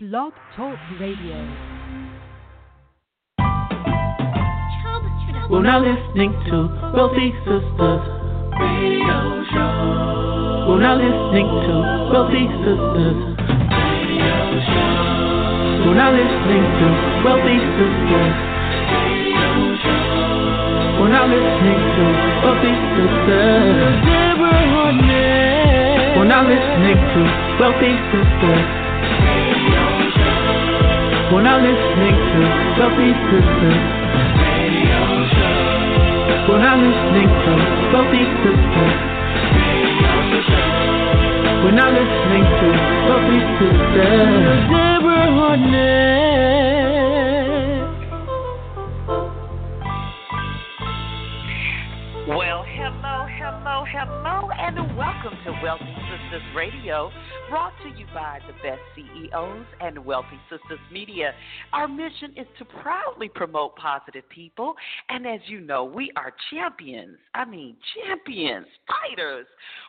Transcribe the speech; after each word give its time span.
Blog 0.00 0.32
Talk 0.54 0.78
Radio. 1.00 1.34
We're 5.50 5.66
now 5.66 5.82
listening 5.82 6.30
to 6.46 6.70
Wealthy 6.94 7.34
Sistas 7.42 8.06
Radio 8.62 9.42
Show. 9.50 10.70
We're 10.70 10.78
now 10.78 10.94
listening 10.94 11.50
to 11.50 11.74
Wealthy 12.14 12.46
Sistas 12.62 13.18
Radio 13.42 14.38
Show. 14.70 15.82
We're 15.82 15.98
now 15.98 16.14
listening 16.14 16.62
to 16.78 16.86
Wealthy 17.26 17.58
Sistas 17.58 18.38
Radio 19.02 19.50
Show. 19.82 19.98
We're 21.02 21.10
now 21.10 21.26
listening 21.26 21.82
to 21.98 22.06
Wealthy 22.46 22.70
Sistas. 22.94 23.98
We're 26.14 26.30
now 26.30 26.46
listening 26.46 26.98
to 27.02 27.20
Wealthy 27.58 27.98
Sistas. 28.14 28.87
We're 31.30 31.42
now 31.42 31.58
listening 31.60 32.16
to 32.16 32.40
Wealthy 32.80 33.12
Sistas. 33.28 33.84
We're 36.48 36.56
now 36.56 36.76
listening 36.80 37.28
to 37.28 37.52
Wealthy 37.92 38.24
Sistas. 38.40 38.96
We're 41.64 41.76
now 41.76 41.90
listening 41.92 42.44
to 42.48 42.68
Wealthy 43.04 43.40
Sistas. 43.60 44.72
Deborah 44.72 45.28
Hardnett. 45.36 46.77
To 55.48 55.54
Wealthy 55.62 55.84
Sistas 55.84 56.54
Radio, 56.54 57.10
brought 57.48 57.72
to 57.82 57.88
you 57.98 58.04
by 58.12 58.38
the 58.46 58.52
best 58.62 58.82
CEOs 58.94 59.64
and 59.80 60.04
Wealthy 60.04 60.38
Sistas 60.52 60.76
Media. 60.92 61.32
Our 61.72 61.88
mission 61.88 62.34
is 62.36 62.46
to 62.58 62.66
proudly 62.66 63.30
promote 63.30 63.74
positive 63.76 64.28
people, 64.28 64.74
and 65.08 65.26
as 65.26 65.40
you 65.46 65.60
know, 65.60 65.84
we 65.84 66.12
are 66.16 66.34
champions. 66.50 67.16
I 67.32 67.46
mean, 67.46 67.76
champions, 67.94 68.66
fighters 68.86 69.46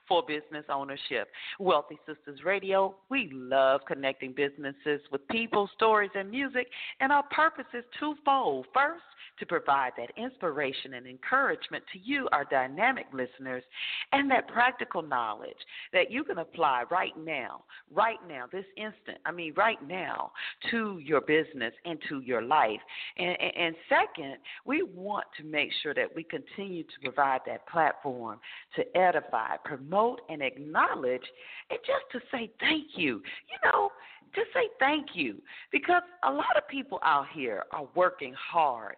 for 0.10 0.24
business 0.24 0.66
ownership. 0.70 1.30
Wealthy 1.60 1.98
Sistas 2.08 2.44
Radio, 2.44 2.96
we 3.10 3.30
love 3.32 3.82
connecting 3.88 4.34
businesses 4.34 5.00
with 5.12 5.26
people, 5.30 5.70
stories, 5.76 6.12
and 6.16 6.30
music, 6.30 6.68
and 7.00 7.14
our 7.14 7.24
purpose 7.32 7.66
is 7.74 7.86
twofold. 8.00 8.66
First, 8.74 9.04
to 9.40 9.46
provide 9.46 9.92
that 9.98 10.10
inspiration 10.22 10.96
and 10.96 11.08
encouragement 11.08 11.84
to 11.94 12.00
you, 12.00 12.28
our 12.32 12.46
dynamic 12.46 13.06
listeners, 13.14 13.64
and 14.12 14.30
that 14.30 14.48
practical 14.48 15.02
knowledge 15.02 15.52
that 15.94 16.12
you 16.12 16.24
can 16.24 16.40
apply 16.40 16.84
right 16.92 17.18
now, 17.18 17.64
right 17.94 18.18
now, 18.28 18.46
this 18.52 18.66
instant, 18.76 19.18
I 19.26 19.32
mean, 19.32 19.54
right 19.56 19.82
now, 19.88 20.32
to 20.72 21.00
your 21.00 21.22
business 21.22 21.74
and 21.86 22.00
to 22.10 22.20
your 22.22 22.42
life. 22.42 22.80
And, 23.18 23.38
and, 23.40 23.76
second, 23.88 24.38
we 24.66 24.84
want 24.84 25.26
to 25.38 25.44
make 25.44 25.70
sure 25.84 25.94
that 25.94 26.14
we 26.16 26.24
continue 26.24 26.84
to 26.84 26.90
provide 27.04 27.42
that 27.46 27.68
platform 27.68 28.40
to 28.76 28.98
edify, 28.98 29.58
promote, 29.64 29.99
and 30.30 30.42
acknowledge, 30.42 31.28
and 31.70 31.80
just 31.86 32.06
to 32.14 32.20
say 32.32 32.52
thank 32.60 32.88
you. 32.96 33.22
You 33.52 33.58
know, 33.66 33.90
just 34.36 34.48
say 34.54 34.70
thank 34.80 35.08
you 35.14 35.36
because 35.72 36.04
a 36.24 36.32
lot 36.32 36.58
of 36.58 36.68
people 36.68 37.00
out 37.04 37.26
here 37.34 37.64
are 37.72 37.88
working 37.96 38.34
hard 38.34 38.96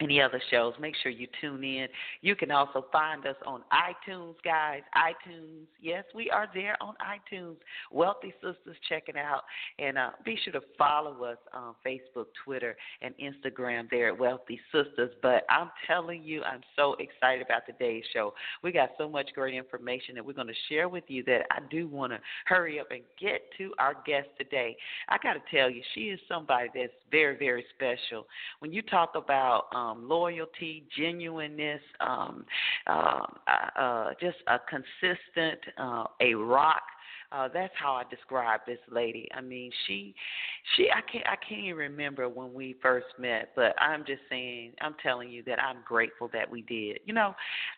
any 0.00 0.20
other 0.20 0.40
shows, 0.50 0.74
make 0.80 0.94
sure 1.02 1.10
you 1.10 1.26
tune 1.40 1.64
in. 1.64 1.88
You 2.20 2.36
can 2.36 2.50
also 2.50 2.86
find 2.92 3.26
us 3.26 3.36
on 3.44 3.62
iTunes, 3.72 4.34
guys. 4.44 4.82
iTunes, 4.96 5.66
yes, 5.80 6.04
we 6.14 6.30
are 6.30 6.46
there 6.54 6.76
on 6.80 6.94
iTunes. 7.02 7.56
Wealthy 7.90 8.32
Sistas, 8.42 8.74
check 8.88 9.04
it 9.08 9.16
out. 9.16 9.42
And 9.78 9.98
uh, 9.98 10.10
be 10.24 10.38
sure 10.44 10.52
to 10.52 10.60
follow 10.76 11.24
us 11.24 11.38
on 11.52 11.74
Facebook, 11.84 12.26
Twitter, 12.44 12.76
and 13.02 13.12
Instagram 13.18 13.90
there 13.90 14.08
at 14.08 14.18
Wealthy 14.18 14.60
Sistas. 14.72 15.10
But 15.20 15.44
I'm 15.50 15.70
telling 15.86 16.22
you, 16.22 16.42
I'm 16.44 16.60
so 16.76 16.94
excited 17.00 17.44
about 17.44 17.62
today's 17.66 18.04
show. 18.12 18.34
We 18.62 18.70
got 18.70 18.90
so 18.98 19.08
much 19.08 19.30
great 19.34 19.54
information 19.54 20.14
that 20.14 20.24
we're 20.24 20.32
going 20.32 20.46
to 20.46 20.54
share 20.68 20.88
with 20.88 21.04
you 21.08 21.24
that 21.24 21.42
I 21.50 21.58
do 21.70 21.88
want 21.88 22.12
to 22.12 22.20
hurry 22.46 22.78
up 22.78 22.90
and 22.92 23.02
get 23.20 23.42
to 23.58 23.74
our 23.78 23.94
guest 24.06 24.28
today. 24.38 24.76
I 25.08 25.18
got 25.20 25.34
to 25.34 25.40
tell 25.50 25.68
you, 25.68 25.82
she 25.94 26.02
is 26.02 26.20
somebody 26.28 26.68
that's 26.72 26.92
very, 27.10 27.36
very 27.36 27.64
special. 27.74 28.26
When 28.60 28.72
you 28.72 28.82
talk 28.82 29.12
about 29.16 29.66
um, 29.74 29.87
loyalty, 29.96 30.84
genuineness, 30.96 31.80
um, 32.00 32.44
uh, 32.86 33.26
uh, 33.76 34.10
just 34.20 34.36
a 34.46 34.58
consistent, 34.68 35.60
uh, 35.78 36.04
a 36.20 36.34
rock 36.34 36.82
uh, 37.30 37.48
that's 37.52 37.72
how 37.78 37.92
I 37.92 38.04
describe 38.08 38.60
this 38.66 38.78
lady. 38.90 39.28
I 39.36 39.40
mean, 39.40 39.70
she, 39.86 40.14
she, 40.76 40.88
I 40.90 41.00
can't, 41.10 41.26
I 41.26 41.36
can't 41.36 41.60
even 41.64 41.76
remember 41.76 42.28
when 42.28 42.54
we 42.54 42.76
first 42.80 43.06
met, 43.18 43.50
but 43.54 43.74
I'm 43.80 44.04
just 44.06 44.22
saying, 44.30 44.72
I'm 44.80 44.94
telling 45.02 45.30
you 45.30 45.42
that 45.44 45.62
I'm 45.62 45.78
grateful 45.86 46.30
that 46.32 46.50
we 46.50 46.62
did. 46.62 47.00
You 47.04 47.12
know, 47.12 47.34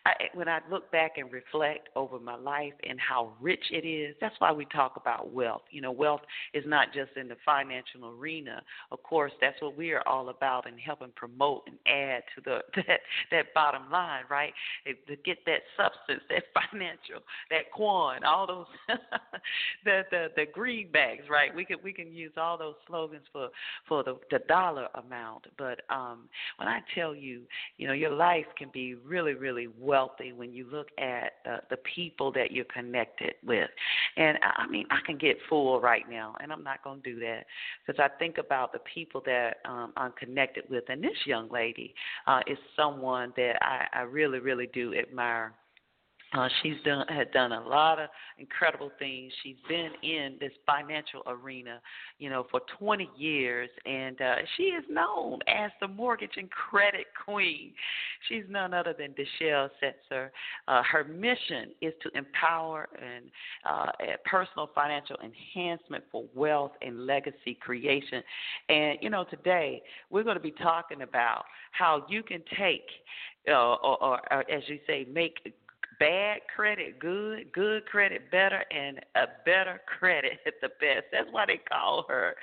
I, 0.06 0.12
when 0.35 0.49
I 0.49 0.61
look 0.70 0.91
back 0.93 1.12
and 1.17 1.32
reflect 1.32 1.88
over 1.97 2.20
my 2.20 2.37
life 2.37 2.75
and 2.88 2.99
how 3.00 3.32
rich 3.41 3.64
it 3.70 3.87
is, 3.87 4.14
that's 4.20 4.35
why 4.38 4.52
we 4.52 4.67
talk 4.67 4.94
about 4.97 5.32
wealth. 5.32 5.62
You 5.70 5.81
know, 5.81 5.93
wealth 5.93 6.23
is 6.55 6.64
not 6.67 6.93
just 6.94 7.11
in 7.17 7.29
the 7.29 7.37
financial 7.44 8.11
arena. 8.11 8.62
Of 8.93 9.03
course, 9.03 9.32
that's 9.41 9.61
what 9.61 9.76
we 9.76 9.91
are 9.93 10.06
all 10.06 10.29
about 10.29 10.69
and 10.69 10.79
helping 10.79 11.12
promote 11.17 11.62
and 11.67 11.76
add 11.87 12.23
to 12.37 12.43
the 12.44 12.61
that 12.87 13.00
that 13.32 13.55
bottom 13.55 13.91
line, 13.91 14.25
right? 14.31 14.53
To 14.87 15.17
get 15.17 15.38
that 15.46 15.61
substance, 15.76 16.23
that 16.31 16.44
financial, 16.70 17.23
that 17.50 17.70
quan, 17.73 18.23
all 18.25 18.46
those 18.46 18.67
the 19.85 20.03
the 20.11 20.29
the 20.37 20.47
greenbacks, 20.47 21.29
right? 21.29 21.55
We 21.55 21.65
can 21.65 21.79
we 21.83 21.93
can 21.93 22.13
use 22.13 22.33
all 22.37 22.59
those 22.59 22.75
slogans 22.87 23.25
for 23.33 23.49
for 23.89 24.03
the 24.03 24.19
the 24.31 24.41
dollar 24.49 24.89
amount, 24.95 25.47
but 25.59 25.81
um, 25.91 26.29
when 26.57 26.69
I 26.69 26.81
tell 26.95 27.15
you, 27.15 27.43
you 27.77 27.87
know, 27.87 27.95
your 27.95 28.13
life 28.13 28.47
can 28.57 28.69
be 28.73 28.95
really 28.95 29.35
really 29.35 29.69
wealthy 29.79 30.33
when 30.33 30.53
you 30.53 30.67
look 30.71 30.89
at 30.99 31.33
uh, 31.51 31.59
the 31.71 31.79
people 31.95 32.33
that 32.33 32.53
you're 32.53 32.65
connected 32.67 33.35
with, 33.45 33.71
and 34.17 34.39
I 34.43 34.67
mean 34.67 34.87
I 34.91 34.99
can 35.07 35.19
get 35.19 35.37
full 35.49 35.81
right 35.81 36.09
now, 36.09 36.37
and 36.41 36.53
I'm 36.53 36.63
not 36.65 36.83
to 36.85 37.01
do 37.03 37.21
that. 37.21 37.47
Because 37.87 38.01
I 38.01 38.09
think 38.19 38.39
about 38.39 38.73
the 38.73 38.81
people 38.93 39.23
that 39.27 39.59
um, 39.65 39.93
I'm 39.97 40.13
connected 40.13 40.65
with, 40.71 40.85
and 40.89 41.03
this 41.03 41.17
young 41.27 41.49
lady 41.51 41.95
uh, 42.27 42.41
is 42.47 42.59
someone 42.77 43.33
that 43.37 43.57
I, 43.63 43.87
I 43.93 44.03
really 44.03 44.39
really 44.39 44.69
do 44.73 44.95
admire 44.95 45.53
uh, 46.32 46.49
she's 46.62 46.77
done 46.85 47.06
had 47.09 47.32
done 47.32 47.53
a 47.53 47.61
lot 47.61 47.99
of 47.99 48.09
incredible 48.38 48.91
things. 48.99 49.32
She's 49.43 49.56
been 49.69 49.91
in 50.03 50.37
this 50.38 50.53
financial 50.65 51.23
arena, 51.27 51.81
you 52.19 52.31
know, 52.31 52.47
for 52.50 52.61
20 52.79 53.11
years, 53.17 53.69
and 53.85 54.21
uh, 54.21 54.37
she 54.56 54.65
is 54.65 54.85
known 54.88 55.41
as 55.49 55.73
the 55.81 55.88
mortgage 55.88 56.31
and 56.37 56.49
credit 56.50 57.06
queen. 57.25 57.73
She's 58.29 58.44
none 58.49 58.73
other 58.73 58.94
than 58.97 59.12
Deizshel 59.15 59.71
Setzer. 59.82 60.31
Uh, 60.69 60.82
her 60.85 61.03
mission 61.03 61.73
is 61.81 61.93
to 62.03 62.17
empower 62.17 62.88
and 62.94 63.25
uh, 63.69 63.91
personal 64.25 64.71
financial 64.73 65.17
enhancement 65.25 66.05
for 66.12 66.25
wealth 66.35 66.73
and 66.81 67.06
legacy 67.06 67.59
creation. 67.61 68.23
And 68.69 68.99
you 69.00 69.11
know, 69.11 69.25
today 69.25 69.82
we're 70.11 70.23
going 70.25 70.37
to 70.37 70.43
be 70.43 70.53
talking 70.53 71.03
about 71.03 71.44
how 71.73 72.06
you 72.09 72.23
can 72.23 72.43
take 72.56 72.87
uh, 73.49 73.53
or, 73.53 74.03
or, 74.03 74.21
or, 74.31 74.50
as 74.50 74.62
you 74.69 74.79
say, 74.87 75.06
make 75.11 75.38
bad 76.00 76.41
credit 76.55 76.99
good, 76.99 77.52
good 77.52 77.87
credit 77.87 78.29
better, 78.32 78.64
and 78.73 78.99
a 79.14 79.26
better 79.44 79.81
credit 79.99 80.41
at 80.47 80.55
the 80.61 80.69
best. 80.81 81.06
That's 81.12 81.29
why 81.31 81.47
they 81.47 81.61
call 81.69 82.05
her 82.08 82.35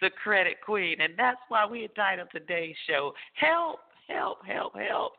the 0.00 0.10
credit 0.10 0.58
queen. 0.64 1.00
And 1.00 1.14
that's 1.18 1.40
why 1.48 1.66
we 1.66 1.82
entitled 1.82 2.28
today's 2.30 2.76
show 2.86 3.12
Help 3.34 3.80
help, 4.08 4.44
help, 4.44 4.74
help. 4.76 5.12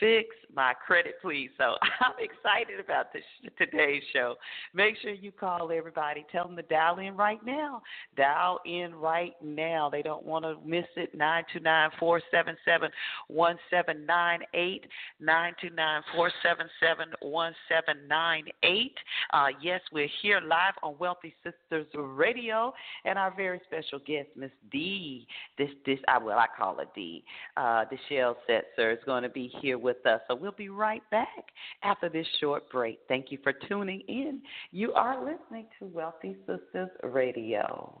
Fix 0.00 0.28
my 0.54 0.74
credit, 0.86 1.14
please. 1.22 1.50
So 1.56 1.74
I'm 2.00 2.14
excited 2.18 2.80
about 2.80 3.12
this 3.12 3.22
today's 3.58 4.02
show. 4.12 4.34
Make 4.74 4.96
sure 5.00 5.12
you 5.12 5.32
call 5.32 5.70
everybody. 5.72 6.26
Tell 6.30 6.46
them 6.46 6.56
to 6.56 6.62
dial 6.62 6.98
in 6.98 7.16
right 7.16 7.44
now. 7.44 7.82
Dial 8.16 8.60
in 8.66 8.94
right 8.94 9.34
now. 9.42 9.88
They 9.90 10.02
don't 10.02 10.24
want 10.24 10.44
to 10.44 10.56
miss 10.64 10.86
it. 10.96 11.14
Nine 11.14 11.44
two 11.52 11.60
nine 11.60 11.90
four 11.98 12.20
seven 12.30 12.56
seven 12.64 12.90
one 13.28 13.56
seven 13.70 14.04
nine 14.06 14.40
eight. 14.54 14.84
Nine 15.20 15.54
two 15.60 15.70
nine 15.70 16.02
four 16.14 16.30
seven 16.42 16.66
seven 16.80 17.12
one 17.22 17.54
seven 17.68 18.08
nine 18.08 18.44
eight. 18.62 18.96
Uh, 19.32 19.48
yes, 19.62 19.80
we're 19.92 20.08
here 20.22 20.40
live 20.40 20.74
on 20.82 20.96
Wealthy 20.98 21.34
Sistas 21.44 21.86
Radio, 21.94 22.72
and 23.04 23.18
our 23.18 23.34
very 23.34 23.60
special 23.66 23.98
guest, 24.00 24.28
Miss 24.36 24.50
D. 24.70 25.26
This, 25.56 25.70
this, 25.86 25.98
I 26.08 26.18
well, 26.18 26.38
I 26.38 26.46
call 26.56 26.76
her 26.76 26.86
D. 26.94 27.24
Uh, 27.56 27.84
Deizshel 27.84 28.23
Setzer 28.48 28.92
is 28.92 28.98
going 29.04 29.22
to 29.22 29.28
be 29.28 29.52
here 29.60 29.78
with 29.78 30.04
us. 30.06 30.20
So 30.28 30.34
we'll 30.34 30.52
be 30.52 30.68
right 30.68 31.02
back 31.10 31.44
after 31.82 32.08
this 32.08 32.26
short 32.40 32.70
break. 32.70 32.98
Thank 33.08 33.30
you 33.30 33.38
for 33.42 33.52
tuning 33.52 34.02
in. 34.08 34.40
You 34.70 34.92
are 34.92 35.18
listening 35.18 35.66
to 35.78 35.86
Wealthy 35.86 36.36
Sistas 36.48 36.88
Radio. 37.02 38.00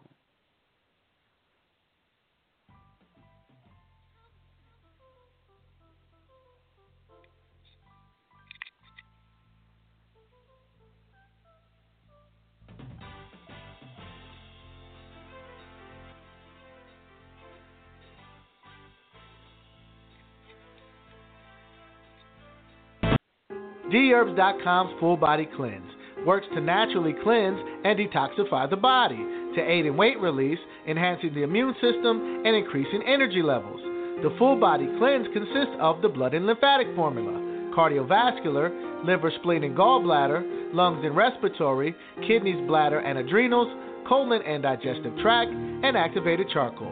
Dherbs.com's 23.94 24.90
Full 24.98 25.16
Body 25.16 25.48
Cleanse 25.54 25.88
works 26.26 26.48
to 26.52 26.60
naturally 26.60 27.14
cleanse 27.22 27.60
and 27.84 27.96
detoxify 27.96 28.68
the 28.68 28.76
body 28.76 29.24
to 29.54 29.60
aid 29.60 29.86
in 29.86 29.96
weight 29.96 30.18
release, 30.18 30.58
enhancing 30.88 31.32
the 31.32 31.44
immune 31.44 31.74
system, 31.74 32.42
and 32.44 32.56
increasing 32.56 33.04
energy 33.06 33.40
levels. 33.40 33.80
The 34.20 34.34
Full 34.36 34.58
Body 34.58 34.88
Cleanse 34.98 35.28
consists 35.32 35.76
of 35.78 36.02
the 36.02 36.08
blood 36.08 36.34
and 36.34 36.44
lymphatic 36.44 36.88
formula, 36.96 37.30
cardiovascular, 37.76 39.06
liver, 39.06 39.30
spleen, 39.38 39.62
and 39.62 39.76
gallbladder, 39.76 40.74
lungs 40.74 41.04
and 41.04 41.14
respiratory, 41.14 41.94
kidneys, 42.26 42.66
bladder, 42.66 42.98
and 42.98 43.16
adrenals, 43.18 43.68
colon 44.08 44.42
and 44.42 44.64
digestive 44.64 45.16
tract, 45.22 45.52
and 45.52 45.96
activated 45.96 46.48
charcoal. 46.52 46.90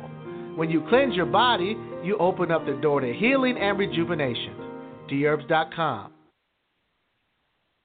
When 0.55 0.71
you 0.71 0.87
cleanse 0.89 1.17
your 1.17 1.27
body, 1.27 1.77
you 2.05 2.17
open 2.19 2.53
up 2.53 2.65
the 2.65 2.79
door 2.81 3.01
to 3.01 3.13
healing 3.13 3.59
and 3.59 3.77
rejuvenation. 3.77 4.55
Dherbs.com. 5.11 6.13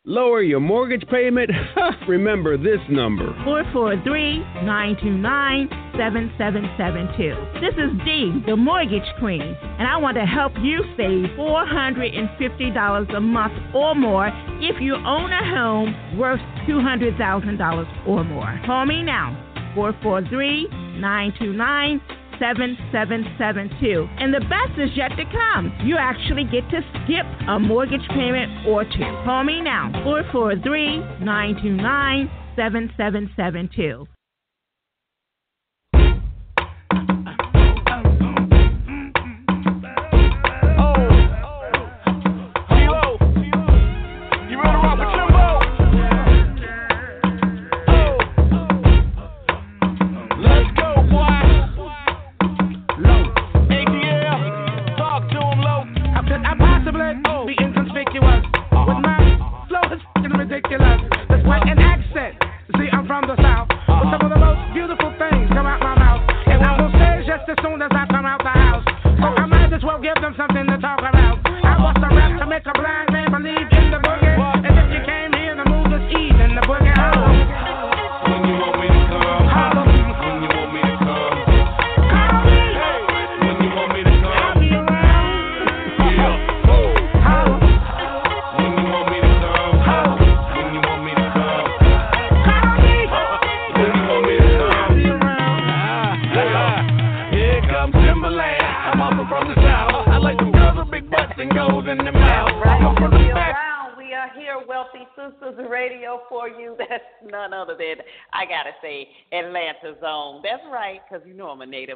Lower 0.10 0.42
your 0.42 0.62
mortgage 0.62 1.06
payment? 1.10 1.52
Remember 2.08 2.56
this 2.56 2.80
number 2.90 3.36
443 3.44 4.40
929 4.64 5.68
7772. 6.00 7.60
This 7.60 7.76
is 7.76 7.92
Dee, 8.06 8.32
the 8.48 8.56
mortgage 8.56 9.04
queen, 9.20 9.42
and 9.42 9.86
I 9.86 9.98
want 9.98 10.16
to 10.16 10.24
help 10.24 10.54
you 10.62 10.80
save 10.96 11.36
$450 11.36 13.18
a 13.18 13.20
month 13.20 13.76
or 13.76 13.96
more 13.96 14.32
if 14.64 14.80
you 14.80 14.96
own 14.96 15.34
a 15.34 15.44
home 15.44 16.18
worth 16.18 16.40
$200,000 16.70 18.08
or 18.08 18.24
more. 18.24 18.62
Call 18.66 18.86
me 18.86 19.04
now 19.04 19.36
443 19.76 20.70
929 21.02 22.02
7772. 22.40 24.08
And 24.18 24.34
the 24.34 24.42
best 24.42 24.80
is 24.80 24.90
yet 24.96 25.10
to 25.18 25.26
come. 25.26 25.74
You 25.84 25.98
actually 25.98 26.46
get 26.46 26.68
to 26.70 26.82
skip 27.04 27.26
a 27.48 27.60
mortgage 27.60 28.08
payment 28.10 28.68
or 28.68 28.84
two. 28.84 29.12
Call 29.24 29.44
me 29.44 29.62
now 29.62 29.92
443 30.04 31.24
929 31.24 32.30
7772. 32.56 34.17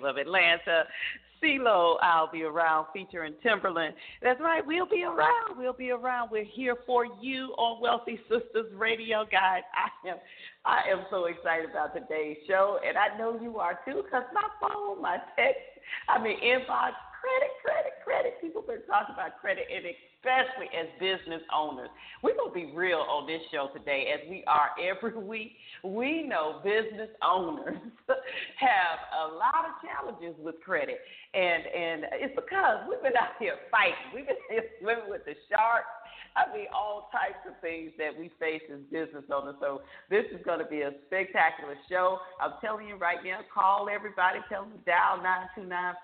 Native 0.01 0.17
of 0.17 0.17
Atlanta. 0.17 0.83
CeeLo, 1.43 1.95
I'll 2.03 2.31
be 2.31 2.43
around 2.43 2.85
featuring 2.93 3.33
Timbaland. 3.43 3.93
That's 4.21 4.39
right, 4.39 4.65
we'll 4.65 4.85
be 4.85 5.03
around. 5.03 5.57
We'll 5.57 5.73
be 5.73 5.89
around. 5.89 6.29
We're 6.31 6.43
here 6.43 6.75
for 6.85 7.05
you 7.19 7.55
on 7.57 7.81
Wealthy 7.81 8.19
Sistas 8.29 8.69
Radio, 8.77 9.25
guys. 9.31 9.63
I 9.73 10.07
am 10.07 10.17
I 10.65 10.81
am 10.91 11.05
so 11.09 11.25
excited 11.25 11.71
about 11.71 11.95
today's 11.95 12.37
show, 12.47 12.79
and 12.87 12.95
I 12.95 13.17
know 13.17 13.39
you 13.41 13.57
are 13.57 13.79
too, 13.85 14.03
because 14.03 14.23
my 14.33 14.47
phone, 14.61 15.01
my 15.01 15.17
text, 15.35 15.61
I 16.07 16.21
mean 16.21 16.37
inbox 16.41 16.91
credit, 17.21 17.53
credit, 17.61 17.93
credit. 18.01 18.31
People 18.41 18.65
been 18.65 18.81
talking 18.89 19.13
about 19.13 19.37
credit, 19.37 19.69
and 19.69 19.85
especially 19.85 20.73
as 20.73 20.89
business 20.97 21.45
owners. 21.53 21.93
We're 22.25 22.33
going 22.33 22.49
to 22.49 22.57
be 22.57 22.73
real 22.73 23.05
on 23.05 23.29
this 23.29 23.41
show 23.53 23.69
today, 23.69 24.09
as 24.09 24.25
we 24.25 24.43
are 24.49 24.73
every 24.81 25.13
week. 25.33 25.53
We 25.85 26.25
know 26.25 26.61
business 26.65 27.13
owners 27.21 27.77
have 28.57 28.97
a 29.13 29.37
lot 29.37 29.69
of 29.69 29.77
challenges 29.85 30.33
with 30.41 30.57
credit, 30.65 30.97
and 31.33 31.61
and 31.69 31.97
it's 32.25 32.33
because 32.33 32.89
we've 32.89 33.01
been 33.05 33.17
out 33.17 33.37
here 33.37 33.55
fighting. 33.69 34.09
We've 34.13 34.25
been 34.25 34.41
swimming 34.81 35.09
with 35.09 35.21
the 35.29 35.37
sharks 35.49 35.93
I 36.35 36.51
mean, 36.55 36.67
all 36.73 37.09
types 37.11 37.39
of 37.47 37.53
things 37.61 37.91
that 37.97 38.17
we 38.17 38.31
face 38.39 38.61
as 38.71 38.79
business 38.91 39.23
owners. 39.33 39.55
So 39.59 39.81
this 40.09 40.25
is 40.31 40.39
going 40.45 40.59
to 40.59 40.65
be 40.65 40.81
a 40.81 40.91
spectacular 41.07 41.75
show. 41.89 42.19
I'm 42.39 42.53
telling 42.61 42.87
you 42.87 42.95
right 42.95 43.17
now, 43.23 43.39
call 43.53 43.89
everybody. 43.89 44.39
Tell 44.47 44.63
them 44.63 44.79
dial 44.85 45.19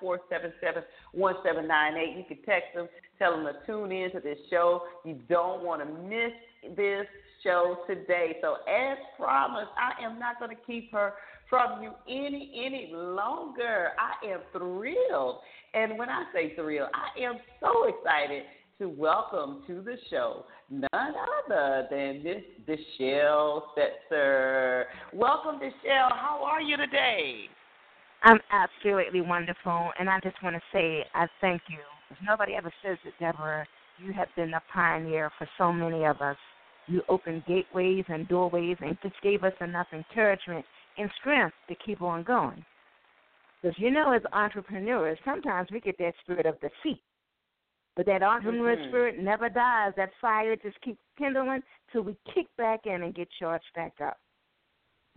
929-477-1798. 0.03 2.17
You 2.17 2.25
can 2.27 2.37
text 2.45 2.75
them. 2.75 2.89
Tell 3.19 3.37
them 3.37 3.45
to 3.45 3.53
tune 3.65 3.91
in 3.91 4.11
to 4.11 4.19
this 4.19 4.37
show. 4.49 4.83
You 5.05 5.15
don't 5.29 5.63
want 5.63 5.81
to 5.81 5.87
miss 6.03 6.33
this 6.75 7.07
show 7.43 7.77
today. 7.87 8.37
So 8.41 8.57
as 8.67 8.97
promised, 9.17 9.71
I 9.77 9.93
am 10.03 10.19
not 10.19 10.39
going 10.39 10.55
to 10.55 10.61
keep 10.65 10.91
her 10.91 11.13
from 11.49 11.81
you 11.81 11.93
any 12.07 12.51
any 12.65 12.91
longer. 12.93 13.93
I 13.97 14.13
am 14.27 14.41
thrilled. 14.51 15.39
And 15.73 15.97
when 15.97 16.09
I 16.09 16.25
say 16.33 16.53
thrilled, 16.55 16.89
I 16.93 17.21
am 17.21 17.37
so 17.61 17.87
excited 17.87 18.43
to 18.79 18.89
welcome 18.89 19.63
to 19.65 19.81
the 19.81 19.95
show 20.07 20.45
none 20.69 20.85
other 20.93 21.87
than 21.89 22.23
Miss 22.23 22.43
Deizshel 22.67 23.61
Setzer. 23.75 24.83
Welcome, 25.13 25.59
Deizshel. 25.59 26.11
How 26.11 26.43
are 26.45 26.61
you 26.61 26.77
today? 26.77 27.45
I'm 28.21 28.39
absolutely 28.51 29.21
wonderful, 29.21 29.89
and 29.99 30.07
I 30.07 30.19
just 30.21 30.35
want 30.43 30.57
to 30.57 30.61
say 30.71 31.03
I 31.15 31.25
thank 31.41 31.63
you. 31.69 31.79
If 32.11 32.17
nobody 32.23 32.53
ever 32.53 32.71
says 32.83 32.97
it, 33.03 33.13
Deborah, 33.19 33.65
you 33.97 34.13
have 34.13 34.27
been 34.35 34.53
a 34.53 34.61
pioneer 34.71 35.31
for 35.39 35.49
so 35.57 35.73
many 35.73 36.05
of 36.05 36.21
us. 36.21 36.37
You 36.85 37.01
opened 37.09 37.45
gateways 37.47 38.05
and 38.09 38.27
doorways 38.27 38.77
and 38.81 38.95
just 39.01 39.15
gave 39.23 39.43
us 39.43 39.53
enough 39.59 39.87
encouragement 39.91 40.65
and 40.99 41.09
strength 41.19 41.55
to 41.67 41.75
keep 41.83 42.03
on 42.03 42.23
going. 42.23 42.63
Because 43.59 43.75
you 43.79 43.89
know, 43.89 44.11
as 44.11 44.21
entrepreneurs, 44.33 45.17
sometimes 45.25 45.69
we 45.71 45.79
get 45.79 45.97
that 45.97 46.13
spirit 46.23 46.45
of 46.45 46.61
defeat 46.61 47.01
but 47.97 48.05
that 48.05 48.21
entrepreneur 48.21 48.75
mm-hmm. 48.75 48.89
spirit 48.89 49.19
never 49.19 49.49
dies. 49.49 49.91
That 49.97 50.11
fire 50.21 50.55
just 50.55 50.79
keeps 50.81 50.99
kindling 51.17 51.61
till 51.91 52.03
we 52.03 52.15
kick 52.33 52.45
back 52.55 52.81
in 52.85 53.01
and 53.01 53.15
get 53.15 53.27
charged 53.39 53.65
back 53.75 53.93
up. 54.01 54.17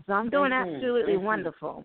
So 0.06 0.14
I'm 0.14 0.30
doing 0.30 0.50
mm-hmm. 0.50 0.74
absolutely 0.74 1.12
mm-hmm. 1.12 1.24
wonderful. 1.24 1.84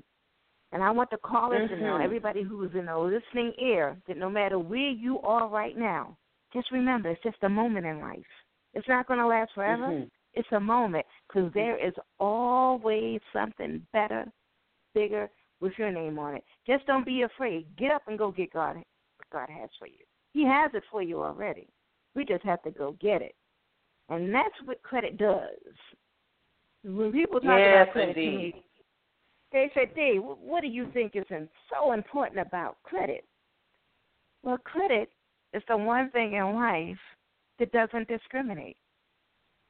And 0.72 0.82
I 0.82 0.92
want 0.92 1.10
the 1.10 1.18
callers 1.18 1.70
to 1.70 1.76
know, 1.76 1.94
mm-hmm. 1.94 2.04
everybody 2.04 2.44
who 2.44 2.64
is 2.64 2.72
in 2.74 2.86
the 2.86 2.98
listening 2.98 3.54
ear, 3.62 3.98
that 4.08 4.18
no 4.18 4.30
matter 4.30 4.58
where 4.58 4.90
you 4.90 5.20
are 5.20 5.50
right 5.50 5.78
now, 5.78 6.18
just 6.54 6.72
remember 6.72 7.10
it's 7.10 7.24
just 7.24 7.44
a 7.44 7.50
moment 7.50 7.86
in 7.86 8.00
life. 8.00 8.20
It's 8.74 8.88
not 8.88 9.08
going 9.08 9.20
to 9.20 9.28
last 9.28 9.52
forever. 9.54 9.88
Mm-hmm. 9.88 10.06
It's 10.34 10.48
a 10.54 10.60
moment 10.60 11.06
because 11.28 11.52
there 11.54 11.78
is 11.86 11.94
always 12.20 13.20
something 13.34 13.86
better, 13.92 14.26
bigger 14.94 15.30
with 15.60 15.74
your 15.78 15.92
name 15.92 16.20
on 16.20 16.36
it. 16.36 16.44
Just 16.66 16.86
don't 16.88 17.06
be 17.06 17.24
afraid. 17.24 17.68
Get 17.78 17.92
up 17.92 18.04
and 18.08 18.18
go 18.18 18.32
get 18.32 18.54
God. 18.54 18.78
What 18.78 19.30
God 19.32 19.50
has 19.50 19.70
for 19.78 19.88
you. 19.88 20.06
He 20.36 20.44
has 20.46 20.70
it 20.74 20.84
for 20.92 21.02
you 21.02 21.24
already. 21.24 21.70
We 22.14 22.26
just 22.26 22.44
have 22.44 22.62
to 22.64 22.72
go 22.72 22.98
get 23.00 23.22
it. 23.22 23.36
And 24.10 24.36
that's 24.36 24.54
what 24.66 24.84
credit 24.84 25.18
does. 25.18 25.48
When 26.84 27.14
people 27.14 27.40
talk 27.40 27.58
yes, 27.58 27.84
about 27.84 27.94
credit, 27.94 28.18
indeed. 28.18 28.56
they 29.54 29.72
say, 29.74 29.90
Dave, 29.96 30.22
what 30.22 30.60
do 30.60 30.68
you 30.68 30.92
think 30.94 31.14
is 31.16 31.24
so 31.72 31.94
important 31.94 32.46
about 32.46 32.76
credit? 32.84 33.24
Well, 34.44 34.58
credit 34.58 35.10
is 35.54 35.64
the 35.70 35.78
one 35.78 36.12
thing 36.12 36.34
in 36.34 36.54
life 36.54 36.98
that 37.58 37.72
doesn't 37.72 38.10
discriminate. 38.10 38.76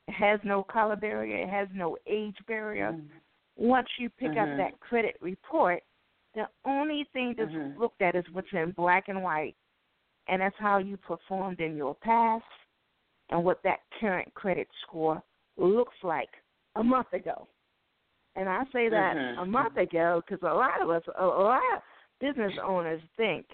It 0.08 0.14
has 0.14 0.40
no 0.44 0.64
color 0.64 0.96
barrier, 0.96 1.44
it 1.44 1.50
has 1.50 1.68
no 1.76 1.96
age 2.08 2.38
barrier. 2.48 2.92
Mm-hmm. 2.92 3.68
Once 3.68 3.88
you 4.00 4.10
pick 4.10 4.32
mm-hmm. 4.32 4.52
up 4.52 4.58
that 4.58 4.80
credit 4.80 5.16
report, 5.22 5.84
the 6.34 6.48
only 6.66 7.08
thing 7.14 7.36
that's 7.38 7.52
mm-hmm. 7.52 7.80
looked 7.80 8.02
at 8.02 8.16
is 8.16 8.26
what's 8.32 8.48
in 8.52 8.72
black 8.72 9.10
and 9.10 9.22
white 9.22 9.56
and 10.28 10.42
that's 10.42 10.56
how 10.58 10.78
you 10.78 10.98
performed 10.98 11.60
in 11.60 11.76
your 11.76 11.96
past 11.96 12.44
and 13.30 13.44
what 13.44 13.62
that 13.64 13.80
current 14.00 14.34
credit 14.34 14.68
score 14.86 15.22
looks 15.58 15.96
like 16.04 16.30
a 16.76 16.84
month 16.84 17.12
ago. 17.14 17.48
And 18.36 18.50
I 18.50 18.64
say 18.74 18.90
that 18.90 19.16
mm-hmm. 19.16 19.42
a 19.42 19.46
month 19.46 19.78
ago 19.78 20.22
because 20.26 20.42
a 20.44 20.54
lot 20.54 20.82
of 20.82 20.90
us, 20.90 21.04
a, 21.18 21.26
lot 21.26 21.62
of 21.76 21.82
business 22.20 22.52
owners 22.64 23.02
think 23.16 23.46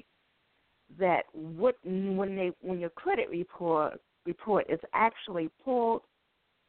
that 0.99 1.23
what 1.33 1.75
when 1.83 2.35
they 2.35 2.51
when 2.61 2.79
your 2.79 2.89
credit 2.89 3.29
report 3.29 3.99
report 4.25 4.65
is 4.69 4.79
actually 4.93 5.49
pulled, 5.63 6.01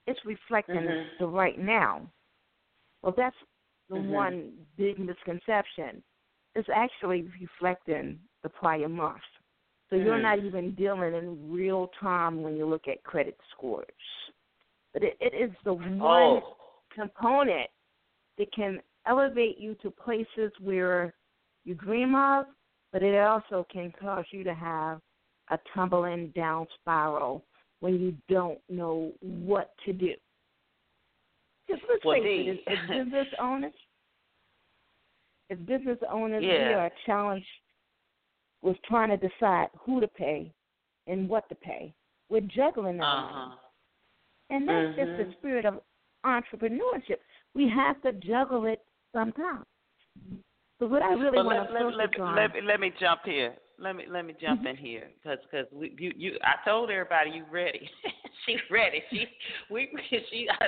it's 0.06 0.21
reflecting 0.26 0.76
mm-hmm. 0.76 1.09
the 1.21 1.26
right 1.26 1.59
now. 1.59 2.02
Well, 3.02 3.14
that's 3.16 3.37
the 3.88 3.97
mm-hmm. 3.97 4.11
one 4.11 4.52
big 4.76 4.99
misconception. 4.99 6.02
It's 6.54 6.68
actually 6.75 7.26
reflecting 7.40 8.18
the 8.42 8.50
prior 8.50 8.88
month. 8.88 9.21
So 9.92 9.99
you're 9.99 10.16
mm. 10.16 10.22
not 10.22 10.38
even 10.42 10.75
dealing 10.75 11.14
in 11.14 11.52
real 11.52 11.90
time 12.00 12.40
when 12.40 12.56
you 12.56 12.64
look 12.66 12.88
at 12.88 13.04
credit 13.04 13.37
scores. 13.54 13.84
But 14.94 15.02
it, 15.02 15.18
it 15.20 15.34
is 15.34 15.54
the 15.66 15.75
one 15.75 16.00
oh. 16.00 16.56
component 16.94 17.68
that 18.38 18.50
can 18.54 18.80
elevate 19.06 19.58
you 19.58 19.75
to 19.82 19.90
places 19.90 20.50
where 20.62 21.12
you 21.66 21.75
dream 21.75 22.14
of, 22.14 22.46
but 22.90 23.02
it 23.02 23.18
also 23.18 23.66
can 23.70 23.92
cause 24.00 24.25
you 24.30 24.42
to 24.44 24.54
have 24.54 24.99
a 25.50 25.58
tumbling 25.75 26.32
down 26.34 26.66
spiral 26.80 27.44
when 27.80 28.00
you 28.00 28.14
don't 28.30 28.61
know 28.70 29.12
what 29.20 29.72
to 29.84 29.92
do. 29.92 30.14
Just 31.68 31.82
let's 31.90 32.02
well, 32.02 32.16
face 32.18 32.58
it, 32.66 32.70
as, 32.70 32.78
as 32.82 32.88
business 33.04 33.28
owners, 33.38 33.75
as 35.50 35.58
business 35.58 35.99
owners, 36.11 36.42
yeah. 36.42 36.68
we 36.68 36.75
are 36.75 36.90
challenged 37.04 37.46
was 38.62 38.76
trying 38.87 39.11
to 39.11 39.16
decide 39.16 39.69
who 39.85 40.00
to 40.00 40.09
pay 40.09 40.52
and 41.07 41.28
what 41.28 41.49
to 41.49 41.54
pay. 41.54 41.92
We're 42.28 42.40
juggling 42.40 42.99
that. 42.99 43.04
Uh-huh. 43.04 43.57
And 44.50 44.69
that's 44.69 44.99
mm-hmm. 44.99 45.00
just 45.00 45.28
the 45.28 45.35
spirit 45.38 45.64
of 45.64 45.81
entrepreneurship. 46.25 47.19
We 47.54 47.69
have 47.69 48.00
to 48.02 48.12
juggle 48.12 48.66
it 48.66 48.81
sometimes. 49.12 49.64
So 50.78 50.87
what 50.87 51.02
I 51.02 51.12
really 51.12 51.37
well, 51.37 51.47
want 51.47 51.73
let, 51.73 51.78
to 51.81 51.87
let, 51.88 51.97
let, 51.97 52.21
on. 52.21 52.37
Let 52.37 52.54
me, 52.54 52.61
let 52.66 52.81
me 52.81 52.92
jump 52.99 53.21
here 53.25 53.54
let 53.83 53.97
me 53.97 54.04
let 54.09 54.25
me 54.25 54.35
jump 54.40 54.61
mm-hmm. 54.61 54.69
in 54.69 54.76
here 54.76 55.11
because 55.23 55.38
because 55.50 55.66
you 55.99 56.12
you 56.16 56.38
I 56.42 56.69
told 56.69 56.90
everybody 56.90 57.31
you 57.31 57.45
ready. 57.50 57.90
She's 58.46 58.61
ready. 58.70 59.02
She 59.11 59.26
we 59.70 59.88
she 60.30 60.46
I, 60.49 60.66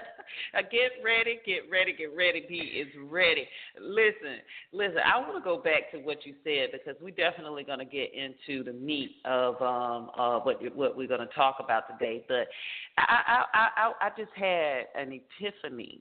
I 0.58 0.62
get 0.62 0.92
ready, 1.04 1.40
get 1.44 1.70
ready, 1.70 1.92
get 1.92 2.14
ready. 2.16 2.44
B 2.48 2.54
is 2.56 2.88
ready. 3.10 3.46
Listen, 3.80 4.38
listen. 4.72 4.98
I 5.04 5.18
want 5.18 5.36
to 5.36 5.44
go 5.44 5.58
back 5.58 5.90
to 5.92 5.98
what 5.98 6.24
you 6.24 6.34
said 6.44 6.70
because 6.72 6.94
we're 7.00 7.14
definitely 7.14 7.64
going 7.64 7.80
to 7.80 7.84
get 7.84 8.10
into 8.14 8.64
the 8.64 8.72
meat 8.72 9.16
of 9.24 9.60
um 9.60 10.10
uh 10.16 10.38
what 10.40 10.60
what 10.74 10.96
we're 10.96 11.08
going 11.08 11.26
to 11.26 11.34
talk 11.34 11.56
about 11.60 11.84
today. 11.88 12.24
But 12.28 12.48
I 12.98 13.44
I 13.54 13.68
I 13.76 13.92
I 14.06 14.08
just 14.16 14.32
had 14.34 14.84
an 14.94 15.20
epiphany 15.40 16.00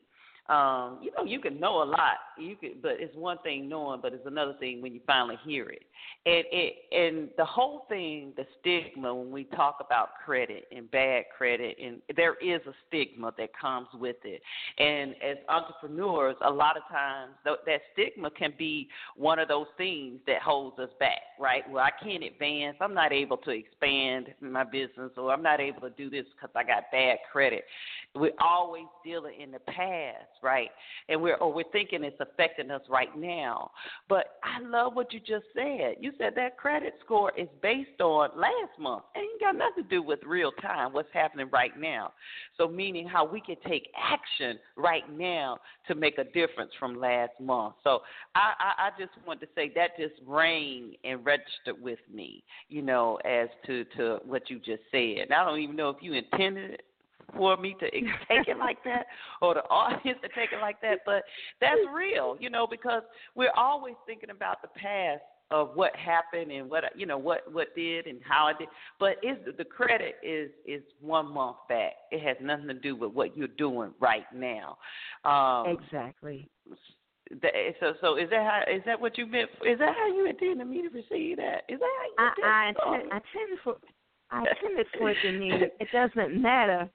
um, 0.50 1.00
you 1.02 1.10
know, 1.18 1.24
you 1.24 1.40
can 1.40 1.58
know 1.58 1.84
a 1.84 1.86
lot. 1.86 2.18
You 2.38 2.58
could, 2.58 2.82
but 2.82 2.94
it's 3.00 3.16
one 3.16 3.38
thing 3.40 3.70
knowing, 3.70 4.02
but 4.02 4.14
it's 4.14 4.28
another 4.28 4.56
thing 4.60 4.82
when 4.82 4.94
you 4.94 5.00
finally 5.08 5.38
hear 5.46 5.70
it. 5.70 5.84
And 6.26 6.44
it 6.52 6.74
and 6.92 7.30
the 7.38 7.46
whole 7.46 7.86
thing, 7.88 8.34
the 8.36 8.46
stigma 8.60 9.16
when 9.16 9.32
we 9.32 9.46
talk 9.46 9.78
about 9.80 10.10
credit 10.26 10.68
and 10.76 10.92
bad 10.92 11.26
credit, 11.36 11.78
and 11.82 12.02
there 12.18 12.36
is 12.36 12.60
a 12.68 12.74
stigma 12.88 13.34
that 13.38 13.50
comes 13.60 13.88
with 13.94 14.18
it. 14.26 14.42
And 14.80 15.12
as 15.24 15.38
entrepreneurs, 15.48 16.36
a 16.46 16.52
lot 16.52 16.76
of 16.76 16.84
times 16.92 17.32
th- 17.46 17.60
that 17.66 17.80
stigma 17.94 18.30
can 18.30 18.54
be 18.58 18.90
one 19.16 19.40
of 19.40 19.48
those 19.48 19.68
things 19.78 20.20
that 20.28 20.42
holds 20.42 20.78
us 20.78 20.90
back, 21.00 21.22
right? 21.40 21.64
Well, 21.70 21.86
I 21.86 22.04
can't 22.04 22.24
advance. 22.24 22.76
I'm 22.82 22.94
not 22.94 23.14
able 23.14 23.38
to 23.38 23.52
expand 23.52 24.28
my 24.42 24.66
business, 24.66 25.12
or 25.16 25.32
I'm 25.32 25.44
not 25.44 25.62
able 25.62 25.82
to 25.82 25.90
do 25.92 26.10
this 26.10 26.26
because 26.36 26.54
I 26.54 26.66
got 26.66 26.92
bad 26.92 27.20
credit. 27.32 27.64
We're 28.14 28.32
always 28.42 28.86
dealing 29.06 29.40
in 29.40 29.52
the 29.52 29.60
past 29.60 30.33
right? 30.42 30.70
And 31.10 31.22
we're 31.22 31.36
or 31.36 31.52
we're 31.54 31.64
thinking 31.72 32.04
it's 32.04 32.20
affecting 32.20 32.72
us 32.72 32.82
right 32.90 33.16
now. 33.18 33.72
But 34.10 34.38
I 34.44 34.62
love 34.62 34.96
what 34.96 35.14
you 35.14 35.20
just 35.20 35.46
said. 35.54 35.96
You 36.00 36.12
said 36.18 36.34
that 36.36 36.58
credit 36.58 36.94
score 37.04 37.32
is 37.38 37.48
based 37.62 38.02
on 38.02 38.30
last 38.36 38.80
month. 38.80 39.04
It 39.16 39.20
ain't 39.20 39.42
got 39.42 39.56
nothing 39.56 39.84
to 39.84 39.90
do 39.90 40.02
with 40.02 40.20
real 40.26 40.52
time, 40.62 40.94
what's 40.94 41.10
happening 41.14 41.50
right 41.52 41.78
now. 41.80 42.14
So 42.58 42.68
meaning 42.68 43.08
how 43.08 43.26
we 43.26 43.42
can 43.42 43.56
take 43.68 43.90
action 43.98 44.60
right 44.76 45.04
now 45.12 45.58
to 45.88 45.96
make 45.96 46.18
a 46.18 46.24
difference 46.24 46.72
from 46.80 47.00
last 47.00 47.34
month. 47.40 47.76
So 47.84 48.00
I, 48.36 48.54
I, 48.60 48.88
I 48.88 48.90
just 49.00 49.12
want 49.26 49.42
to 49.42 49.48
say 49.56 49.72
that 49.76 49.98
just 49.98 50.16
rang 50.26 50.94
and 51.04 51.26
registered 51.26 51.82
with 51.82 52.00
me, 52.14 52.44
you 52.70 52.82
know, 52.82 53.18
as 53.26 53.50
to, 53.66 53.86
to 53.98 54.20
what 54.26 54.50
you 54.50 54.58
just 54.60 54.84
said. 54.92 55.24
And 55.24 55.34
I 55.34 55.44
don't 55.44 55.60
even 55.60 55.76
know 55.76 55.90
if 55.90 55.98
you 56.02 56.14
intended 56.14 56.72
it 56.72 56.82
for 57.36 57.58
me 57.58 57.76
to 57.80 57.92
take 57.92 58.48
it 58.48 58.58
like 58.58 58.84
that 58.84 59.06
or 59.42 59.54
the 59.54 59.64
audience 59.64 60.20
to 60.22 60.30
take 60.30 60.52
it 60.52 60.62
like 60.62 60.82
that, 60.82 61.00
but 61.06 61.24
that's 61.60 61.80
real, 61.94 62.38
you 62.40 62.50
know, 62.50 62.68
because 62.70 63.04
we're 63.36 63.54
always 63.56 63.96
thinking 64.06 64.30
about 64.30 64.62
the 64.62 64.68
past 64.70 65.22
of 65.52 65.76
what 65.76 65.96
happened 65.96 66.52
and 66.52 66.70
what 66.70 66.84
you 66.96 67.06
know 67.06 67.18
what 67.18 67.42
what 67.54 67.76
did 67.76 68.08
and 68.08 68.20
how 68.28 68.48
it 68.48 68.58
did. 68.58 68.68
But 69.00 69.18
is 69.24 69.38
the 69.58 69.64
credit 69.64 70.16
is 70.24 70.50
is 70.66 70.82
one 71.00 71.32
month 71.32 71.58
back. 71.70 71.94
It 72.12 72.22
has 72.24 72.38
nothing 72.42 72.68
to 72.68 72.74
do 72.74 72.96
with 72.96 73.12
what 73.12 73.38
you're 73.38 73.48
doing 73.50 73.94
right 74.00 74.26
now. 74.34 74.78
Um, 75.24 75.78
exactly. 75.78 76.50
So 77.80 77.94
so 78.02 78.18
is 78.18 78.30
that 78.32 78.44
how 78.44 78.64
is 78.74 78.82
that 78.86 79.00
what 79.00 79.18
you 79.18 79.28
meant? 79.28 79.50
Is 79.66 79.80
that 79.80 79.96
how 79.96 80.08
you 80.08 80.28
intended 80.28 80.68
me 80.68 80.82
to 80.82 80.90
receive 80.90 81.38
that? 81.38 81.64
Is 81.70 81.80
that 81.80 81.90
how 82.18 82.34
you 82.34 82.44
I 82.44 82.66
I 82.66 82.68
intend, 82.70 83.12
I 83.12 83.16
intended 83.18 83.60
for 83.64 83.76
I 84.32 84.40
intended 84.40 84.88
for 84.98 85.10
it 85.12 85.18
to 85.22 85.32
mean 85.32 85.54
it 85.54 85.88
doesn't 85.92 86.42
matter 86.42 86.90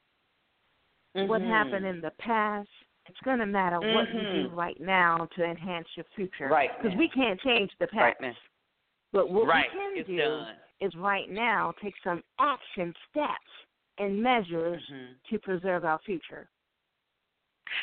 mm-hmm. 1.16 1.28
what 1.28 1.42
happened 1.42 1.86
in 1.86 2.00
the 2.00 2.12
past 2.18 2.68
it's 3.08 3.18
going 3.24 3.38
to 3.38 3.46
matter 3.46 3.78
mm-hmm. 3.78 3.94
what 3.94 4.06
you 4.12 4.48
do 4.48 4.54
right 4.54 4.78
now 4.80 5.26
to 5.34 5.44
enhance 5.44 5.86
your 5.96 6.04
future. 6.14 6.48
Right. 6.48 6.70
Because 6.80 6.96
we 6.98 7.08
can't 7.08 7.40
change 7.40 7.70
the 7.80 7.86
past. 7.86 8.16
Right 8.20 8.34
but 9.12 9.30
what 9.30 9.46
right. 9.46 9.66
we 9.72 9.78
can 9.78 9.98
it's 9.98 10.08
do 10.08 10.16
done. 10.18 10.46
is 10.80 10.92
right 10.96 11.30
now 11.30 11.72
take 11.82 11.94
some 12.04 12.22
action 12.38 12.92
steps 13.10 13.32
and 13.98 14.22
measures 14.22 14.82
mm-hmm. 14.92 15.34
to 15.34 15.38
preserve 15.40 15.84
our 15.84 15.98
future. 16.04 16.48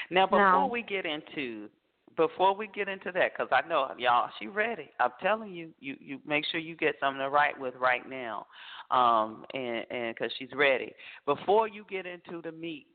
Now, 0.09 0.25
before 0.25 0.39
now, 0.39 0.67
we 0.67 0.83
get 0.83 1.05
into 1.05 1.69
before 2.17 2.55
we 2.55 2.67
get 2.67 2.87
into 2.87 3.11
that, 3.11 3.33
because 3.33 3.49
I 3.51 3.67
know 3.67 3.91
y'all, 3.97 4.29
she 4.39 4.47
ready. 4.47 4.89
I'm 4.99 5.11
telling 5.21 5.53
you, 5.53 5.71
you 5.79 5.95
you 5.99 6.19
make 6.25 6.45
sure 6.51 6.59
you 6.59 6.75
get 6.75 6.95
something 6.99 7.19
to 7.19 7.29
write 7.29 7.59
with 7.59 7.75
right 7.75 8.07
now, 8.09 8.47
um, 8.89 9.45
and 9.53 9.85
and 9.91 10.15
because 10.15 10.31
she's 10.39 10.49
ready. 10.55 10.93
Before 11.25 11.67
you 11.67 11.85
get 11.89 12.05
into 12.05 12.41
the 12.41 12.51
meat 12.51 12.87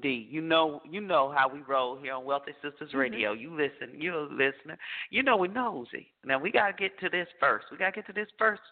D, 0.00 0.26
you 0.30 0.40
know, 0.40 0.80
you 0.88 1.00
know 1.00 1.32
how 1.36 1.48
we 1.48 1.60
roll 1.60 1.96
here 1.96 2.14
on 2.14 2.24
Wealthy 2.24 2.52
Sistas 2.64 2.88
mm-hmm. 2.88 2.98
Radio. 2.98 3.32
You 3.32 3.50
listen, 3.50 4.00
you're 4.00 4.14
a 4.14 4.22
listener. 4.22 4.78
You 5.10 5.22
know 5.22 5.36
we're 5.36 5.52
nosy. 5.52 6.08
Now 6.24 6.38
we 6.38 6.50
gotta 6.50 6.74
get 6.74 6.98
to 7.00 7.08
this 7.08 7.28
first. 7.40 7.66
We 7.70 7.78
gotta 7.78 7.92
get 7.92 8.06
to 8.06 8.12
this 8.12 8.28
first. 8.38 8.62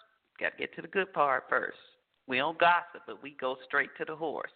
Gotta 0.41 0.57
get 0.59 0.75
to 0.77 0.83
the 0.83 0.89
good 0.89 1.13
part 1.13 1.45
first. 1.49 1.79
We 2.27 2.39
don't 2.39 2.59
gossip, 2.59 3.03
but 3.07 3.23
we 3.23 3.37
go 3.39 3.57
straight 3.67 3.91
to 3.99 4.05
the 4.07 4.17
horse. 4.17 4.51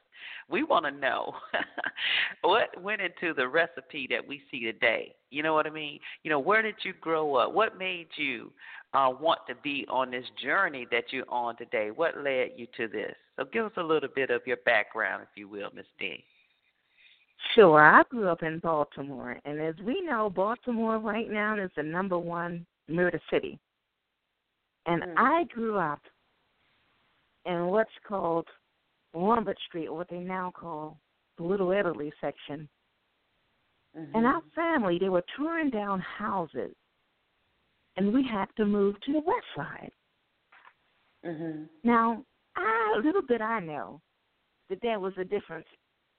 We 0.48 0.62
want 0.64 0.86
to 0.86 0.90
know 0.90 1.34
what 2.42 2.80
went 2.82 3.02
into 3.02 3.34
the 3.34 3.46
recipe 3.46 4.06
that 4.10 4.26
we 4.26 4.40
see 4.50 4.60
today. 4.60 5.14
You 5.30 5.42
know 5.42 5.52
what 5.52 5.66
I 5.66 5.70
mean? 5.70 6.00
You 6.22 6.30
know, 6.30 6.40
where 6.40 6.62
did 6.62 6.76
you 6.82 6.94
grow 7.00 7.34
up? 7.34 7.52
What 7.52 7.78
made 7.78 8.08
you 8.16 8.50
uh, 8.94 9.12
want 9.20 9.40
to 9.48 9.54
be 9.62 9.86
on 9.90 10.10
this 10.10 10.24
journey 10.42 10.86
that 10.90 11.04
you're 11.10 11.28
on 11.28 11.56
today? 11.56 11.90
What 11.94 12.16
led 12.16 12.52
you 12.56 12.66
to 12.78 12.88
this? 12.88 13.14
So 13.36 13.44
give 13.44 13.66
us 13.66 13.72
a 13.76 13.82
little 13.82 14.08
bit 14.14 14.30
of 14.30 14.40
your 14.46 14.56
background, 14.64 15.22
if 15.22 15.36
you 15.36 15.46
will, 15.46 15.68
Miss 15.74 15.86
D. 15.98 16.24
Sure, 17.54 17.80
I 17.80 18.02
grew 18.08 18.28
up 18.28 18.42
in 18.42 18.58
Baltimore, 18.58 19.38
and 19.44 19.60
as 19.60 19.74
we 19.84 20.00
know, 20.02 20.28
Baltimore 20.28 20.98
right 20.98 21.30
now 21.30 21.58
is 21.58 21.70
the 21.76 21.82
number 21.82 22.18
one 22.18 22.66
murder 22.88 23.20
city. 23.30 23.58
And 24.86 25.02
mm. 25.02 25.14
I 25.16 25.44
grew 25.44 25.78
up 25.78 26.00
in 27.46 27.66
what's 27.66 27.90
called 28.06 28.46
Lombard 29.14 29.56
Street, 29.66 29.88
or 29.88 29.96
what 29.96 30.08
they 30.10 30.18
now 30.18 30.52
call 30.54 30.98
the 31.36 31.44
Little 31.44 31.70
Italy 31.70 32.12
section. 32.20 32.68
Mm-hmm. 33.96 34.16
And 34.16 34.26
our 34.26 34.42
family, 34.54 34.98
they 34.98 35.08
were 35.08 35.24
touring 35.36 35.70
down 35.70 36.00
houses, 36.00 36.74
and 37.96 38.12
we 38.12 38.26
had 38.26 38.46
to 38.56 38.66
move 38.66 39.00
to 39.02 39.12
the 39.12 39.20
west 39.20 39.46
side. 39.56 39.90
Mm-hmm. 41.24 41.62
Now, 41.84 42.24
I, 42.56 42.94
a 42.96 43.04
little 43.04 43.22
bit 43.22 43.40
I 43.40 43.60
know 43.60 44.00
that 44.68 44.80
there 44.82 45.00
was 45.00 45.12
a 45.18 45.24
difference 45.24 45.66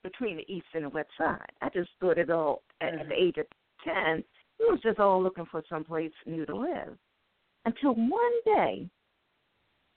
between 0.04 0.38
the 0.38 0.52
east 0.54 0.68
and 0.74 0.86
the 0.86 0.90
west 0.90 1.10
side. 1.18 1.52
I 1.62 1.70
just 1.70 1.90
thought 2.00 2.18
it 2.18 2.30
all 2.30 2.62
at, 2.82 2.92
mm-hmm. 2.92 3.02
at 3.02 3.10
the 3.10 3.16
age 3.16 3.38
of 3.38 3.46
ten. 3.84 4.24
We 4.60 4.66
was 4.70 4.80
just 4.82 5.00
all 5.00 5.22
looking 5.22 5.46
for 5.50 5.64
some 5.70 5.84
place 5.84 6.12
new 6.26 6.46
to 6.46 6.56
live. 6.56 6.98
Until 7.66 7.94
one 7.94 8.44
day, 8.46 8.90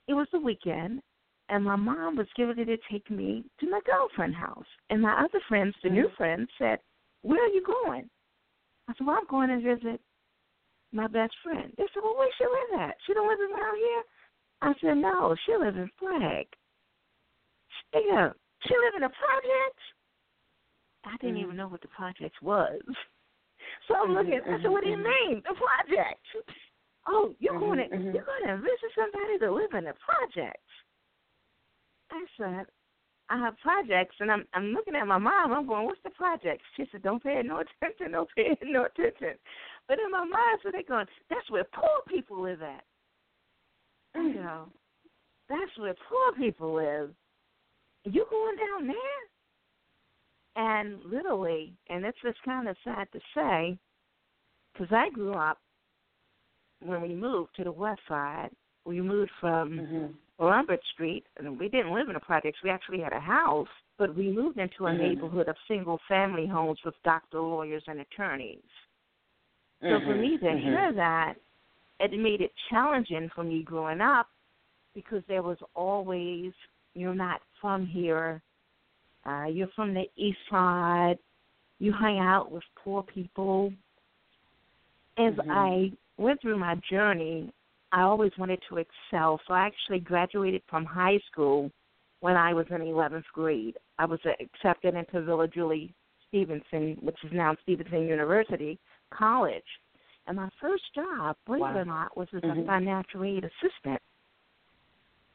it 0.08 0.14
was 0.14 0.26
the 0.32 0.38
weekend, 0.38 1.00
and 1.48 1.64
my 1.64 1.76
mom 1.76 2.16
was 2.16 2.26
getting 2.36 2.56
ready 2.56 2.76
to 2.76 2.82
take 2.90 3.10
me 3.10 3.44
to 3.60 3.70
my 3.70 3.80
girlfriend's 3.86 4.36
house. 4.36 4.66
And 4.90 5.00
my 5.00 5.24
other 5.24 5.40
friends, 5.48 5.74
the 5.82 5.90
new 5.90 6.06
Mm-hmm. 6.06 6.16
friends, 6.16 6.48
said, 6.58 6.78
"Where 7.22 7.44
are 7.44 7.48
you 7.48 7.62
going?" 7.64 8.08
I 8.88 8.94
said, 8.94 9.06
"Well, 9.06 9.18
I'm 9.18 9.26
going 9.26 9.48
to 9.48 9.76
visit 9.76 10.00
my 10.92 11.06
best 11.06 11.34
friend." 11.42 11.72
They 11.76 11.84
said, 11.94 12.02
"Well, 12.02 12.16
where 12.16 12.28
she 12.36 12.44
live 12.44 12.80
at? 12.80 12.96
She 13.06 13.14
don't 13.14 13.28
live 13.28 13.50
around 13.50 13.76
here." 13.76 14.02
I 14.60 14.74
said, 14.80 14.96
"No, 14.96 15.34
she 15.46 15.56
lives 15.56 15.76
in 15.76 15.90
Flagg." 15.98 16.46
Yeah, 17.94 18.30
she 18.66 18.74
live 18.74 18.94
in 18.96 19.02
a 19.04 19.10
project. 19.10 19.78
I 21.04 21.16
didn't 21.18 21.36
mm-hmm. 21.36 21.44
even 21.44 21.56
know 21.56 21.68
what 21.68 21.82
the 21.82 21.88
project 21.88 22.36
was. 22.42 22.80
So 23.88 23.94
I'm 23.94 24.12
looking. 24.12 24.38
I 24.44 24.60
said, 24.60 24.70
"What 24.70 24.84
do 24.84 24.90
you 24.90 24.96
mm-hmm. 24.96 25.32
mean, 25.34 25.42
the 25.48 25.54
project?" 25.54 26.20
Oh, 27.06 27.34
you're 27.40 27.58
going 27.58 27.78
to 27.78 27.84
Mhm, 27.84 27.98
mhm. 27.98 28.14
you're 28.14 28.24
going 28.24 28.46
to 28.46 28.56
visit 28.58 28.90
somebody 28.94 29.38
to 29.38 29.50
live 29.50 29.72
in 29.74 29.88
a 29.88 29.94
project. 29.94 30.62
I 32.12 32.24
said, 32.36 32.66
I 33.28 33.38
have 33.38 33.58
projects, 33.58 34.14
and 34.20 34.30
I'm 34.30 34.46
I'm 34.52 34.72
looking 34.72 34.94
at 34.94 35.06
my 35.06 35.18
mom. 35.18 35.52
I'm 35.52 35.66
going, 35.66 35.86
"What's 35.86 36.02
the 36.04 36.10
project?" 36.10 36.62
She 36.76 36.86
said, 36.92 37.02
"Don't 37.02 37.22
pay 37.22 37.42
no 37.42 37.58
attention. 37.64 38.12
Don't 38.12 38.28
pay 38.36 38.56
no 38.62 38.84
attention." 38.84 39.34
But 39.88 39.98
in 39.98 40.10
my 40.10 40.24
mind, 40.24 40.60
so 40.62 40.70
they're 40.70 40.82
going, 40.82 41.06
"That's 41.30 41.50
where 41.50 41.64
poor 41.64 42.02
people 42.06 42.40
live 42.42 42.62
at." 42.62 42.84
You 44.14 44.34
know, 44.34 44.68
that's 45.48 45.76
where 45.78 45.94
poor 46.08 46.32
people 46.36 46.74
live. 46.74 47.14
You 48.04 48.26
going 48.30 48.56
down 48.56 48.86
there? 48.88 48.96
And 50.54 51.02
literally, 51.04 51.72
and 51.88 52.04
it's 52.04 52.18
just 52.22 52.42
kind 52.44 52.68
of 52.68 52.76
sad 52.84 53.08
to 53.12 53.20
say, 53.34 53.78
because 54.72 54.92
I 54.92 55.08
grew 55.10 55.32
up 55.32 55.58
when 56.80 57.00
we 57.00 57.14
moved 57.14 57.54
to 57.56 57.64
the 57.64 57.72
west 57.72 58.00
side. 58.08 58.50
We 58.84 59.00
moved 59.00 59.30
from 59.40 59.78
Mm-hmm. 59.80 60.44
Lombard 60.44 60.80
Street, 60.92 61.24
and 61.38 61.58
we 61.58 61.68
didn't 61.68 61.94
live 61.94 62.08
in 62.08 62.16
a 62.16 62.20
project. 62.20 62.58
We 62.64 62.70
actually 62.70 63.00
had 63.00 63.12
a 63.12 63.20
house, 63.20 63.68
but 63.96 64.14
we 64.14 64.32
moved 64.32 64.58
into 64.58 64.86
a 64.86 64.92
Mhm. 64.92 64.98
neighborhood 64.98 65.48
of 65.48 65.56
single-family 65.68 66.46
homes 66.48 66.80
with 66.84 66.94
doctor, 67.04 67.40
lawyers, 67.40 67.84
and 67.86 68.00
attorneys. 68.00 68.64
So 69.88 70.00
for 70.00 70.16
me 70.16 70.38
to 70.38 70.44
Mhm, 70.44 70.60
hear 70.60 70.92
that, 70.92 71.34
it 72.00 72.12
made 72.18 72.40
it 72.40 72.52
challenging 72.70 73.28
for 73.34 73.44
me 73.44 73.62
growing 73.62 74.00
up 74.00 74.28
because 74.94 75.24
there 75.28 75.42
was 75.42 75.58
always 75.74 76.52
you're 76.94 77.14
not 77.14 77.40
from 77.60 77.86
here, 77.86 78.42
uh, 79.24 79.44
you're 79.44 79.68
from 79.68 79.94
the 79.94 80.04
east 80.16 80.38
side, 80.50 81.18
you 81.78 81.92
hang 81.92 82.18
out 82.18 82.50
with 82.50 82.64
poor 82.76 83.02
people. 83.02 83.72
As 85.16 85.34
Mhm. 85.34 85.50
I 85.50 85.92
went 86.16 86.40
through 86.40 86.58
my 86.58 86.74
journey, 86.76 87.52
I 87.92 88.02
always 88.02 88.36
wanted 88.38 88.62
to 88.68 88.78
excel, 88.78 89.40
so 89.46 89.54
I 89.54 89.66
actually 89.66 90.00
graduated 90.00 90.62
from 90.66 90.84
high 90.84 91.18
school 91.30 91.70
when 92.20 92.36
I 92.36 92.54
was 92.54 92.66
in 92.70 92.80
11th 92.80 93.30
grade. 93.32 93.76
I 93.98 94.06
was 94.06 94.20
accepted 94.40 94.94
into 94.94 95.20
Villa 95.20 95.48
Julie 95.48 95.94
Stevenson, 96.28 96.96
which 97.02 97.22
is 97.24 97.32
now 97.32 97.54
Stevenson 97.62 98.06
University 98.06 98.78
College. 99.10 99.80
And 100.26 100.36
my 100.36 100.48
first 100.60 100.84
job, 100.94 101.36
believe 101.46 101.62
it 101.62 101.76
or 101.76 101.84
not, 101.84 102.16
was 102.16 102.28
as 102.32 102.42
Mhm. 102.42 102.62
a 102.62 102.66
financial 102.66 103.24
aid 103.24 103.44
assistant. 103.44 104.00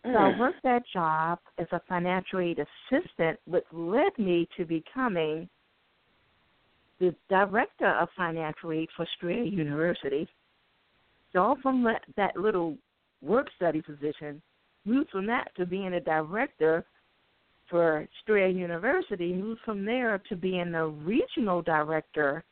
So 0.04 0.10
Mm. 0.10 0.36
I 0.36 0.40
worked 0.40 0.64
that 0.64 0.86
job 0.88 1.40
as 1.58 1.68
a 1.72 1.80
financial 1.82 2.40
aid 2.40 2.60
assistant, 2.60 3.40
which 3.46 3.66
led 3.72 4.18
me 4.18 4.48
to 4.56 4.66
becoming 4.66 5.50
the 7.00 7.16
director 7.30 7.88
of 7.88 8.10
financial 8.12 8.72
aid 8.72 8.90
for 8.96 9.06
Strayer 9.18 9.44
University. 9.44 10.28
So 11.32 11.44
all 11.44 11.56
from 11.58 11.84
that, 11.84 12.04
that 12.16 12.36
little 12.38 12.78
work 13.22 13.48
study 13.56 13.82
position, 13.82 14.42
moved 14.86 15.10
from 15.10 15.26
that 15.28 15.54
to 15.56 15.66
being 15.66 15.94
a 15.94 16.00
director 16.00 16.86
for 17.70 18.08
Strayer 18.22 18.48
University, 18.48 19.34
moved 19.34 19.62
from 19.66 19.84
there 19.84 20.20
to 20.30 20.36
being 20.36 20.72
the 20.72 20.86
regional 20.86 21.62
director 21.62 22.44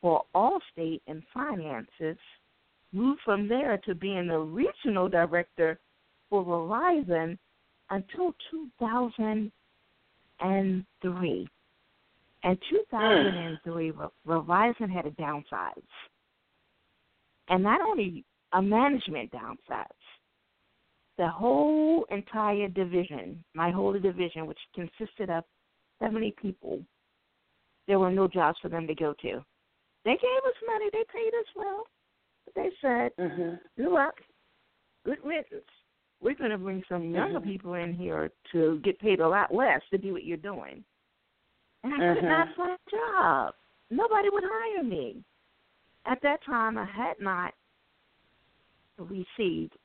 for 0.00 0.24
Allstate 0.34 1.00
and 1.06 1.22
Finances, 1.32 2.18
moved 2.92 3.20
from 3.24 3.48
there 3.48 3.78
to 3.78 3.94
being 3.94 4.26
the 4.28 4.38
regional 4.38 5.08
director 5.08 5.78
for 6.30 6.44
Verizon 6.44 7.36
until 7.90 8.34
2003. 8.50 11.48
And 12.42 12.58
2003, 12.70 13.92
Verizon 14.26 14.90
had 14.90 15.04
a 15.04 15.10
downsize. 15.10 15.82
And 17.48 17.62
not 17.62 17.82
only 17.82 18.24
a 18.52 18.62
management 18.62 19.30
downsize, 19.32 19.84
the 21.18 21.28
whole 21.28 22.06
entire 22.10 22.68
division, 22.68 23.44
my 23.54 23.70
whole 23.70 23.92
division, 23.92 24.46
which 24.46 24.58
consisted 24.74 25.28
of 25.28 25.44
70 26.00 26.30
people, 26.40 26.80
there 27.86 27.98
were 27.98 28.10
no 28.10 28.26
jobs 28.26 28.58
for 28.62 28.68
them 28.68 28.86
to 28.86 28.94
go 28.94 29.12
to. 29.20 29.44
They 30.04 30.12
gave 30.12 30.44
us 30.46 30.54
money, 30.66 30.88
they 30.92 31.04
paid 31.12 31.34
us 31.34 31.46
well. 31.54 31.86
But 32.46 32.54
they 32.54 32.70
said, 32.80 33.14
Mhm. 33.16 33.60
good 33.76 33.92
luck, 33.92 34.22
good 35.04 35.22
riddance. 35.22 35.68
We're 36.20 36.34
going 36.34 36.50
to 36.50 36.58
bring 36.58 36.84
some 36.88 37.10
younger 37.10 37.40
Mhm. 37.40 37.44
people 37.44 37.74
in 37.74 37.94
here 37.94 38.30
to 38.52 38.78
get 38.80 38.98
paid 38.98 39.20
a 39.20 39.28
lot 39.28 39.52
less 39.52 39.80
to 39.90 39.98
do 39.98 40.12
what 40.12 40.24
you're 40.24 40.36
doing. 40.36 40.84
And 41.82 41.94
I 41.94 42.14
could 42.14 42.24
Mhm. 42.24 42.28
not 42.28 42.54
find 42.54 42.72
a 42.72 42.90
job. 42.90 43.54
Nobody 43.90 44.28
would 44.28 44.44
hire 44.44 44.82
me. 44.82 45.24
At 46.04 46.20
that 46.22 46.42
time, 46.42 46.76
I 46.78 46.84
had 46.84 47.18
not 47.20 47.54
received 48.98 49.76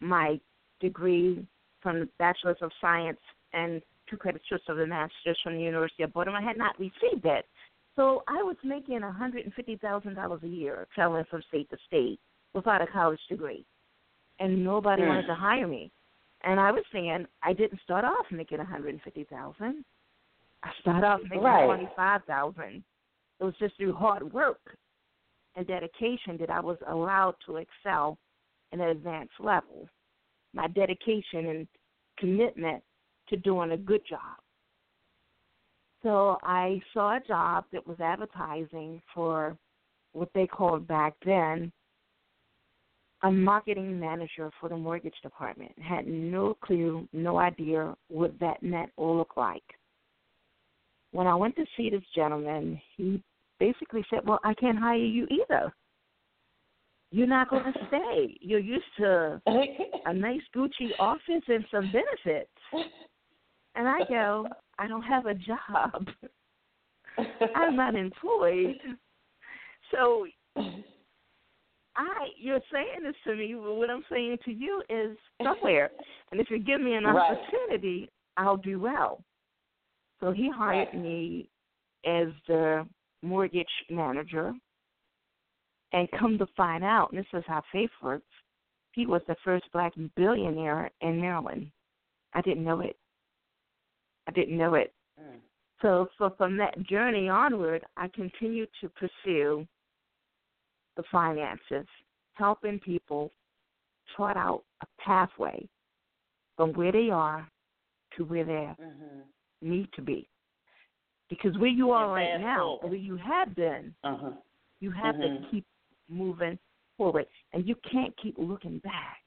my 0.00 0.40
degree 0.80 1.46
from 1.80 2.00
the 2.00 2.06
Bachelor's 2.18 2.60
of 2.62 2.72
Science 2.80 3.20
and 3.52 3.80
two 4.06 4.16
credits 4.16 4.50
of 4.68 4.76
the 4.76 4.86
Master's 4.86 5.40
from 5.40 5.54
the 5.54 5.62
University 5.62 6.02
of 6.02 6.12
Baltimore. 6.12 6.40
I 6.40 6.42
had 6.42 6.56
not 6.56 6.78
received 6.78 7.22
that. 7.22 7.46
So 7.94 8.24
I 8.26 8.42
was 8.42 8.56
making 8.62 9.00
$150,000 9.00 10.42
a 10.42 10.48
year 10.48 10.86
traveling 10.94 11.24
from 11.24 11.42
state 11.42 11.70
to 11.70 11.78
state 11.86 12.20
without 12.52 12.82
a 12.82 12.86
college 12.86 13.24
degree. 13.28 13.64
And 14.38 14.64
nobody 14.64 15.02
mm. 15.02 15.08
wanted 15.08 15.26
to 15.26 15.34
hire 15.34 15.66
me. 15.66 15.90
And 16.42 16.60
I 16.60 16.70
was 16.70 16.84
saying 16.92 17.26
I 17.42 17.52
didn't 17.52 17.80
start 17.82 18.04
off 18.04 18.26
making 18.30 18.58
150,000. 18.58 19.84
I 20.62 20.70
started 20.80 21.06
off 21.06 21.20
making 21.22 21.42
right. 21.42 21.64
25,000. 21.64 22.84
It 23.40 23.44
was 23.44 23.54
just 23.58 23.76
through 23.76 23.94
hard 23.94 24.32
work 24.32 24.60
and 25.56 25.66
dedication 25.66 26.36
that 26.38 26.50
I 26.50 26.60
was 26.60 26.76
allowed 26.88 27.34
to 27.46 27.56
excel 27.56 28.18
in 28.72 28.80
an 28.80 28.88
advanced 28.88 29.34
level. 29.40 29.88
My 30.52 30.68
dedication 30.68 31.46
and 31.46 31.68
commitment 32.18 32.82
to 33.28 33.36
doing 33.36 33.72
a 33.72 33.76
good 33.76 34.02
job. 34.08 34.20
So 36.02 36.38
I 36.42 36.80
saw 36.92 37.16
a 37.16 37.20
job 37.26 37.64
that 37.72 37.86
was 37.86 37.98
advertising 38.00 39.02
for 39.14 39.56
what 40.12 40.28
they 40.34 40.46
called 40.46 40.86
back 40.86 41.14
then 41.24 41.72
a 43.22 43.30
marketing 43.30 43.98
manager 43.98 44.50
for 44.60 44.68
the 44.68 44.76
mortgage 44.76 45.14
department. 45.22 45.72
Had 45.78 46.06
no 46.06 46.54
clue, 46.62 47.08
no 47.12 47.38
idea 47.38 47.96
what 48.08 48.38
that 48.40 48.62
meant 48.62 48.90
or 48.96 49.16
looked 49.16 49.36
like. 49.36 49.62
When 51.12 51.26
I 51.26 51.34
went 51.34 51.56
to 51.56 51.64
see 51.76 51.88
this 51.88 52.02
gentleman, 52.14 52.80
he 52.96 53.22
basically 53.58 54.04
said, 54.10 54.20
Well, 54.24 54.40
I 54.44 54.54
can't 54.54 54.78
hire 54.78 54.96
you 54.96 55.26
either. 55.30 55.72
You're 57.10 57.26
not 57.26 57.48
going 57.48 57.72
to 57.72 57.86
stay. 57.88 58.36
You're 58.40 58.58
used 58.58 58.84
to 58.98 59.40
a 60.04 60.12
nice 60.12 60.40
Gucci 60.54 60.90
office 60.98 61.44
and 61.48 61.64
some 61.70 61.90
benefits. 61.92 62.50
And 63.76 63.88
I 63.88 64.00
go, 64.08 64.46
I 64.78 64.86
don't 64.88 65.02
have 65.02 65.26
a 65.26 65.34
job. 65.34 66.08
I'm 67.54 67.76
not 67.76 67.94
employed. 67.94 68.76
So 69.92 70.26
I 71.96 72.28
you're 72.38 72.60
saying 72.72 73.02
this 73.04 73.14
to 73.24 73.34
me, 73.34 73.54
but 73.54 73.74
what 73.74 73.90
I'm 73.90 74.04
saying 74.10 74.38
to 74.44 74.52
you 74.52 74.82
is 74.88 75.16
somewhere. 75.42 75.90
And 76.32 76.40
if 76.40 76.50
you 76.50 76.58
give 76.58 76.80
me 76.80 76.94
an 76.94 77.04
right. 77.04 77.36
opportunity, 77.38 78.10
I'll 78.36 78.56
do 78.56 78.80
well. 78.80 79.22
So 80.20 80.32
he 80.32 80.50
hired 80.50 80.88
right. 80.92 81.00
me 81.00 81.48
as 82.04 82.28
the 82.48 82.84
mortgage 83.22 83.66
manager. 83.90 84.52
And 85.92 86.08
come 86.18 86.36
to 86.38 86.46
find 86.56 86.82
out, 86.82 87.12
and 87.12 87.20
this 87.20 87.26
is 87.32 87.44
how 87.46 87.62
faith 87.72 87.90
works, 88.02 88.26
he 88.90 89.06
was 89.06 89.22
the 89.28 89.36
first 89.44 89.64
black 89.72 89.92
billionaire 90.16 90.90
in 91.00 91.20
Maryland. 91.20 91.70
I 92.34 92.40
didn't 92.42 92.64
know 92.64 92.80
it. 92.80 92.96
I 94.26 94.32
didn't 94.32 94.58
know 94.58 94.74
it. 94.74 94.92
Mm. 95.18 95.36
So, 95.80 96.08
so 96.18 96.34
from 96.36 96.56
that 96.56 96.82
journey 96.86 97.28
onward, 97.28 97.84
I 97.96 98.08
continued 98.08 98.68
to 98.80 98.90
pursue 98.90 99.66
the 100.96 101.02
finances, 101.10 101.86
helping 102.34 102.78
people 102.78 103.30
chart 104.16 104.36
out 104.36 104.62
a 104.82 104.86
pathway 105.00 105.68
from 106.56 106.72
where 106.72 106.92
they 106.92 107.10
are 107.10 107.48
to 108.16 108.24
where 108.24 108.44
they 108.44 108.52
mm-hmm. 108.52 109.20
need 109.60 109.88
to 109.94 110.02
be. 110.02 110.28
Because 111.28 111.56
where 111.58 111.68
you 111.68 111.90
are 111.90 112.08
right 112.12 112.40
now, 112.40 112.78
where 112.82 112.94
you 112.94 113.16
have 113.16 113.54
been, 113.54 113.92
uh-huh. 114.04 114.30
you 114.80 114.90
have 114.92 115.16
mm-hmm. 115.16 115.44
to 115.44 115.50
keep 115.50 115.66
moving 116.08 116.58
forward, 116.96 117.26
and 117.52 117.66
you 117.66 117.74
can't 117.90 118.14
keep 118.22 118.36
looking 118.38 118.78
back. 118.78 119.18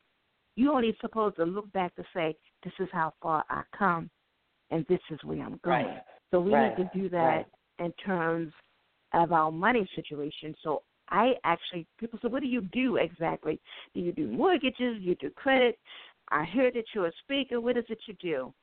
You're 0.55 0.73
only 0.73 0.95
supposed 1.01 1.35
to 1.37 1.43
look 1.43 1.71
back 1.73 1.93
to 1.95 2.03
say, 2.13 2.35
"This 2.63 2.73
is 2.79 2.87
how 2.91 3.13
far 3.21 3.43
I 3.49 3.63
come, 3.77 4.09
and 4.71 4.85
this 4.87 5.01
is 5.11 5.19
where 5.23 5.41
I'm 5.43 5.59
going." 5.63 5.85
Right. 5.85 6.03
So 6.31 6.39
we 6.39 6.53
right. 6.53 6.77
need 6.77 6.83
to 6.85 6.97
do 6.97 7.09
that 7.09 7.17
right. 7.17 7.45
in 7.79 7.91
terms 8.05 8.53
of 9.13 9.33
our 9.33 9.51
money 9.51 9.89
situation. 9.95 10.55
So 10.63 10.83
I 11.09 11.33
actually 11.43 11.87
people 11.99 12.19
say, 12.21 12.27
"What 12.27 12.41
do 12.41 12.47
you 12.47 12.61
do 12.61 12.97
exactly? 12.97 13.59
Do 13.93 13.99
you 13.99 14.11
do 14.11 14.27
mortgages? 14.27 14.97
Do 14.97 15.01
you 15.01 15.15
do 15.15 15.29
credit?" 15.31 15.79
I 16.31 16.45
hear 16.45 16.71
that 16.71 16.85
you're 16.93 17.07
a 17.07 17.11
speaker. 17.23 17.59
What 17.59 17.77
is 17.77 17.85
it 17.89 17.99
you 18.07 18.13
do? 18.21 18.53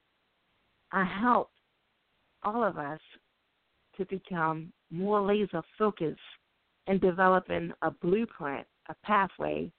I 0.92 1.04
help 1.04 1.50
all 2.44 2.62
of 2.62 2.78
us 2.78 3.00
to 3.96 4.04
become 4.06 4.72
more 4.90 5.20
laser 5.20 5.62
focused 5.76 6.20
in 6.86 6.98
developing 6.98 7.72
a 7.82 7.90
blueprint, 7.90 8.66
a 8.88 8.94
pathway 9.02 9.70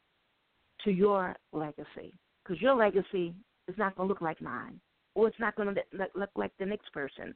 to 0.83 0.91
your 0.91 1.35
legacy. 1.53 2.13
Because 2.43 2.61
your 2.61 2.75
legacy 2.75 3.33
is 3.67 3.77
not 3.77 3.95
going 3.95 4.07
to 4.07 4.13
look 4.13 4.21
like 4.21 4.41
mine, 4.41 4.79
or 5.15 5.27
it's 5.27 5.39
not 5.39 5.55
going 5.55 5.73
to 5.73 5.81
look, 6.15 6.29
like 6.35 6.51
the 6.59 6.65
next 6.65 6.91
person's. 6.91 7.35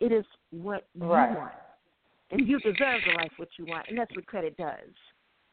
It 0.00 0.12
is 0.12 0.24
what 0.50 0.86
right. 0.98 1.30
you 1.30 1.36
want. 1.36 1.52
And 2.30 2.46
you 2.46 2.58
deserve 2.58 3.00
the 3.06 3.14
life 3.16 3.30
what 3.36 3.48
you 3.58 3.66
want. 3.66 3.86
And 3.88 3.98
that's 3.98 4.14
what 4.14 4.26
credit 4.26 4.56
does. 4.56 4.90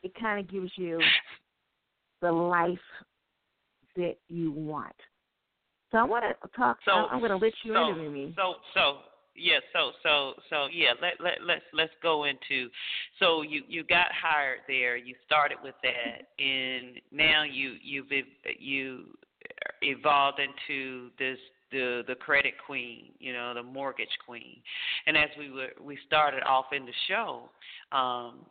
It 0.02 0.14
kind 0.20 0.40
of 0.40 0.52
gives 0.52 0.72
you 0.76 1.00
the 2.22 2.32
life 2.32 2.78
that 3.96 4.16
you 4.28 4.52
want. 4.52 4.96
So 5.92 6.00
I 6.00 6.04
want 6.04 6.26
to 6.26 6.50
talk. 6.58 6.80
So, 6.86 6.92
I'm 6.92 7.20
going 7.20 7.32
to 7.32 7.38
let 7.38 7.54
you 7.64 7.74
so, 7.74 7.90
interview 7.90 8.10
me. 8.10 8.34
So, 8.36 8.56
so, 8.74 8.98
yeah, 9.36 9.60
so, 9.72 9.92
so, 10.02 10.34
so, 10.50 10.68
yeah. 10.74 10.94
Let 11.00 11.14
let 11.24 11.46
let's 11.46 11.64
let's 11.72 11.92
go 12.02 12.24
into. 12.24 12.70
So 13.20 13.44
you 13.44 13.62
you 13.68 13.84
got 13.84 14.08
hired 14.12 14.60
there. 14.68 14.98
You 14.98 15.14
started 15.26 15.58
with 15.64 15.76
that, 15.84 16.44
and 16.44 17.00
now 17.12 17.44
you 17.44 17.76
you've 17.84 18.08
you 18.60 19.06
evolved 19.82 20.40
into 20.40 21.10
this 21.20 21.38
the 21.74 22.04
the 22.08 22.16
credit 22.16 22.54
queen, 22.66 23.12
you 23.20 23.34
know, 23.34 23.54
the 23.54 23.64
mortgage 23.64 24.08
queen. 24.26 24.62
And 25.06 25.18
as 25.18 25.30
we 25.38 25.52
were 25.52 25.70
we 25.84 25.98
started 26.08 26.44
off 26.44 26.68
in 26.72 26.86
the 26.86 26.94
show, 27.10 27.50
um, 27.92 28.46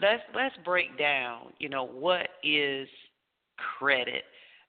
let's 0.00 0.22
let's 0.34 0.56
break 0.64 0.98
down, 0.98 1.52
you 1.58 1.68
know, 1.68 1.86
what 1.86 2.28
is 2.42 2.88
credit 3.78 4.24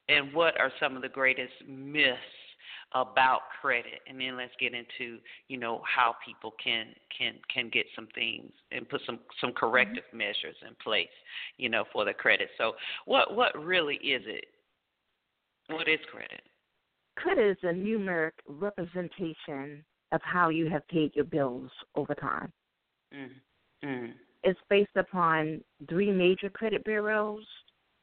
and 0.10 0.34
what 0.34 0.60
are 0.60 0.72
some 0.80 0.96
of 0.96 1.02
the 1.02 1.10
greatest 1.10 1.54
myths 1.68 2.20
about 2.94 3.40
credit 3.60 4.02
and 4.08 4.20
then 4.20 4.38
let's 4.38 4.52
get 4.60 4.72
into 4.74 5.18
you 5.48 5.58
know 5.58 5.82
how 5.84 6.16
people 6.24 6.54
can 6.64 6.88
can 7.18 7.34
can 7.52 7.68
get 7.70 7.88
some 7.96 8.08
things 8.14 8.52
and 8.72 8.88
put 8.88 9.02
some 9.06 9.18
some 9.42 9.52
corrective 9.52 10.04
mm-hmm. 10.10 10.20
measures 10.20 10.56
in 10.62 10.76
place 10.84 11.08
you 11.58 11.70
know 11.70 11.86
for 11.92 12.06
the 12.06 12.14
credit 12.14 12.50
so 12.56 12.74
what 13.06 13.36
what 13.36 13.52
really 13.58 13.96
is 13.96 14.22
it 14.28 14.46
what 15.70 15.88
is 15.88 16.00
credit 16.12 16.44
credit 17.16 17.52
is 17.52 17.58
a 17.64 17.74
numeric 17.74 18.32
representation 18.48 19.84
of 20.12 20.22
how 20.24 20.50
you 20.50 20.70
have 20.70 20.88
paid 20.88 21.16
your 21.16 21.26
bills 21.26 21.70
over 21.96 22.14
time. 22.14 22.52
Mm-hmm. 23.14 23.88
Mm-hmm. 23.88 24.12
It's 24.44 24.60
based 24.70 24.96
upon 24.96 25.62
three 25.90 26.12
major 26.12 26.50
credit 26.50 26.84
bureaus 26.84 27.44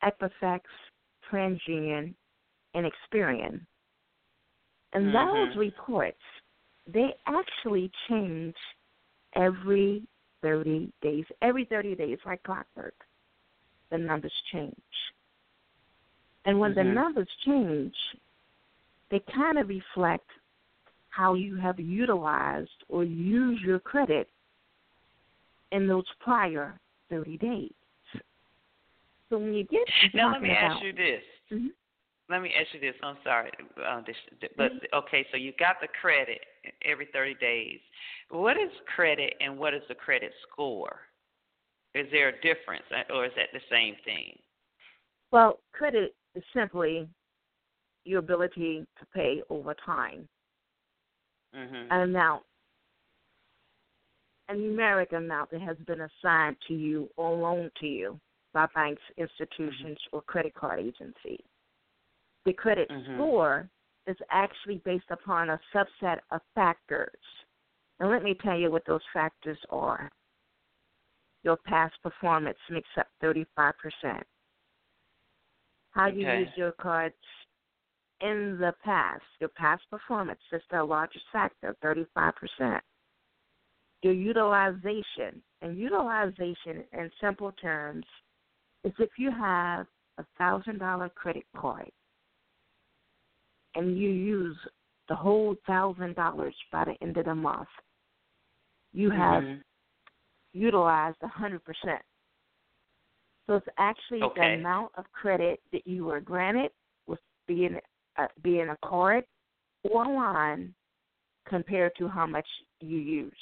Equifax, 0.02 0.60
TransUnion, 1.30 2.14
and 2.74 2.86
Experian. 2.86 3.60
And 4.92 5.06
mm-hmm. 5.06 5.12
those 5.12 5.56
reports, 5.56 6.18
they 6.86 7.14
actually 7.26 7.90
change 8.08 8.54
every 9.36 10.02
30 10.42 10.92
days. 11.02 11.24
Every 11.42 11.64
30 11.66 11.94
days, 11.96 12.18
like 12.24 12.42
clockwork, 12.42 12.94
the 13.90 13.98
numbers 13.98 14.32
change. 14.52 14.74
And 16.46 16.58
when 16.58 16.74
the 16.74 16.80
Mm-hmm. 16.80 16.94
numbers 16.94 17.28
change, 17.44 17.94
they 19.10 19.22
kind 19.34 19.58
of 19.58 19.68
reflect 19.68 20.28
how 21.08 21.34
you 21.34 21.56
have 21.56 21.78
utilized 21.78 22.84
or 22.88 23.04
used 23.04 23.62
your 23.62 23.80
credit 23.80 24.28
in 25.72 25.86
those 25.86 26.04
prior 26.20 26.78
30 27.10 27.38
days. 27.38 27.72
So 29.28 29.38
when 29.38 29.54
you 29.54 29.64
get 29.64 29.82
now, 30.14 30.32
let 30.32 30.42
me 30.42 30.50
about, 30.50 30.76
ask 30.76 30.84
you 30.84 30.92
this. 30.92 31.22
Mm-hmm. 31.52 31.66
Let 32.28 32.42
me 32.42 32.52
ask 32.58 32.68
you 32.74 32.80
this. 32.80 32.94
I'm 33.02 33.16
sorry, 33.24 33.50
uh, 33.84 34.00
this, 34.06 34.16
but 34.56 34.72
mm-hmm. 34.72 34.98
okay. 34.98 35.26
So 35.30 35.36
you 35.36 35.52
got 35.58 35.76
the 35.80 35.88
credit 36.00 36.40
every 36.84 37.08
30 37.12 37.34
days. 37.34 37.78
What 38.30 38.56
is 38.56 38.70
credit 38.94 39.34
and 39.40 39.56
what 39.56 39.72
is 39.74 39.82
the 39.88 39.94
credit 39.94 40.32
score? 40.50 41.00
Is 41.94 42.06
there 42.12 42.28
a 42.28 42.32
difference, 42.40 42.84
uh, 42.92 43.12
or 43.12 43.24
is 43.24 43.32
that 43.36 43.48
the 43.52 43.60
same 43.70 43.94
thing? 44.04 44.36
Well, 45.32 45.58
credit 45.72 46.14
is 46.34 46.42
simply 46.54 47.08
your 48.04 48.18
ability 48.20 48.86
to 48.98 49.06
pay 49.14 49.42
over 49.50 49.74
time. 49.84 50.28
Mm-hmm. 51.54 51.92
An 51.92 52.00
amount, 52.02 52.42
a 54.48 54.54
numeric 54.54 55.12
amount 55.16 55.50
that 55.50 55.60
has 55.60 55.76
been 55.86 56.00
assigned 56.00 56.56
to 56.68 56.74
you 56.74 57.08
or 57.16 57.36
loaned 57.36 57.72
to 57.80 57.86
you 57.86 58.20
by 58.52 58.66
banks, 58.74 59.02
institutions, 59.16 59.98
mm-hmm. 59.98 60.16
or 60.16 60.22
credit 60.22 60.54
card 60.54 60.80
agencies. 60.80 61.44
The 62.46 62.52
credit 62.52 62.88
mm-hmm. 62.88 63.14
score 63.14 63.68
is 64.06 64.16
actually 64.30 64.80
based 64.84 65.10
upon 65.10 65.50
a 65.50 65.60
subset 65.74 66.18
of 66.30 66.40
factors. 66.54 67.10
And 68.00 68.10
let 68.10 68.22
me 68.22 68.34
tell 68.42 68.58
you 68.58 68.70
what 68.70 68.86
those 68.86 69.02
factors 69.12 69.58
are. 69.68 70.10
Your 71.42 71.56
past 71.66 71.94
performance 72.02 72.58
makes 72.70 72.88
up 72.98 73.08
35%. 73.22 73.72
how 75.90 76.06
you 76.06 76.26
use 76.26 76.48
your 76.56 76.72
cards 76.72 77.14
in 78.20 78.58
the 78.58 78.74
past, 78.84 79.22
your 79.40 79.50
past 79.50 79.82
performance 79.90 80.40
is 80.52 80.62
the 80.70 80.82
largest 80.82 81.24
factor, 81.32 81.76
35%. 81.82 82.80
Your 84.02 84.14
utilization, 84.14 85.42
and 85.62 85.78
utilization 85.78 86.84
in 86.92 87.10
simple 87.20 87.52
terms 87.52 88.04
is 88.84 88.92
if 88.98 89.10
you 89.18 89.30
have 89.30 89.86
a 90.18 90.24
$1,000 90.40 91.14
credit 91.14 91.44
card 91.56 91.90
and 93.74 93.98
you 93.98 94.08
use 94.10 94.56
the 95.08 95.14
whole 95.14 95.54
$1,000 95.68 96.52
by 96.72 96.84
the 96.84 96.94
end 97.02 97.16
of 97.16 97.26
the 97.26 97.34
month, 97.34 97.68
you 98.92 99.10
have 99.10 99.42
Mhm. 99.44 99.62
utilized 100.52 101.20
100%. 101.20 102.04
So 103.46 103.56
it's 103.56 103.68
actually 103.78 104.22
Okay. 104.22 104.40
the 104.40 104.54
amount 104.60 104.92
of 104.96 105.10
credit 105.12 105.60
that 105.72 105.86
you 105.86 106.04
were 106.04 106.20
granted 106.20 106.72
with 107.06 107.20
being 107.46 107.80
uh, 108.18 108.26
being 108.42 108.68
a 108.68 108.76
card 108.84 109.24
or 109.84 110.04
line 110.06 110.74
compared 111.48 111.92
to 111.98 112.08
how 112.08 112.26
much 112.26 112.46
you 112.80 112.98
used. 112.98 113.34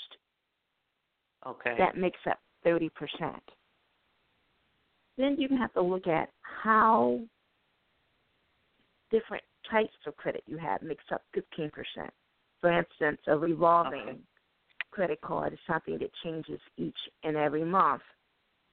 Okay. 1.46 1.74
That 1.78 1.96
makes 1.96 2.18
up 2.28 2.38
30%. 2.66 2.90
Then 5.16 5.36
you 5.38 5.48
have 5.58 5.72
to 5.74 5.82
look 5.82 6.06
at 6.06 6.30
how 6.42 7.20
different 9.10 9.42
types 9.70 9.96
of 10.06 10.16
credit 10.16 10.42
you 10.46 10.58
have 10.58 10.82
makes 10.82 11.04
up 11.12 11.22
15%. 11.36 11.70
For 12.60 12.72
instance, 12.76 13.20
a 13.26 13.36
revolving 13.36 14.00
Okay. 14.00 14.18
credit 14.90 15.20
card 15.20 15.52
is 15.52 15.58
something 15.66 15.98
that 15.98 16.10
changes 16.22 16.60
each 16.76 16.98
and 17.22 17.36
every 17.36 17.64
month, 17.64 18.02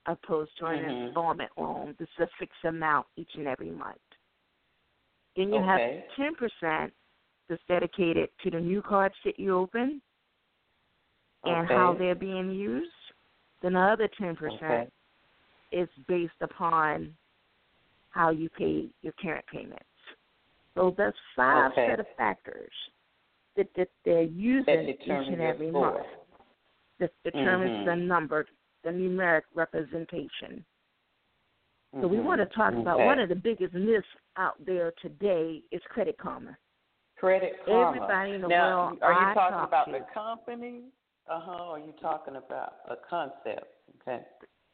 opposed 0.06 0.52
to 0.60 0.66
an 0.68 0.84
Mhm. 0.84 1.08
installment 1.08 1.52
loan. 1.58 1.96
This 2.00 2.10
is 2.18 2.20
a 2.20 2.28
fixed 2.40 2.64
amount 2.64 3.08
each 3.16 3.34
and 3.36 3.48
every 3.48 3.72
month. 3.72 4.02
Then 5.36 5.50
you 5.50 5.60
Okay. 5.62 6.04
have 6.18 6.34
10% 6.64 6.92
that's 7.50 7.62
dedicated 7.68 8.30
to 8.44 8.50
the 8.52 8.60
new 8.60 8.82
cards 8.82 9.16
that 9.26 9.40
you 9.40 9.56
open 9.56 10.02
and 11.44 11.68
how 11.68 11.94
they're 11.94 12.16
being 12.16 12.50
used. 12.52 12.92
Then 13.62 13.74
the 13.74 13.80
other 13.80 14.08
10% 14.08 14.38
Okay. 14.56 14.90
is 15.72 15.90
based 16.08 16.42
upon 16.42 17.16
how 18.10 18.30
you 18.30 18.50
pay 18.50 18.90
your 19.02 19.14
current 19.14 19.46
payments. 19.48 19.84
So 20.74 20.94
that's 20.98 21.18
five 21.36 21.72
Okay. 21.72 21.88
set 21.88 22.00
of 22.00 22.08
factors 22.18 22.74
that, 23.56 23.68
that 23.76 23.90
they're 24.04 24.24
using 24.24 24.90
each 24.90 25.00
determine 25.00 25.34
and 25.34 25.42
every 25.42 25.72
month. 25.72 26.06
That 27.00 27.12
determines 27.24 27.74
Mhm. 27.74 27.86
the 27.86 27.96
number, 27.96 28.48
the 28.84 28.90
numeric 28.90 29.44
representation. 29.54 30.66
So 32.02 32.08
we 32.08 32.20
want 32.20 32.42
to 32.42 32.46
talk 32.56 32.74
about 32.74 33.00
one 33.00 33.20
of 33.20 33.30
the 33.30 33.36
biggest 33.36 33.74
myths 33.74 34.06
out 34.38 34.56
there 34.66 34.92
today 35.02 35.62
is 35.72 35.82
credit 35.90 36.18
karma. 36.18 36.58
Credit 37.18 37.54
karma. 37.66 37.88
Everybody 37.88 38.32
in 38.34 38.42
the 38.42 38.48
now, 38.50 38.88
world 38.88 39.00
are 39.02 39.14
you 39.14 39.20
I 39.20 39.34
talking 39.34 39.58
talk 39.58 39.68
about 39.70 39.86
to- 39.86 39.92
the 39.94 40.06
company? 40.14 40.92
Uh 41.28 41.40
huh. 41.40 41.52
Are 41.72 41.80
you 41.80 41.94
talking 42.02 42.36
about 42.36 42.76
a 42.90 42.98
concept? 42.98 43.66
Okay. 44.02 44.24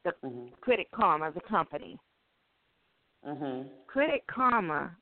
The 0.03 0.11
Mhm. 0.23 0.59
Credit 0.61 0.89
Karma, 0.91 1.31
the 1.31 1.41
company. 1.41 1.99
Mhm. 3.23 3.69
Credit 3.85 4.25
Karma, 4.27 4.97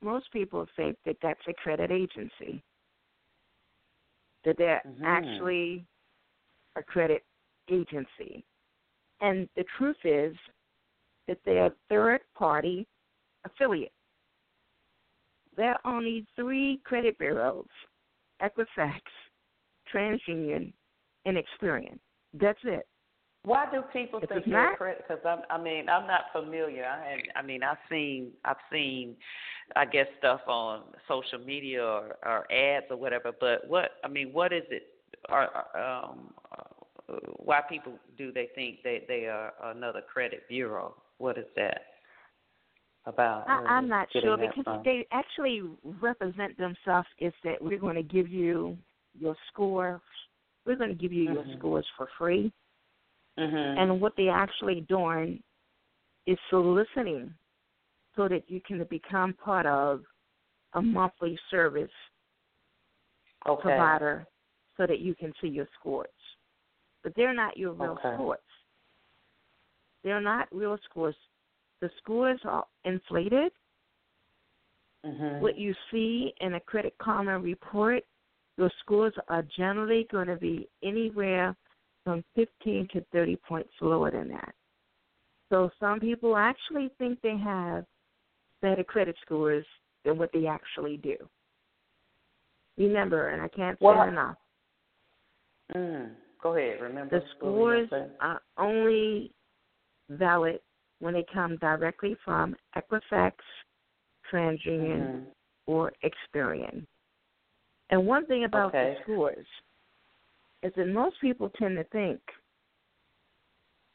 most 0.00 0.30
people 0.30 0.64
think 0.76 0.96
that 1.02 1.20
that's 1.20 1.46
a 1.48 1.54
credit 1.54 1.90
agency. 1.90 2.62
That 4.44 4.56
they're 4.56 4.80
Mhm. 4.86 5.04
actually 5.04 5.84
a 6.76 6.82
credit 6.82 7.26
agency. 7.68 8.46
And 9.20 9.48
the 9.54 9.64
truth 9.64 10.02
is 10.04 10.36
that 11.32 11.38
they're 11.46 11.66
a 11.66 11.72
third 11.88 12.20
party 12.36 12.86
affiliate. 13.46 13.92
There 15.56 15.70
are 15.70 15.80
only 15.84 16.26
three 16.36 16.80
credit 16.84 17.18
bureaus 17.18 17.66
Equifax, 18.42 19.00
TransUnion, 19.94 20.72
and 21.24 21.38
Experian. 21.38 21.98
That's 22.34 22.58
it. 22.64 22.86
Why 23.44 23.66
do 23.70 23.82
people 23.92 24.20
If 24.22 24.28
think 24.28 24.44
they're 24.46 24.76
credit? 24.76 25.04
Because 25.08 25.22
I'm, 25.26 25.62
mean, 25.62 25.88
I'm 25.88 26.06
not 26.06 26.24
familiar. 26.32 26.84
I 26.84 27.38
I 27.38 27.42
mean, 27.42 27.62
I've 27.62 27.78
seen, 27.90 28.30
I've 28.44 28.56
seen, 28.70 29.16
I 29.74 29.84
guess 29.84 30.06
stuff 30.18 30.40
on 30.46 30.82
social 31.08 31.38
media 31.38 31.82
or, 31.82 32.16
or 32.24 32.52
ads 32.52 32.86
or 32.90 32.96
whatever. 32.96 33.32
But 33.38 33.68
what, 33.68 33.92
I 34.04 34.08
mean, 34.08 34.32
what 34.32 34.52
is 34.52 34.64
it? 34.70 34.84
Are 35.28 36.08
um, 36.10 36.32
why 37.36 37.60
people 37.68 37.94
do 38.16 38.32
they 38.32 38.48
think 38.54 38.82
they 38.82 39.04
they 39.06 39.26
are 39.26 39.52
another 39.64 40.00
credit 40.00 40.48
bureau? 40.48 40.94
What 41.22 41.38
is 41.38 41.46
that 41.54 41.82
about? 43.06 43.48
I, 43.48 43.64
I'm 43.68 43.88
not 43.88 44.08
sure 44.10 44.36
because 44.36 44.64
from? 44.64 44.82
they 44.84 45.06
actually 45.12 45.62
represent 46.00 46.58
themselves 46.58 47.06
is 47.20 47.32
that 47.44 47.62
we're 47.62 47.78
going 47.78 47.94
to 47.94 48.02
give 48.02 48.28
you 48.28 48.76
your 49.16 49.36
score. 49.46 50.00
We're 50.66 50.74
going 50.74 50.90
to 50.90 50.96
give 50.96 51.12
you 51.12 51.22
your 51.22 51.44
Mhm. 51.44 51.58
scores 51.58 51.86
for 51.96 52.08
free. 52.18 52.52
Mhm. 53.38 53.78
And 53.78 54.00
what 54.00 54.16
they 54.16 54.28
actually 54.28 54.80
doing 54.80 55.40
is 56.26 56.36
soliciting 56.50 57.32
so 58.16 58.26
that 58.26 58.50
you 58.50 58.60
can 58.60 58.82
become 58.86 59.32
part 59.34 59.64
of 59.64 60.04
a 60.72 60.82
monthly 60.82 61.38
service 61.50 61.94
okay. 63.46 63.62
provider 63.62 64.26
so 64.76 64.88
that 64.88 64.98
you 64.98 65.14
can 65.14 65.32
see 65.40 65.46
your 65.46 65.68
scores. 65.78 66.10
But 67.04 67.14
they're 67.14 67.32
not 67.32 67.56
your 67.56 67.74
real 67.74 67.92
Okay. 67.92 68.14
scores. 68.14 68.40
They're 70.04 70.20
not 70.20 70.48
real 70.52 70.78
scores. 70.84 71.16
The 71.80 71.90
scores 71.98 72.40
are 72.44 72.66
inflated. 72.84 73.52
Mhm. 75.04 75.40
What 75.40 75.56
you 75.56 75.74
see 75.90 76.34
in 76.40 76.54
a 76.54 76.60
Credit 76.60 76.96
Karma 76.98 77.38
report, 77.38 78.04
your 78.56 78.70
scores 78.80 79.14
are 79.28 79.42
generally 79.42 80.04
going 80.04 80.28
to 80.28 80.36
be 80.36 80.68
anywhere 80.82 81.56
from 82.04 82.22
15 82.34 82.88
to 82.88 83.00
30 83.12 83.36
points 83.36 83.72
lower 83.80 84.10
than 84.10 84.28
that. 84.28 84.54
So 85.50 85.70
some 85.78 86.00
people 86.00 86.36
actually 86.36 86.88
think 86.98 87.20
they 87.20 87.36
have 87.36 87.84
better 88.60 88.84
credit 88.84 89.16
scores 89.22 89.66
than 90.04 90.18
what 90.18 90.32
they 90.32 90.46
actually 90.46 90.96
do. 90.96 91.16
Remember, 92.78 93.28
and 93.28 93.42
I 93.42 93.48
can't 93.48 93.78
say 93.78 93.84
Well, 93.84 94.02
enough, 94.02 94.38
Mm. 95.74 96.14
Go 96.42 96.56
ahead. 96.56 96.80
Remember 96.80 97.20
the 97.20 97.26
what 97.46 97.54
were 97.54 97.76
you 97.76 97.86
scores 97.86 98.10
are 98.20 98.42
only 98.58 99.32
valid 100.10 100.60
when 101.00 101.14
they 101.14 101.24
come 101.32 101.56
directly 101.56 102.16
from 102.24 102.56
Equifax, 102.76 103.32
TransUnion, 104.30 105.00
Mhm. 105.00 105.34
or 105.66 105.92
Experian. 106.04 106.86
And 107.90 108.06
one 108.06 108.26
thing 108.26 108.44
about 108.44 108.68
Okay. 108.68 108.94
the 108.96 109.02
scores 109.02 109.46
is 110.62 110.72
that 110.74 110.86
most 110.86 111.20
people 111.20 111.50
tend 111.50 111.76
to 111.76 111.84
think, 111.84 112.20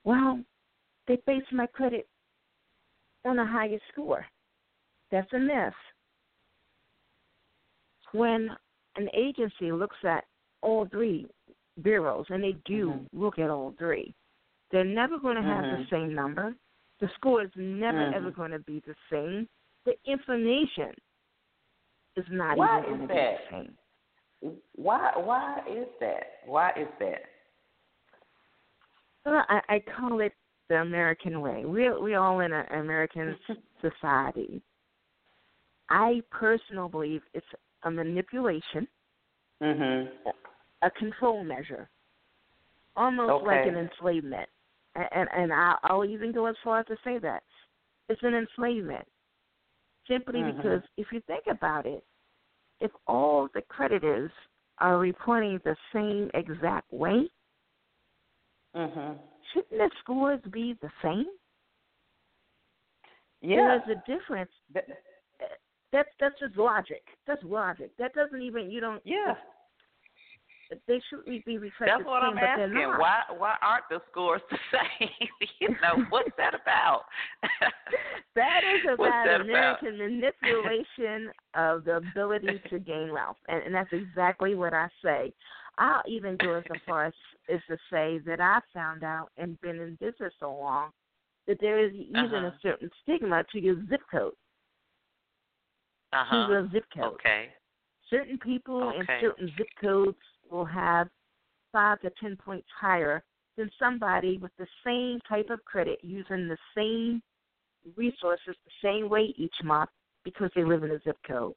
well, 0.03 0.43
they 1.07 1.15
base 1.25 1.49
my 1.51 1.67
credit 1.67 2.07
on 3.25 3.39
a 3.39 3.45
higher 3.45 3.79
score. 3.91 4.27
That's 5.09 5.31
a 5.33 5.39
myth. 5.39 5.73
When 8.11 8.55
an 8.95 9.09
agency 9.13 9.71
looks 9.71 10.03
at 10.03 10.25
all 10.61 10.85
three 10.87 11.27
bureaus, 11.81 12.29
and 12.29 12.43
they 12.43 12.53
do 12.65 12.91
Mhm. 12.91 13.09
look 13.13 13.39
at 13.39 13.49
all 13.49 13.71
three, 13.73 14.13
they're 14.71 14.83
never 14.83 15.17
going 15.19 15.35
to 15.35 15.41
have 15.41 15.63
the 15.63 15.83
Mhm. 15.83 15.89
same 15.89 16.13
number. 16.15 16.55
The 16.99 17.07
score 17.09 17.43
is 17.43 17.51
never 17.55 17.99
Mhm. 17.99 18.13
ever 18.13 18.31
going 18.31 18.51
to 18.51 18.59
be 18.59 18.79
the 18.81 18.95
same. 19.09 19.47
The 19.85 19.97
information 20.05 20.93
is 22.15 22.25
not 22.29 22.57
Why 22.57 22.81
even 22.81 23.01
is 23.03 23.07
that? 23.07 23.49
the 23.49 23.49
same. 23.49 23.77
Why? 24.73 25.11
Why 25.15 25.63
is 25.67 25.87
that? 25.99 26.39
Why 26.45 26.71
is 26.71 26.87
that? 26.99 27.23
Well, 29.25 29.45
I, 29.49 29.61
I 29.69 29.79
call 29.79 30.21
it 30.21 30.33
the 30.69 30.81
American 30.81 31.41
way. 31.41 31.65
We're 31.65 31.99
we're 31.99 32.19
all 32.19 32.39
in 32.41 32.53
an 32.53 32.65
American 32.71 33.37
society. 33.81 34.61
I 35.89 36.21
personally 36.29 36.89
believe 36.89 37.23
it's 37.33 37.45
a 37.83 37.91
manipulation, 37.91 38.87
mm-hmm. 39.61 40.29
a 40.81 40.91
control 40.91 41.43
measure, 41.43 41.89
almost 42.95 43.45
like 43.45 43.65
an 43.65 43.77
enslavement. 43.77 44.49
And 44.97 45.29
and, 45.31 45.53
I'll 45.83 46.05
even 46.05 46.31
go 46.31 46.47
as 46.47 46.55
far 46.63 46.79
as 46.79 46.85
to 46.87 46.97
say 47.03 47.19
that 47.19 47.43
it's 48.09 48.23
an 48.23 48.33
enslavement, 48.33 49.07
simply 50.07 50.39
Mhm. 50.39 50.57
because 50.57 50.81
if 50.97 51.11
you 51.11 51.21
think 51.21 51.45
about 51.47 51.85
it, 51.85 52.03
if 52.79 52.91
all 53.05 53.47
the 53.53 53.61
creditors 53.63 54.31
are 54.79 54.97
reporting 54.97 55.59
the 55.59 55.75
same 55.93 56.31
exact 56.33 56.91
way, 56.91 57.29
Mhm. 58.75 59.19
shouldn't 59.51 59.71
the 59.71 59.91
scores 59.99 60.41
be 60.49 60.73
the 60.73 60.91
same? 61.01 61.29
Yeah. 63.41 63.77
There's 63.77 63.97
a 63.97 64.01
difference. 64.05 64.51
That- 64.69 65.03
That's 65.91 66.13
that's 66.19 66.37
just 66.37 66.57
logic. 66.57 67.17
That's 67.25 67.41
logic. 67.43 67.95
That 67.95 68.13
doesn't 68.13 68.41
even 68.41 68.69
you 68.69 68.81
don't. 68.81 69.01
yeah. 69.05 69.35
They 70.87 71.01
should 71.09 71.25
be 71.45 71.57
reflected. 71.57 71.99
That's 71.99 72.05
what 72.05 72.23
I'm 72.23 72.37
asking. 72.37 72.73
Why 72.75 73.21
why 73.37 73.55
aren't 73.61 73.85
the 73.89 74.01
scores 74.11 74.41
the 74.49 74.57
same? 74.71 75.09
you 75.59 75.69
know, 75.69 76.05
what's 76.09 76.29
that 76.37 76.53
about? 76.53 77.03
that 78.35 78.61
is 78.75 78.85
about 78.93 79.25
that 79.25 79.41
American 79.41 79.95
about? 79.95 80.09
manipulation 80.09 81.31
of 81.55 81.85
the 81.85 81.97
ability 81.97 82.61
to 82.69 82.79
gain 82.79 83.11
wealth, 83.13 83.37
and, 83.47 83.63
and 83.63 83.75
that's 83.75 83.91
exactly 83.91 84.55
what 84.55 84.73
I 84.73 84.87
say. 85.03 85.33
I'll 85.77 86.01
even 86.07 86.37
go 86.37 86.55
as 86.55 86.63
far 86.87 87.05
as, 87.05 87.13
as 87.53 87.59
to 87.67 87.77
say 87.91 88.19
that 88.25 88.41
I 88.41 88.59
found 88.73 89.03
out 89.03 89.29
and 89.37 89.61
been 89.61 89.79
in 89.79 89.95
business 89.99 90.33
so 90.39 90.51
long 90.51 90.89
that 91.47 91.59
there 91.61 91.83
is 91.83 91.93
even 91.93 92.17
uh-huh. 92.17 92.47
a 92.47 92.59
certain 92.61 92.89
stigma 93.03 93.43
to 93.51 93.59
your 93.59 93.75
zip 93.89 94.01
code. 94.11 94.33
Uh-huh. 96.13 96.47
To 96.47 96.53
your 96.53 96.71
zip 96.71 96.85
code. 96.95 97.13
Okay. 97.13 97.49
Certain 98.09 98.37
people 98.39 98.83
okay. 98.83 98.97
in 98.99 99.07
certain 99.21 99.51
zip 99.57 99.67
codes 99.79 100.17
will 100.51 100.65
have 100.65 101.07
five 101.71 101.99
to 102.01 102.11
ten 102.21 102.35
points 102.35 102.67
higher 102.79 103.23
than 103.57 103.69
somebody 103.79 104.37
with 104.37 104.51
the 104.57 104.67
same 104.85 105.19
type 105.27 105.49
of 105.49 105.63
credit 105.65 105.99
using 106.03 106.47
the 106.47 106.57
same 106.75 107.21
resources 107.95 108.55
the 108.65 108.71
same 108.83 109.09
way 109.09 109.33
each 109.37 109.55
month 109.63 109.89
because 110.23 110.51
they 110.55 110.63
live 110.63 110.83
in 110.83 110.91
a 110.91 110.99
zip 111.03 111.17
code. 111.27 111.53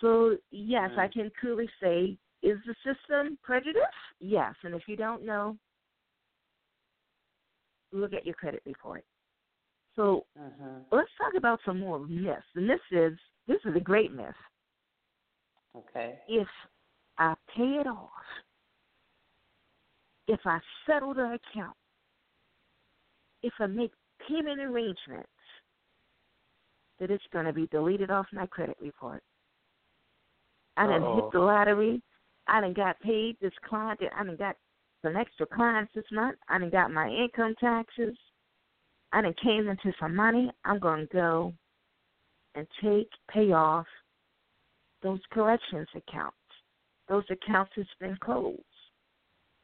So 0.00 0.36
yes, 0.50 0.90
mm-hmm. 0.90 1.00
I 1.00 1.08
can 1.08 1.30
clearly 1.40 1.68
say, 1.82 2.16
is 2.42 2.58
the 2.66 2.74
system 2.84 3.38
prejudiced? 3.42 3.84
Yes. 4.18 4.54
And 4.64 4.74
if 4.74 4.82
you 4.86 4.96
don't 4.96 5.24
know, 5.24 5.56
look 7.92 8.12
at 8.14 8.24
your 8.24 8.34
credit 8.34 8.62
report. 8.64 9.04
So 9.96 10.24
mm-hmm. 10.38 10.96
let's 10.96 11.10
talk 11.18 11.34
about 11.36 11.60
some 11.66 11.80
more 11.80 11.98
myths. 11.98 12.42
And 12.54 12.68
this 12.68 12.80
is 12.90 13.18
this 13.46 13.58
is 13.64 13.76
a 13.76 13.80
great 13.80 14.14
myth. 14.14 14.34
Okay. 15.76 16.18
If 16.28 16.48
I 17.20 17.34
pay 17.54 17.78
it 17.80 17.86
off, 17.86 18.08
if 20.26 20.40
I 20.46 20.58
settle 20.86 21.12
the 21.12 21.38
account, 21.52 21.76
if 23.42 23.52
I 23.60 23.66
make 23.66 23.92
payment 24.26 24.58
arrangements, 24.58 25.28
that 26.98 27.10
it's 27.10 27.24
going 27.30 27.44
to 27.44 27.52
be 27.52 27.66
deleted 27.66 28.10
off 28.10 28.26
my 28.32 28.46
credit 28.46 28.76
report. 28.80 29.22
I 30.78 30.86
didn't 30.86 31.14
hit 31.14 31.24
the 31.32 31.40
lottery. 31.40 32.02
I 32.48 32.62
done 32.62 32.72
got 32.72 32.98
paid 33.00 33.36
this 33.40 33.52
client. 33.68 34.00
I 34.18 34.24
done 34.24 34.36
got 34.36 34.56
some 35.02 35.14
extra 35.14 35.44
clients 35.46 35.92
this 35.94 36.04
month. 36.10 36.38
I 36.48 36.58
done 36.58 36.70
got 36.70 36.90
my 36.90 37.08
income 37.08 37.54
taxes. 37.60 38.16
I 39.12 39.20
done 39.20 39.34
came 39.42 39.68
into 39.68 39.92
some 40.00 40.16
money. 40.16 40.50
I'm 40.64 40.78
going 40.78 41.06
to 41.06 41.12
go 41.12 41.54
and 42.54 42.66
take, 42.82 43.10
pay 43.30 43.52
off 43.52 43.86
those 45.02 45.20
collections 45.32 45.88
accounts. 45.94 46.36
Those 47.10 47.24
accounts 47.28 47.72
has 47.74 47.86
been 47.98 48.16
closed. 48.22 48.62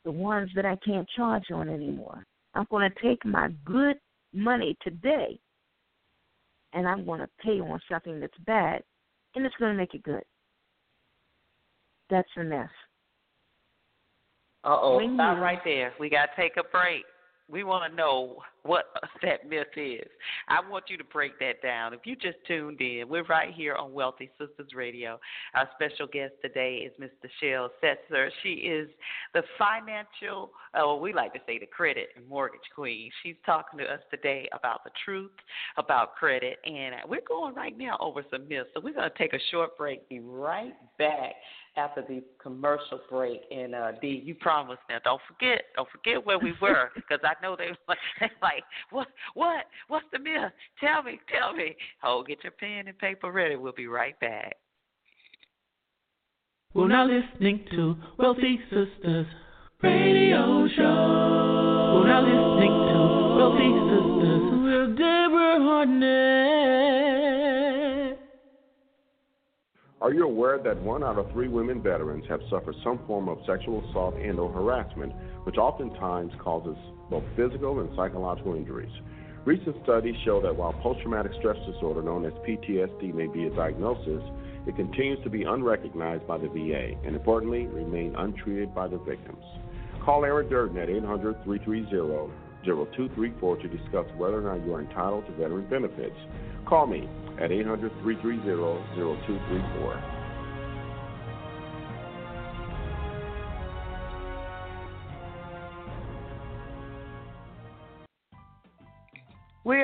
The 0.04 0.10
ones 0.10 0.50
that 0.56 0.66
I 0.66 0.76
can't 0.84 1.08
charge 1.16 1.44
on 1.54 1.68
anymore. 1.68 2.24
I'm 2.54 2.66
going 2.70 2.90
to 2.90 3.02
take 3.02 3.24
my 3.24 3.50
good 3.64 3.96
money 4.34 4.76
today 4.82 5.38
and 6.72 6.88
I'm 6.88 7.06
going 7.06 7.20
to 7.20 7.28
pay 7.42 7.60
on 7.60 7.80
something 7.90 8.18
that's 8.18 8.36
bad 8.46 8.82
and 9.34 9.46
it's 9.46 9.54
going 9.60 9.72
to 9.72 9.78
make 9.78 9.94
it 9.94 10.02
good. 10.02 10.24
That's 12.10 12.28
a 12.36 12.42
mess. 12.42 12.68
Uh 14.64 14.78
oh, 14.80 15.14
stop 15.14 15.38
right 15.38 15.60
there. 15.64 15.92
We 16.00 16.10
got 16.10 16.30
to 16.34 16.42
take 16.42 16.56
a 16.56 16.64
break. 16.72 17.04
We 17.48 17.62
want 17.62 17.90
to 17.90 17.96
know 17.96 18.38
what 18.64 18.86
that 19.22 19.48
myth 19.48 19.66
is. 19.76 20.08
I 20.48 20.58
want 20.68 20.84
you 20.88 20.96
to 20.96 21.04
break 21.04 21.38
that 21.38 21.62
down. 21.62 21.94
If 21.94 22.00
you 22.04 22.16
just 22.16 22.38
tuned 22.46 22.80
in, 22.80 23.08
we're 23.08 23.24
right 23.24 23.54
here 23.54 23.74
on 23.74 23.92
Wealthy 23.92 24.30
Sistas 24.40 24.74
Radio. 24.74 25.20
Our 25.54 25.68
special 25.74 26.06
guest 26.06 26.34
today 26.42 26.86
is 26.86 26.92
Ms. 26.98 27.10
Shell 27.40 27.70
Setzer. 27.82 28.28
She 28.42 28.50
is 28.50 28.88
the 29.32 29.42
financial, 29.58 30.50
uh, 30.74 30.96
we 30.96 31.12
like 31.12 31.32
to 31.34 31.40
say 31.46 31.58
the 31.58 31.66
credit 31.66 32.08
and 32.16 32.26
mortgage 32.28 32.60
queen. 32.74 33.10
She's 33.22 33.36
talking 33.44 33.78
to 33.78 33.84
us 33.84 34.00
today 34.10 34.48
about 34.52 34.82
the 34.84 34.90
truth 35.04 35.30
about 35.76 36.16
credit, 36.16 36.58
and 36.64 36.94
we're 37.08 37.20
going 37.26 37.54
right 37.54 37.76
now 37.76 37.96
over 38.00 38.24
some 38.30 38.48
myths. 38.48 38.70
So 38.74 38.80
we're 38.80 38.94
going 38.94 39.10
to 39.10 39.18
take 39.18 39.34
a 39.34 39.40
short 39.50 39.76
break, 39.76 40.08
be 40.08 40.20
right 40.20 40.74
back 40.98 41.34
after 41.76 42.02
the 42.02 42.22
commercial 42.42 43.00
break. 43.10 43.42
And 43.50 43.74
uh, 43.74 43.92
D, 44.00 44.22
you 44.24 44.34
promised 44.34 44.80
now. 44.88 44.98
Don't 45.04 45.20
forget, 45.28 45.62
don't 45.74 45.88
forget 45.90 46.24
where 46.24 46.38
we 46.38 46.54
were, 46.60 46.90
because 46.94 47.20
I 47.24 47.34
know 47.42 47.56
they 47.56 47.68
were 47.68 47.76
like, 48.20 48.30
like, 48.42 48.64
what, 48.90 49.08
what, 49.34 49.64
what's 49.88 50.06
the 50.12 50.18
myth? 50.18 50.52
Tell 50.80 51.02
me, 51.02 51.20
tell 51.32 51.54
me. 51.54 51.76
Oh, 52.02 52.24
get 52.26 52.42
your 52.42 52.52
pen 52.52 52.88
and 52.88 52.98
paper 52.98 53.30
ready. 53.30 53.56
We'll 53.56 53.72
be 53.72 53.86
right 53.86 54.18
back. 54.20 54.56
We're 56.74 56.88
now 56.88 57.06
listening 57.06 57.64
to 57.70 57.96
Wealthy 58.18 58.60
Sistas 58.70 59.26
Radio 59.82 60.68
Show. 60.76 61.92
We're 61.94 62.06
now 62.06 62.20
listening 62.20 62.70
to 62.70 63.36
Wealthy 63.38 63.70
Sistas 63.88 64.62
with 64.64 64.98
Deborah 64.98 65.58
Hardnett. 65.60 66.45
Are 70.06 70.14
you 70.14 70.22
aware 70.22 70.62
that 70.62 70.78
one 70.82 71.02
out 71.02 71.18
of 71.18 71.32
three 71.32 71.48
women 71.48 71.82
veterans 71.82 72.24
have 72.28 72.38
suffered 72.48 72.76
some 72.84 73.00
form 73.08 73.28
of 73.28 73.38
sexual 73.44 73.84
assault 73.90 74.14
and 74.14 74.38
or 74.38 74.52
harassment, 74.52 75.12
which 75.42 75.56
oftentimes 75.56 76.32
causes 76.38 76.76
both 77.10 77.24
physical 77.34 77.80
and 77.80 77.90
psychological 77.96 78.54
injuries? 78.54 78.92
Recent 79.44 79.74
studies 79.82 80.14
show 80.24 80.40
that 80.42 80.54
while 80.54 80.74
post-traumatic 80.74 81.32
stress 81.40 81.56
disorder, 81.66 82.04
known 82.04 82.24
as 82.24 82.32
PTSD, 82.46 83.14
may 83.14 83.26
be 83.26 83.46
a 83.46 83.50
diagnosis, 83.50 84.22
it 84.64 84.76
continues 84.76 85.18
to 85.24 85.28
be 85.28 85.42
unrecognized 85.42 86.24
by 86.24 86.38
the 86.38 86.46
VA 86.50 86.94
and, 87.04 87.16
importantly, 87.16 87.66
remain 87.66 88.14
untreated 88.14 88.72
by 88.72 88.86
the 88.86 88.98
victims. 88.98 89.42
Call 90.04 90.24
Eric 90.24 90.50
Durden 90.50 90.78
at 90.78 90.88
800-330-0234 90.88 93.60
to 93.60 93.68
discuss 93.68 94.06
whether 94.16 94.38
or 94.38 94.56
not 94.56 94.64
you 94.64 94.72
are 94.72 94.82
entitled 94.82 95.26
to 95.26 95.32
veteran 95.32 95.66
benefits. 95.66 96.14
Call 96.64 96.86
me 96.86 97.08
at 97.38 97.52
800 97.52 97.92
330 98.02 98.56
0234. 99.26 100.16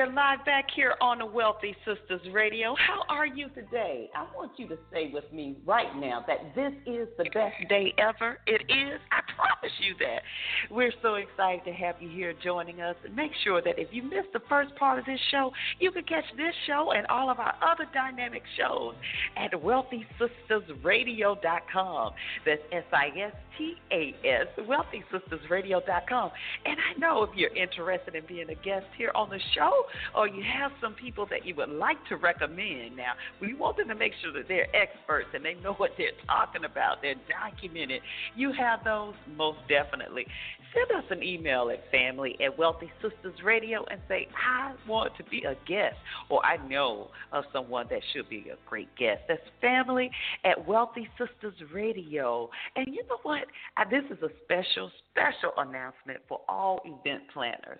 We're 0.03 0.11
live 0.11 0.43
back 0.43 0.67
here 0.75 0.95
on 0.99 1.19
the 1.19 1.25
Wealthy 1.25 1.73
Sistas 1.87 2.19
Radio. 2.33 2.75
How 2.75 3.03
are 3.07 3.25
you 3.25 3.47
today? 3.49 4.09
I 4.13 4.27
want 4.35 4.51
you 4.57 4.67
to 4.67 4.77
say 4.91 5.09
with 5.13 5.23
me 5.31 5.55
right 5.65 5.95
now 5.95 6.25
that 6.27 6.53
this 6.55 6.73
is 6.85 7.07
the 7.17 7.23
best 7.33 7.55
day 7.69 7.93
ever. 7.97 8.37
It 8.45 8.63
is. 8.69 8.99
I 9.11 9.21
promise 9.33 9.71
you 9.79 9.95
that. 9.99 10.21
We're 10.69 10.91
so 11.01 11.15
excited 11.15 11.63
to 11.65 11.71
have 11.71 11.95
you 12.01 12.09
here 12.09 12.33
joining 12.43 12.81
us. 12.81 12.97
Make 13.15 13.31
sure 13.45 13.61
that 13.61 13.79
if 13.79 13.93
you 13.93 14.03
missed 14.03 14.33
the 14.33 14.41
first 14.49 14.75
part 14.75 14.99
of 14.99 15.05
this 15.05 15.21
show, 15.31 15.53
you 15.79 15.89
can 15.91 16.03
catch 16.03 16.25
this 16.35 16.53
show 16.67 16.91
and 16.93 17.07
all 17.07 17.29
of 17.29 17.39
our 17.39 17.55
other 17.61 17.85
dynamic 17.93 18.43
shows 18.57 18.95
at 19.37 19.53
wealthysistasradio.com. 19.53 22.11
That's 22.45 22.61
S 22.73 22.83
I 22.91 23.07
S 23.17 23.31
T 23.57 23.75
A 23.91 24.13
S, 24.25 24.47
wealthysistasradio.com. 24.59 26.31
And 26.65 26.77
I 26.77 26.93
know 26.99 27.23
if 27.23 27.29
you're 27.37 27.55
interested 27.55 28.15
in 28.15 28.25
being 28.27 28.49
a 28.49 28.55
guest 28.55 28.87
here 28.97 29.11
on 29.15 29.29
the 29.29 29.39
show, 29.55 29.85
or 30.15 30.27
you 30.27 30.43
have 30.43 30.71
some 30.81 30.93
people 30.93 31.25
that 31.29 31.45
you 31.45 31.55
would 31.55 31.69
like 31.69 31.97
to 32.09 32.17
recommend. 32.17 32.95
Now, 32.95 33.13
we 33.41 33.53
want 33.53 33.77
them 33.77 33.87
to 33.89 33.95
make 33.95 34.13
sure 34.21 34.33
that 34.33 34.47
they're 34.47 34.73
experts 34.75 35.29
and 35.33 35.43
they 35.43 35.55
know 35.55 35.73
what 35.77 35.91
they're 35.97 36.11
talking 36.27 36.65
about. 36.65 37.01
They're 37.01 37.15
documented. 37.29 38.01
You 38.35 38.51
have 38.53 38.83
those 38.83 39.13
most 39.35 39.59
definitely. 39.69 40.25
Send 40.73 41.03
us 41.03 41.05
an 41.11 41.21
email 41.21 41.69
at 41.69 41.89
family 41.91 42.35
at 42.43 42.57
Wealthy 42.57 42.91
Sistas 43.01 43.43
Radio 43.43 43.85
and 43.91 44.01
say, 44.07 44.27
I 44.35 44.73
want 44.87 45.15
to 45.17 45.23
be 45.25 45.43
a 45.43 45.55
guest, 45.67 45.95
or 46.29 46.43
I 46.43 46.57
know 46.67 47.11
of 47.31 47.43
someone 47.53 47.85
that 47.91 48.01
should 48.11 48.27
be 48.27 48.49
a 48.51 48.57
great 48.67 48.89
guest. 48.95 49.21
That's 49.27 49.41
family 49.61 50.09
at 50.43 50.67
Wealthy 50.67 51.07
Sistas 51.19 51.53
Radio. 51.71 52.49
And 52.75 52.87
you 52.87 53.03
know 53.07 53.19
what? 53.21 53.43
This 53.91 54.03
is 54.09 54.17
a 54.23 54.29
special, 54.43 54.89
special 55.13 55.51
announcement 55.57 56.19
for 56.27 56.41
all 56.49 56.81
event 56.85 57.23
planners. 57.33 57.79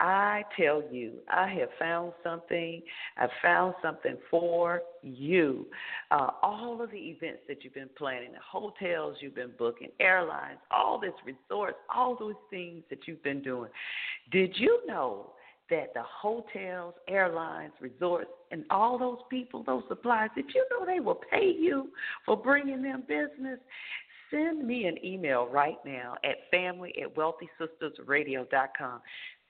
I 0.00 0.42
tell 0.56 0.82
you, 0.90 1.18
I 1.30 1.48
have 1.60 1.68
found 1.78 2.12
something. 2.24 2.82
I've 3.16 3.30
found 3.42 3.74
something 3.82 4.16
for 4.30 4.82
you. 5.02 5.66
Uh, 6.10 6.28
all 6.42 6.80
of 6.82 6.90
the 6.90 6.96
events 6.96 7.40
that 7.48 7.62
you've 7.62 7.74
been 7.74 7.90
planning, 7.96 8.32
the 8.32 8.38
hotels 8.40 9.16
you've 9.20 9.34
been 9.34 9.52
booking, 9.58 9.90
airlines, 10.00 10.58
all 10.70 10.98
this 10.98 11.12
resorts, 11.24 11.76
all 11.94 12.16
those 12.18 12.34
things 12.50 12.82
that 12.90 13.00
you've 13.06 13.22
been 13.22 13.42
doing. 13.42 13.70
Did 14.30 14.54
you 14.56 14.80
know 14.86 15.32
that 15.70 15.94
the 15.94 16.02
hotels, 16.02 16.94
airlines, 17.08 17.72
resorts, 17.80 18.30
and 18.50 18.64
all 18.70 18.98
those 18.98 19.18
people, 19.30 19.62
those 19.62 19.84
suppliers, 19.88 20.30
did 20.34 20.46
you 20.54 20.66
know 20.70 20.84
they 20.84 21.00
will 21.00 21.20
pay 21.30 21.50
you 21.50 21.88
for 22.26 22.36
bringing 22.36 22.82
them 22.82 23.02
business? 23.06 23.58
Send 24.32 24.66
me 24.66 24.86
an 24.86 24.96
email 25.04 25.46
right 25.46 25.76
now 25.84 26.16
at 26.24 26.36
family 26.50 26.92
at 27.02 27.14
wealthysistasradio.com 27.14 29.00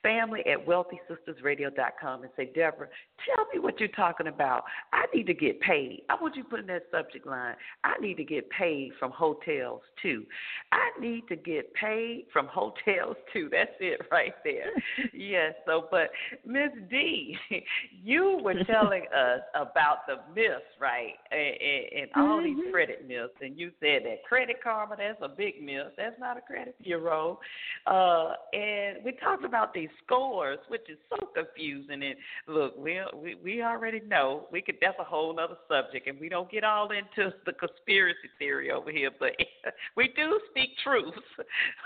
family 0.03 0.41
at 0.47 0.67
wealthysistasradio.com 0.67 2.23
and 2.23 2.31
say, 2.37 2.51
Deborah, 2.55 2.89
tell 3.27 3.47
me 3.53 3.61
what 3.61 3.79
you're 3.79 3.89
talking 3.91 4.27
about. 4.27 4.65
I 4.93 5.05
need 5.15 5.27
to 5.27 5.35
get 5.35 5.61
paid. 5.61 6.03
I 6.11 6.17
want 6.21 6.37
you 6.37 6.43
to 6.43 6.49
put 6.49 6.61
in 6.61 6.67
that 6.67 6.85
subject 6.91 7.27
line. 7.27 7.55
I 7.85 7.95
need 8.01 8.17
to 8.17 8.25
get 8.25 8.49
paid 8.51 8.93
from 8.99 9.13
hotels 9.13 9.83
too. 10.03 10.25
I 10.73 10.91
need 11.01 11.25
to 11.29 11.37
get 11.37 11.73
paid 11.75 12.27
from 12.33 12.47
hotels 12.51 13.17
too. 13.33 13.49
That's 13.51 13.71
it 13.81 14.01
right 14.11 14.35
there. 14.45 14.71
yes. 15.13 15.55
So, 15.67 15.89
but 15.91 16.11
Miss 16.47 16.71
D, 16.91 17.37
you 18.05 18.41
were 18.43 18.55
telling 18.65 19.03
us 19.15 19.41
about 19.55 20.07
the 20.07 20.17
myths, 20.35 20.63
right? 20.81 21.15
And, 21.31 21.41
and, 21.41 22.03
and 22.03 22.11
all 22.17 22.41
mm-hmm. 22.41 22.61
these 22.61 22.73
credit 22.73 23.07
myths. 23.07 23.35
And 23.41 23.59
you 23.59 23.71
said 23.81 24.03
that 24.05 24.25
credit 24.29 24.57
karma, 24.63 24.97
that's 24.97 25.19
a 25.23 25.29
big 25.29 25.63
myth. 25.63 25.93
That's 25.97 26.19
not 26.19 26.37
a 26.37 26.41
credit 26.41 26.77
bureau. 26.83 27.39
Uh, 27.87 28.33
and 28.53 29.05
we 29.05 29.13
talked 29.23 29.45
about 29.45 29.73
these 29.75 29.89
scores, 30.05 30.59
which 30.69 30.89
is 30.89 30.99
so 31.11 31.27
confusing. 31.35 32.03
And 32.03 32.15
look, 32.47 32.77
we 32.79 33.01
we, 33.15 33.37
we 33.43 33.63
already 33.63 34.01
know 34.01 34.49
we 34.53 34.63
could. 34.63 34.77
That's 34.81 34.99
a 34.99 35.05
whole 35.05 35.39
other 35.39 35.57
subject, 35.69 36.07
and 36.07 36.19
we 36.21 36.29
don't 36.29 36.51
get 36.51 36.65
all 36.65 36.91
into 36.91 37.35
the 37.47 37.53
conspiracy 37.53 38.29
theory 38.39 38.71
over 38.71 38.91
here. 38.91 39.11
But 39.19 39.33
we 39.97 40.09
do 40.17 40.41
speak 40.51 40.71
truth. 40.83 41.15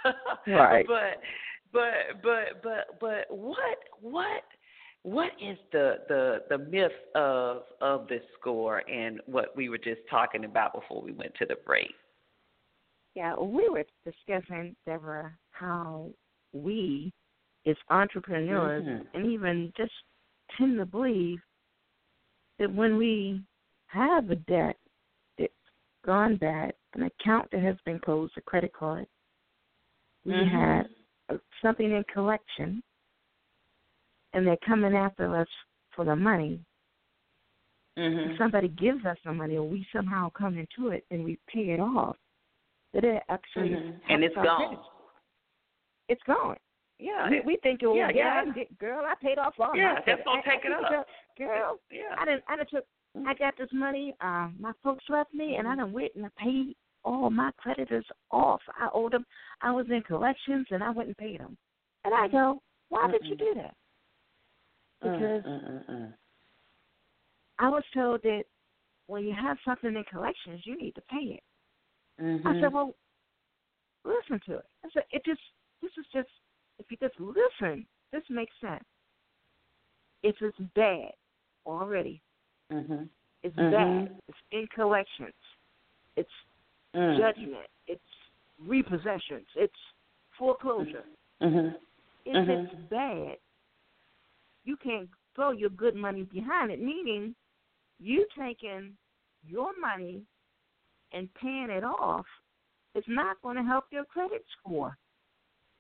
right. 0.46 0.86
but 0.86 1.20
but 1.72 2.22
but 2.22 2.62
but 2.62 3.00
but 3.00 3.36
what 3.36 3.78
what 4.00 4.44
what 5.02 5.30
is 5.40 5.57
the 5.72 5.98
the 6.09 6.38
the 6.50 6.59
myth 6.59 6.92
of 7.14 7.62
of 7.80 8.09
this 8.09 8.22
score 8.40 8.78
and 8.90 9.20
what 9.26 9.57
we 9.57 9.68
were 9.68 9.78
just 9.78 10.00
talking 10.11 10.44
about 10.44 10.74
before 10.74 11.02
we 11.02 11.12
went 11.12 11.34
to 11.36 11.46
the 11.46 11.57
break? 11.64 11.94
Yeah, 13.14 13.34
we 13.34 13.66
were 13.70 13.84
discussing, 14.04 14.76
Deborah, 14.84 15.32
how 15.50 16.11
we 16.52 17.12
as 17.66 17.76
entrepreneurs 17.90 18.84
mm-hmm. 18.84 19.16
and 19.16 19.32
even 19.32 19.72
just 19.76 19.92
tend 20.56 20.78
to 20.78 20.86
believe 20.86 21.38
that 22.58 22.72
when 22.72 22.96
we 22.96 23.40
have 23.88 24.30
a 24.30 24.36
debt 24.36 24.76
that's 25.38 25.52
gone 26.04 26.36
bad, 26.36 26.72
an 26.94 27.02
account 27.02 27.50
that 27.50 27.62
has 27.62 27.76
been 27.84 27.98
closed, 27.98 28.32
a 28.36 28.40
credit 28.40 28.72
card, 28.72 29.06
we 30.24 30.32
mm-hmm. 30.32 30.56
had 30.56 31.40
something 31.62 31.90
in 31.90 32.04
collection, 32.12 32.82
and 34.32 34.46
they're 34.46 34.56
coming 34.66 34.94
after 34.94 35.36
us 35.36 35.48
for 35.94 36.04
the 36.04 36.16
money. 36.16 36.60
Mm-hmm. 37.98 38.32
If 38.32 38.38
somebody 38.38 38.68
gives 38.68 39.04
us 39.06 39.16
the 39.24 39.32
money, 39.32 39.56
or 39.56 39.68
we 39.68 39.86
somehow 39.94 40.30
come 40.30 40.58
into 40.58 40.90
it 40.90 41.04
and 41.10 41.24
we 41.24 41.38
pay 41.52 41.70
it 41.70 41.80
off, 41.80 42.16
that 42.92 43.04
it 43.04 43.22
actually 43.28 43.70
mm-hmm. 43.70 44.12
and 44.12 44.24
it's 44.24 44.34
gone. 44.34 44.68
Credit. 44.68 44.78
It's 46.08 46.22
gone. 46.26 46.56
Yeah, 46.99 47.28
we, 47.28 47.40
we 47.44 47.59
think, 47.62 47.80
oh, 47.84 47.94
yeah, 47.94 48.09
yeah, 48.14 48.42
yeah. 48.57 48.64
girl, 48.80 49.05
I 49.07 49.14
paid 49.22 49.38
off 49.38 49.55
all 49.61 49.76
yeah, 49.76 49.94
my 49.94 50.01
that's 50.07 50.22
gonna 50.24 50.42
take 50.42 50.64
it 50.64 50.72
up. 50.72 51.07
Girl, 51.36 51.78
yeah. 51.90 52.16
I 52.18 52.24
didn't, 52.24 52.44
I 52.49 52.57
didn't 52.57 52.70
took, 52.70 52.84
I 53.26 53.34
got 53.34 53.55
this 53.59 53.68
money. 53.72 54.14
Uh, 54.20 54.49
my 54.59 54.72
folks 54.82 55.05
left 55.09 55.34
me, 55.34 55.57
and 55.57 55.68
I 55.68 55.76
done 55.76 55.92
went 55.92 56.12
and 56.16 56.24
I 56.24 56.28
paid 56.42 56.74
all 57.05 57.28
my 57.28 57.51
creditors 57.59 58.07
off. 58.30 58.61
I 58.80 58.88
owed 58.94 59.12
them. 59.12 59.26
I 59.61 59.72
was 59.72 59.86
in 59.90 60.03
collections, 60.03 60.66
and 60.70 60.82
I 60.82 60.90
went 60.90 61.09
and 61.09 61.16
paid 61.16 61.40
them. 61.40 61.57
And 62.05 62.14
I 62.14 62.28
go, 62.28 62.62
why 62.88 63.07
Mm-mm. 63.07 63.12
did 63.12 63.26
you 63.26 63.36
do 63.36 63.55
that? 63.57 63.74
Because 65.03 65.42
Mm-mm. 65.44 66.12
I 67.59 67.68
was 67.68 67.82
told 67.94 68.22
that 68.22 68.44
when 69.07 69.24
you 69.24 69.34
have 69.34 69.59
something 69.64 69.94
in 69.94 70.05
collections, 70.11 70.62
you 70.64 70.80
need 70.80 70.94
to 70.94 71.03
pay 71.03 71.36
it. 71.36 71.42
Mm-hmm. 72.22 72.49
I 72.49 72.61
said, 72.61 72.72
well, 72.72 72.94
listen 74.05 74.40
to 74.47 74.57
it. 74.57 74.64
I 74.84 74.88
said, 74.94 75.03
it 75.11 75.22
just, 75.24 75.40
this 75.82 75.92
is 75.99 76.07
just 76.12 76.28
if 76.78 76.86
you 76.90 76.96
just 77.00 77.18
listen, 77.18 77.86
this 78.12 78.22
makes 78.30 78.54
sense. 78.60 78.84
If 80.22 80.36
it's 80.40 80.58
bad 80.74 81.12
already, 81.66 82.22
mm-hmm. 82.72 83.04
it's 83.42 83.56
mm-hmm. 83.56 84.06
bad. 84.06 84.16
It's 84.28 84.38
in 84.52 84.66
collections. 84.74 85.34
It's 86.16 86.28
mm. 86.94 87.18
judgment. 87.18 87.66
It's 87.86 88.00
repossessions. 88.66 89.46
It's 89.54 89.74
foreclosure. 90.38 91.04
Mm-hmm. 91.42 91.68
If 92.24 92.36
Mm-hmm. 92.36 92.50
it's 92.50 92.90
bad, 92.90 93.36
you 94.64 94.76
can't 94.76 95.08
throw 95.36 95.52
your 95.52 95.70
good 95.70 95.94
money 95.94 96.24
behind 96.24 96.72
it. 96.72 96.80
Meaning, 96.82 97.36
you 98.00 98.26
taking 98.36 98.94
your 99.46 99.70
money 99.80 100.22
and 101.12 101.32
paying 101.34 101.68
it 101.70 101.84
off 101.84 102.26
is 102.96 103.04
not 103.06 103.40
going 103.42 103.56
to 103.56 103.62
help 103.62 103.84
your 103.92 104.04
credit 104.06 104.44
score. 104.58 104.96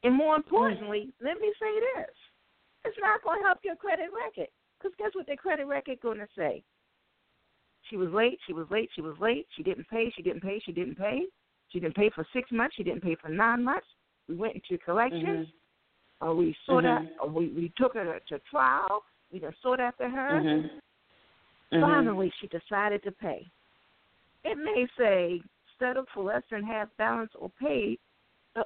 And 0.06 0.14
more 0.14 0.36
importantly, 0.36 1.08
let 1.20 1.40
me 1.40 1.52
say 1.58 1.80
this: 1.80 2.14
it's 2.84 2.96
not 3.00 3.24
going 3.24 3.40
to 3.40 3.44
help 3.44 3.58
your 3.64 3.74
credit 3.74 4.10
record. 4.14 4.48
Because 4.78 4.94
guess 4.98 5.10
what 5.14 5.26
their 5.26 5.34
credit 5.34 5.66
record 5.66 6.00
going 6.00 6.18
to 6.18 6.28
say? 6.38 6.62
She 7.90 7.96
was 7.96 8.10
late. 8.10 8.38
She 8.46 8.52
was 8.52 8.66
late. 8.70 8.88
She 8.94 9.00
was 9.00 9.16
late. 9.20 9.48
She 9.56 9.64
didn't 9.64 9.88
pay. 9.88 10.12
She 10.14 10.22
didn't 10.22 10.42
pay. 10.42 10.60
She 10.64 10.70
didn't 10.70 10.96
pay. 10.96 11.22
She 11.70 11.80
didn't 11.80 11.96
pay 11.96 12.10
for 12.14 12.24
six 12.32 12.52
months. 12.52 12.76
She 12.76 12.84
didn't 12.84 13.02
pay 13.02 13.16
for 13.20 13.28
nine 13.28 13.64
months. 13.64 13.88
We 14.28 14.36
went 14.36 14.54
into 14.54 14.78
collections. 14.84 15.48
Mm-hmm. 15.48 16.28
Or 16.28 16.36
we 16.36 16.56
sought 16.66 16.84
mm-hmm. 16.84 17.06
out. 17.06 17.12
Or 17.20 17.28
we 17.28 17.48
we 17.48 17.72
took 17.76 17.94
her 17.94 18.20
to, 18.28 18.38
trial. 18.48 19.02
We 19.32 19.40
just 19.40 19.56
sought 19.60 19.80
after 19.80 20.08
her. 20.08 20.40
Mm-hmm. 20.40 21.80
Finally, 21.80 22.32
she 22.40 22.46
decided 22.46 23.02
to 23.02 23.10
pay. 23.10 23.44
It 24.44 24.56
may 24.56 24.86
say 24.96 25.40
settled 25.80 26.06
for 26.14 26.22
less 26.22 26.42
than 26.48 26.62
half 26.62 26.88
balance 26.96 27.32
or 27.34 27.50
paid, 27.60 27.98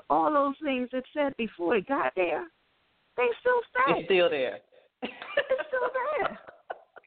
all 0.09 0.33
those 0.33 0.55
things 0.63 0.89
it 0.93 1.05
said 1.15 1.37
before 1.37 1.77
it 1.77 1.87
got 1.87 2.13
there, 2.17 2.47
they 3.17 3.29
still 3.41 3.61
stay. 3.71 4.01
It's 4.01 4.07
still 4.07 4.31
there. 4.31 4.59
it's 5.03 5.67
still 5.69 5.89
there. 5.93 6.39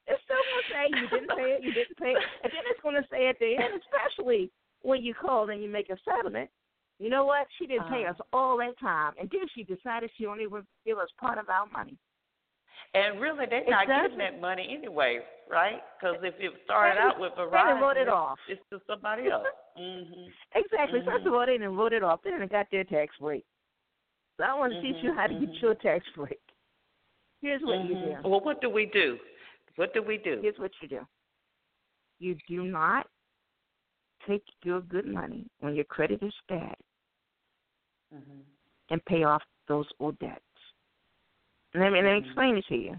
It's 0.08 0.22
still 0.26 0.44
gonna 0.44 0.68
say 0.70 0.84
you 1.00 1.08
didn't 1.10 1.38
pay 1.38 1.50
it, 1.56 1.64
you 1.64 1.74
didn't 1.74 1.98
pay 1.98 2.12
it, 2.12 2.24
and 2.44 2.52
then 2.52 2.64
it's 2.68 2.82
gonna 2.82 3.06
say 3.10 3.28
at 3.28 3.40
the 3.40 3.56
end, 3.56 3.82
especially 3.82 4.52
when 4.82 5.02
you 5.02 5.14
call 5.14 5.50
and 5.50 5.64
you 5.64 5.70
make 5.70 5.90
a 5.90 5.98
settlement. 6.04 6.50
You 7.00 7.10
know 7.10 7.26
what? 7.26 7.48
She 7.58 7.66
didn't 7.66 7.90
pay 7.90 8.06
uh, 8.06 8.12
us 8.12 8.18
all 8.32 8.58
that 8.58 8.78
time, 8.80 9.14
and 9.20 9.30
then 9.32 9.48
she 9.56 9.64
decided 9.64 10.12
she 10.18 10.26
only 10.26 10.48
would 10.48 10.66
give 10.86 10.98
us 10.98 11.10
part 11.20 11.38
of 11.38 11.50
our 11.50 11.66
money. 11.72 11.98
And 12.94 13.20
really, 13.20 13.46
they're 13.50 13.66
not 13.68 13.84
exactly. 13.84 14.18
getting 14.18 14.18
that 14.20 14.42
money 14.42 14.76
anyway, 14.78 15.20
right? 15.50 15.82
Because 16.00 16.18
if 16.22 16.36
it 16.40 16.52
started 16.66 17.00
out 17.00 17.20
with 17.20 17.34
Verizon, 17.34 17.76
they 17.76 17.82
wrote 17.82 17.98
it 17.98 18.08
off. 18.10 18.38
It's 18.48 18.62
to 18.72 18.80
somebody 18.88 19.30
else. 19.30 19.46
mm-hmm. 19.80 20.30
Exactly. 20.56 21.00
Mm-hmm. 21.00 21.10
First 21.10 21.26
of 21.26 21.34
all, 21.34 21.46
they 21.46 21.54
didn't 21.54 21.76
wrote 21.76 21.94
it 21.94 22.04
off. 22.04 22.20
They 22.24 22.30
didn't 22.32 22.52
got 22.52 22.68
their 22.72 22.84
tax 22.84 23.16
break. 23.20 23.44
So 24.38 24.44
I 24.44 24.54
want 24.54 24.74
to 24.74 24.80
mm-hmm. 24.80 24.94
teach 24.94 25.04
you 25.04 25.14
how 25.14 25.28
to 25.28 25.34
mm-hmm. 25.34 25.46
get 25.46 25.62
your 25.62 25.76
tax 25.76 26.06
break. 26.16 26.40
Here's 27.42 27.62
what 27.62 27.86
you 27.86 27.96
Mm-hmm. 27.96 28.24
do. 28.24 28.30
Well, 28.30 28.42
what 28.42 28.62
do 28.62 28.70
we 28.70 28.86
do? 28.86 29.18
What 29.76 29.94
do 29.94 30.02
we 30.04 30.18
do? 30.18 30.40
Here's 30.42 30.58
what 30.58 30.72
you 30.82 30.88
do. 30.88 31.00
You 32.20 32.36
do 32.48 32.64
not 32.64 33.08
take 34.28 34.44
your 34.64 34.82
good 34.82 35.06
money 35.08 35.48
when 35.60 35.76
your 35.76 35.86
credit 35.86 36.22
is 36.24 36.34
bad 36.48 36.76
Mm-hmm. 38.16 38.42
and 38.92 39.06
pay 39.06 39.24
off 39.24 39.42
those 39.68 39.88
old 40.00 40.18
debts. 40.20 40.40
Let 41.76 41.92
me, 41.92 42.02
let 42.02 42.04
me 42.04 42.10
Mm-hmm. 42.10 42.26
explain 42.26 42.58
it 42.58 42.66
to 42.70 42.76
you. 42.76 42.96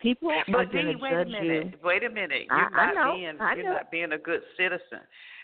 People 0.00 0.30
are 0.30 0.44
But 0.46 0.72
going 0.72 0.86
Dee, 0.86 0.92
to 0.94 0.98
wait 0.98 1.12
a 1.12 1.24
judge 1.24 1.32
minute. 1.32 1.66
you. 1.66 1.72
Wait 1.84 2.04
a 2.04 2.08
minute. 2.10 2.42
You're 2.48 2.74
I 2.74 2.92
not 2.92 2.94
know, 2.94 3.14
being 3.16 3.36
I 3.40 3.54
you're 3.54 3.74
not 3.74 3.90
being 3.90 4.12
a 4.12 4.18
good 4.18 4.40
citizen. 4.56 5.00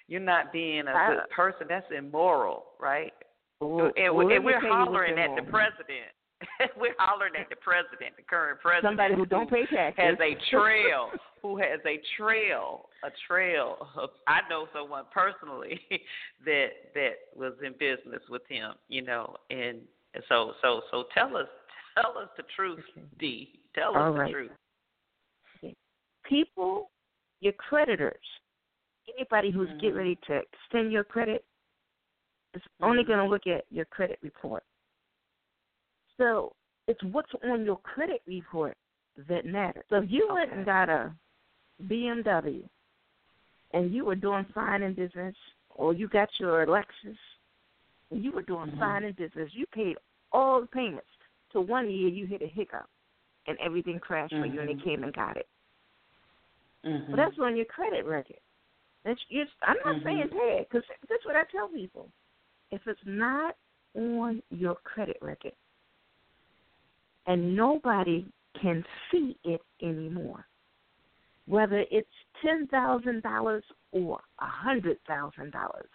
You're 0.08 0.20
not 0.20 0.52
being 0.52 0.86
a 0.86 0.92
I- 0.92 1.08
good 1.14 1.30
person. 1.30 1.66
That's 1.68 1.86
immoral, 1.96 2.64
right? 2.80 3.12
Well, 3.60 3.90
and, 3.96 4.14
well, 4.14 4.26
we- 4.26 4.32
let 4.32 4.36
and 4.36 4.44
me 4.46 4.52
we're 4.52 4.60
tell 4.60 4.70
you 4.70 4.76
what's 4.78 4.88
hollering 4.88 5.18
at 5.18 5.36
the 5.36 5.50
president. 5.50 6.12
we're 6.78 6.94
hollering 6.98 7.32
at 7.38 7.48
the 7.50 7.56
president, 7.56 8.14
the 8.16 8.22
current 8.22 8.60
president. 8.60 8.84
Somebody 8.92 9.14
who 9.14 9.24
don't 9.26 9.48
pay 9.50 9.64
taxes. 9.66 10.04
has 10.04 10.16
a 10.20 10.36
trail, 10.50 11.08
who 11.42 11.56
has 11.58 11.80
a 11.86 11.98
trail, 12.18 12.88
a 13.04 13.08
trail. 13.26 13.88
Of, 13.96 14.10
I 14.26 14.40
know 14.48 14.68
someone 14.74 15.04
personally 15.12 15.80
that 16.44 16.68
that 16.94 17.12
was 17.34 17.54
in 17.64 17.72
business 17.72 18.22
with 18.28 18.42
him, 18.48 18.72
you 18.88 19.02
know, 19.02 19.36
and 19.50 19.78
so 20.28 20.52
so 20.62 20.82
so 20.90 21.04
tell 21.14 21.36
us 21.36 21.48
tell 22.00 22.16
us 22.18 22.28
the 22.36 22.44
truth, 22.54 22.80
D. 23.18 23.60
Tell 23.74 23.90
us 23.90 23.96
All 23.96 24.12
the 24.12 24.18
right. 24.18 24.32
truth. 24.32 24.50
People, 26.24 26.90
your 27.40 27.52
creditors, 27.52 28.16
anybody 29.14 29.50
who's 29.52 29.68
Mhm. 29.70 29.80
getting 29.80 29.96
ready 29.96 30.16
to 30.26 30.34
extend 30.34 30.90
your 30.90 31.04
credit 31.04 31.44
is 32.54 32.62
only 32.80 33.04
Mhm. 33.04 33.06
going 33.06 33.18
to 33.20 33.26
look 33.26 33.46
at 33.46 33.64
your 33.70 33.84
credit 33.84 34.18
report. 34.22 34.64
So 36.16 36.56
it's 36.88 37.02
what's 37.04 37.32
on 37.44 37.64
your 37.64 37.78
credit 37.78 38.22
report 38.26 38.76
that 39.16 39.44
matters. 39.44 39.84
So 39.88 39.96
if 39.96 40.10
you 40.10 40.26
went 40.32 40.50
Okay. 40.50 40.56
and 40.56 40.66
got 40.66 40.88
a 40.88 41.14
BMW 41.84 42.68
and 43.72 43.92
you 43.92 44.04
were 44.04 44.16
doing 44.16 44.44
fine 44.46 44.82
in 44.82 44.94
business, 44.94 45.36
or 45.70 45.92
you 45.92 46.08
got 46.08 46.40
your 46.40 46.66
Lexus 46.66 47.18
and 48.10 48.24
you 48.24 48.32
were 48.32 48.42
doing 48.42 48.70
Mhm. 48.70 48.78
fine 48.78 49.04
in 49.04 49.12
business, 49.12 49.52
you 49.54 49.66
paid 49.66 49.96
all 50.32 50.60
the 50.60 50.66
payments. 50.66 51.08
So 51.52 51.60
one 51.60 51.90
year 51.90 52.08
you 52.08 52.26
hit 52.26 52.42
a 52.42 52.46
hiccup 52.46 52.88
and 53.46 53.58
everything 53.58 53.98
crashed 54.00 54.34
for 54.34 54.46
you 54.46 54.60
and 54.60 54.68
they 54.68 54.82
came 54.82 55.02
and 55.02 55.12
got 55.12 55.36
it. 55.36 55.48
Mm-hmm. 56.84 57.12
Well, 57.12 57.16
that's 57.16 57.38
on 57.38 57.56
your 57.56 57.64
credit 57.66 58.04
record. 58.04 58.40
That's 59.04 59.22
just, 59.30 59.52
I'm 59.62 59.76
not 59.84 59.96
Mhm. 59.96 60.04
saying 60.04 60.30
it 60.32 60.68
because 60.68 60.86
that's 61.08 61.24
what 61.24 61.36
I 61.36 61.44
tell 61.44 61.68
people. 61.68 62.10
If 62.70 62.86
it's 62.86 63.04
not 63.04 63.56
on 63.94 64.42
your 64.50 64.74
credit 64.76 65.18
record, 65.20 65.54
and 67.26 67.56
nobody 67.56 68.26
can 68.54 68.84
see 69.10 69.36
it 69.44 69.62
anymore. 69.80 70.48
Whether 71.46 71.86
it's 71.90 72.12
ten 72.42 72.66
thousand 72.66 73.22
dollars 73.22 73.64
or 73.92 74.20
a 74.40 74.46
hundred 74.46 75.02
thousand 75.04 75.52
dollars, 75.52 75.90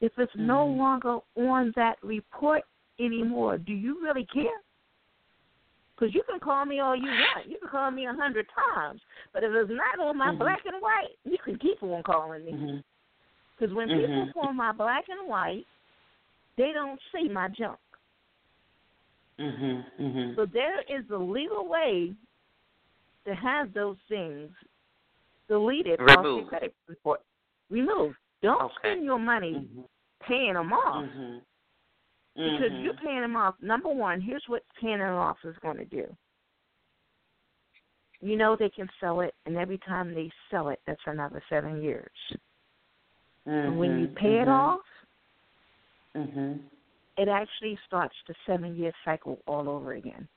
if 0.00 0.12
it's 0.18 0.32
mm-hmm. 0.32 0.46
no 0.46 0.66
longer 0.66 1.18
on 1.36 1.72
that 1.76 1.96
report 2.02 2.62
anymore, 2.98 3.58
do 3.58 3.72
you 3.72 4.02
really 4.02 4.26
care? 4.32 4.44
Because 5.94 6.14
you 6.14 6.22
can 6.28 6.40
call 6.40 6.64
me 6.64 6.80
all 6.80 6.96
you 6.96 7.04
want. 7.04 7.48
You 7.48 7.58
can 7.58 7.68
call 7.68 7.90
me 7.90 8.06
a 8.06 8.12
hundred 8.12 8.46
times. 8.74 9.00
But 9.34 9.44
if 9.44 9.50
it's 9.54 9.70
not 9.70 10.04
on 10.04 10.16
my 10.16 10.28
mm-hmm. 10.28 10.38
black 10.38 10.60
and 10.64 10.80
white, 10.80 11.14
you 11.24 11.36
can 11.44 11.58
keep 11.58 11.82
on 11.82 12.02
calling 12.02 12.44
me. 12.44 12.82
Because 13.58 13.68
mm-hmm. 13.68 13.76
when 13.76 13.88
mm-hmm. 13.88 14.28
people 14.28 14.42
call 14.42 14.52
my 14.54 14.72
black 14.72 15.04
and 15.08 15.28
white, 15.28 15.66
they 16.56 16.72
don't 16.72 16.98
see 17.12 17.28
my 17.28 17.48
junk. 17.48 17.78
Mm-hmm. 19.38 20.02
Mm-hmm. 20.02 20.34
So 20.36 20.46
there 20.50 20.80
is 20.80 21.04
a 21.12 21.16
legal 21.16 21.68
way 21.68 22.12
to 23.26 23.34
have 23.34 23.72
those 23.74 23.96
things 24.08 24.50
deleted 25.48 26.00
Remove. 26.00 26.16
off 26.16 26.24
your 26.24 26.46
credit 26.46 26.74
report. 26.88 27.20
Remove. 27.70 28.14
Don't 28.42 28.62
okay. 28.62 28.74
spend 28.78 29.04
your 29.04 29.18
money 29.18 29.52
mm-hmm. 29.54 29.80
paying 30.26 30.54
them 30.54 30.72
off. 30.72 31.04
Mm-hmm. 31.04 31.38
Because 32.36 32.72
mm-hmm. 32.72 32.84
you're 32.84 32.94
paying 32.94 33.20
them 33.20 33.36
off. 33.36 33.54
Number 33.60 33.88
one, 33.92 34.20
here's 34.20 34.44
what 34.46 34.62
paying 34.80 34.98
them 34.98 35.14
off 35.14 35.36
is 35.44 35.56
going 35.62 35.76
to 35.76 35.84
do. 35.84 36.04
You 38.22 38.36
know 38.36 38.56
they 38.58 38.70
can 38.70 38.88
sell 39.00 39.20
it, 39.20 39.34
and 39.46 39.56
every 39.56 39.78
time 39.78 40.14
they 40.14 40.30
sell 40.50 40.68
it, 40.68 40.80
that's 40.86 41.00
another 41.06 41.42
seven 41.48 41.82
years. 41.82 42.10
And 43.46 43.78
when 43.78 43.98
you 43.98 44.06
Mm-hmm. 44.06 44.16
pay 44.16 44.38
it 44.40 44.48
off, 44.48 44.80
Mhm. 46.14 46.60
it 47.16 47.28
actually 47.28 47.76
starts 47.86 48.14
the 48.26 48.34
seven 48.46 48.76
year 48.76 48.92
cycle 49.04 49.40
all 49.46 49.68
over 49.68 49.92
again. 49.92 50.28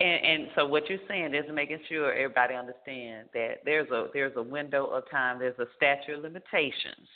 And 0.00 0.24
and 0.24 0.48
so 0.54 0.66
what 0.66 0.88
you're 0.88 0.98
saying 1.08 1.34
is 1.34 1.44
making 1.52 1.80
sure 1.88 2.12
everybody 2.12 2.54
understands 2.54 3.28
that 3.34 3.64
there's 3.64 3.90
a 3.90 4.08
there's 4.12 4.36
a 4.36 4.42
window 4.42 4.86
of 4.86 5.08
time, 5.10 5.38
there's 5.38 5.58
a 5.58 5.66
statute 5.76 6.16
of 6.16 6.22
limitations. 6.22 7.08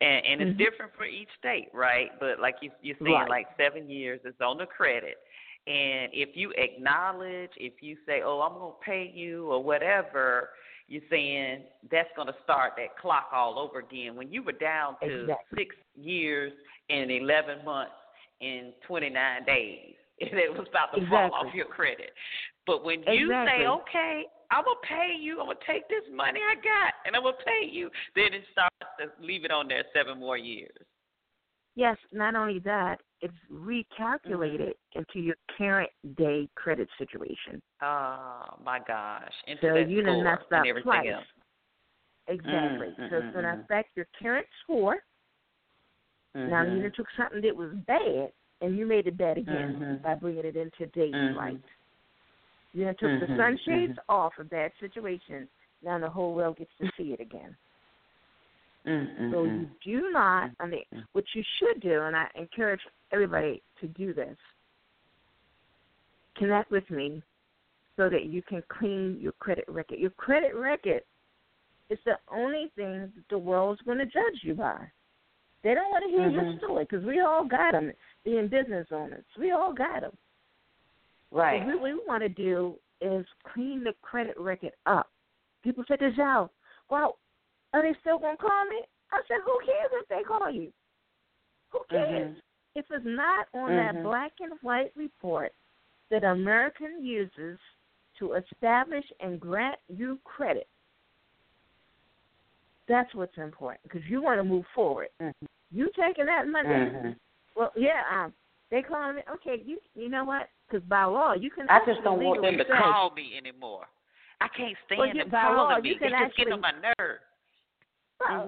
And 0.00 0.26
and 0.26 0.40
it's 0.42 0.52
Mhm. 0.52 0.58
different 0.58 0.94
for 0.96 1.04
each 1.04 1.28
state, 1.38 1.68
right? 1.72 2.18
But 2.20 2.40
like 2.40 2.56
you 2.62 2.70
you're 2.82 2.96
saying 3.02 3.26
Right. 3.26 3.28
like 3.28 3.46
7 3.56 3.88
years 3.88 4.20
is 4.24 4.40
on 4.40 4.58
the 4.58 4.66
credit. 4.66 5.18
And 5.66 6.10
if 6.14 6.34
you 6.34 6.52
acknowledge, 6.56 7.50
if 7.56 7.82
you 7.82 7.96
say, 8.06 8.22
"Oh, 8.22 8.40
I'm 8.40 8.54
going 8.54 8.72
to 8.72 8.84
pay 8.84 9.04
you" 9.14 9.50
or 9.52 9.62
whatever, 9.62 10.50
you're 10.86 11.02
saying 11.10 11.64
that's 11.90 12.08
going 12.16 12.28
to 12.28 12.36
start 12.42 12.72
that 12.76 12.96
clock 12.96 13.28
all 13.32 13.58
over 13.58 13.80
again. 13.80 14.16
When 14.16 14.32
you 14.32 14.42
were 14.42 14.52
down 14.52 14.96
to 15.02 15.22
Exactly. 15.22 15.58
6 15.64 15.76
years 15.94 16.52
and 16.88 17.10
11 17.10 17.62
months 17.64 17.92
and 18.40 18.72
29 18.86 19.44
days, 19.44 19.96
and 20.30 20.38
it 20.38 20.52
was 20.52 20.66
about 20.68 20.94
to 20.94 21.06
fall 21.08 21.30
off 21.32 21.54
your 21.54 21.66
credit. 21.66 22.10
But 22.66 22.84
when 22.84 23.02
you 23.02 23.28
say, 23.46 23.66
"Okay, 23.66 24.24
I'm 24.50 24.64
gonna 24.64 24.76
pay 24.82 25.14
you. 25.18 25.40
I'm 25.40 25.46
gonna 25.46 25.58
take 25.66 25.88
this 25.88 26.04
money 26.12 26.40
I 26.40 26.54
got 26.56 26.94
and 27.06 27.16
I'm 27.16 27.22
gonna 27.22 27.36
pay 27.44 27.66
you," 27.66 27.90
then 28.14 28.34
it 28.34 28.44
starts 28.52 28.76
to 29.00 29.24
leave 29.24 29.44
it 29.44 29.50
on 29.50 29.68
there 29.68 29.84
seven 29.94 30.18
more 30.18 30.36
years. 30.36 30.76
Yes, 31.74 31.96
not 32.12 32.34
only 32.34 32.58
that, 32.60 33.00
it's 33.20 33.34
recalculated 33.52 34.72
Mm-hmm. 34.72 34.98
into 34.98 35.20
your 35.20 35.36
current 35.56 35.90
day 36.16 36.48
credit 36.56 36.88
situation. 36.98 37.62
Oh 37.82 38.58
my 38.64 38.80
gosh! 38.80 39.32
Into 39.46 39.60
So 39.62 39.76
you 39.76 40.02
done 40.02 40.24
messed 40.24 40.40
up 40.52 40.52
and 40.52 40.66
everything 40.66 40.90
twice. 40.90 41.06
else. 41.06 41.24
Exactly. 42.28 42.88
Mm, 42.98 43.10
so 43.10 43.16
it's 43.18 43.32
going 43.32 43.44
to 43.44 43.50
mm, 43.50 43.58
mm. 43.58 43.64
affect 43.64 43.96
your 43.96 44.06
current 44.20 44.46
score. 44.62 44.96
Now 46.34 46.62
Mhm. 46.62 46.82
you 46.82 46.90
took 46.90 47.06
something 47.16 47.40
that 47.40 47.56
was 47.56 47.72
bad 47.86 48.32
and 48.60 48.76
you 48.76 48.86
made 48.86 49.06
it 49.06 49.16
bad 49.16 49.38
again 49.38 49.76
Mhm. 49.80 50.02
by 50.02 50.14
bringing 50.14 50.44
it 50.44 50.56
into 50.56 50.86
days 50.86 51.14
Mhm. 51.14 51.36
right. 51.36 51.64
You 52.72 52.86
took 52.94 53.00
the 53.20 53.26
Mhm, 53.26 53.36
sunshades 53.36 53.98
off 54.08 54.38
a 54.38 54.44
bad 54.44 54.72
situation. 54.78 55.48
Now 55.82 55.98
the 55.98 56.10
whole 56.10 56.34
world 56.34 56.56
gets 56.56 56.74
to 56.76 56.90
see 56.96 57.12
it 57.12 57.20
again. 57.20 57.56
Mm, 58.84 59.30
So 59.30 59.44
you 59.44 59.70
do 59.82 60.10
not, 60.10 60.50
I 60.60 60.66
mean, 60.66 60.84
what 61.12 61.34
you 61.34 61.42
should 61.58 61.80
do, 61.80 62.02
and 62.02 62.16
I 62.16 62.28
encourage 62.34 62.86
everybody 63.10 63.62
to 63.80 63.88
do 63.88 64.12
this, 64.12 64.38
connect 66.36 66.70
with 66.70 66.88
me 66.90 67.22
so 67.96 68.08
that 68.08 68.26
you 68.26 68.42
can 68.42 68.62
clean 68.68 69.18
your 69.20 69.32
credit 69.32 69.68
record. 69.68 69.98
Your 69.98 70.10
credit 70.10 70.54
record 70.54 71.02
is 71.90 71.98
the 72.04 72.18
only 72.28 72.70
thing 72.76 73.12
that 73.14 73.28
the 73.28 73.38
world's 73.38 73.82
going 73.82 73.98
to 73.98 74.06
judge 74.06 74.42
you 74.42 74.54
by. 74.54 74.90
They 75.62 75.74
don't 75.74 75.90
want 75.90 76.04
to 76.04 76.10
hear 76.10 76.28
your 76.28 76.44
Mhm. 76.44 76.58
story 76.58 76.84
because 76.84 77.04
we 77.04 77.20
all 77.20 77.44
got 77.44 77.72
them, 77.72 77.92
being 78.24 78.48
business 78.48 78.86
owners. 78.90 79.24
We 79.38 79.50
all 79.52 79.72
got 79.72 80.02
them. 80.02 80.16
right. 81.30 81.62
So 81.62 81.74
what 81.74 81.82
we 81.82 81.94
want 82.06 82.22
to 82.22 82.28
do 82.28 82.74
is 83.00 83.24
clean 83.52 83.84
the 83.84 83.92
credit 84.02 84.38
record 84.38 84.72
up. 84.86 85.08
People 85.62 85.84
say 85.88 85.96
to 85.96 86.10
Zhao, 86.12 86.48
well, 86.90 87.18
are 87.72 87.82
they 87.82 87.94
still 88.00 88.18
going 88.18 88.36
to 88.36 88.42
call 88.42 88.64
me? 88.66 88.80
I 89.12 89.20
said, 89.28 89.38
who 89.44 89.58
cares 89.64 89.90
if 89.92 90.08
they 90.08 90.22
call 90.22 90.50
you? 90.50 90.72
Who 91.70 91.80
cares? 91.90 92.36
Mhm. 92.36 92.40
If 92.74 92.84
it's 92.90 93.04
not 93.04 93.48
on 93.54 93.74
that 93.76 93.94
Mhm. 93.96 94.02
black 94.04 94.32
and 94.40 94.52
white 94.62 94.92
report 94.96 95.52
that 96.10 96.24
American 96.24 97.04
uses 97.04 97.58
to 98.18 98.34
establish 98.34 99.04
and 99.20 99.40
grant 99.40 99.78
you 99.88 100.18
credit, 100.24 100.68
that's 102.86 103.14
what's 103.14 103.36
important 103.36 103.82
because 103.82 104.04
you 104.06 104.22
want 104.22 104.38
to 104.38 104.44
move 104.44 104.66
forward. 104.68 105.08
Mhm. 105.20 105.32
You 105.70 105.90
taking 105.90 106.26
that 106.26 106.48
money? 106.48 107.14
Well, 107.56 107.72
yeah, 107.76 108.02
um, 108.12 108.32
they 108.70 108.82
calling 108.82 109.16
me. 109.16 109.22
Okay, 109.34 109.62
you 109.64 109.78
you 109.94 110.08
know 110.08 110.24
what? 110.24 110.48
Because 110.68 110.86
by 110.88 111.04
law 111.04 111.32
you 111.34 111.50
can. 111.50 111.68
I 111.68 111.80
just 111.86 112.02
don't 112.04 112.22
want 112.22 112.42
them 112.42 112.56
to 112.58 112.64
say- 112.64 112.78
call 112.78 113.10
me 113.10 113.36
anymore. 113.36 113.86
I 114.40 114.48
can't 114.48 114.76
stand 114.86 114.98
Well, 115.00 115.08
you- 115.08 115.14
them 115.22 115.30
by 115.30 115.42
calling 115.42 115.56
law, 115.56 115.78
me. 115.80 115.88
you 115.90 115.96
can 115.98 116.12
They 116.12 116.18
just 116.18 116.36
get 116.36 116.52
on 116.52 116.60
my 116.60 116.68
actually- 116.68 116.92
nerves. 116.98 117.24
Well, 118.20 118.46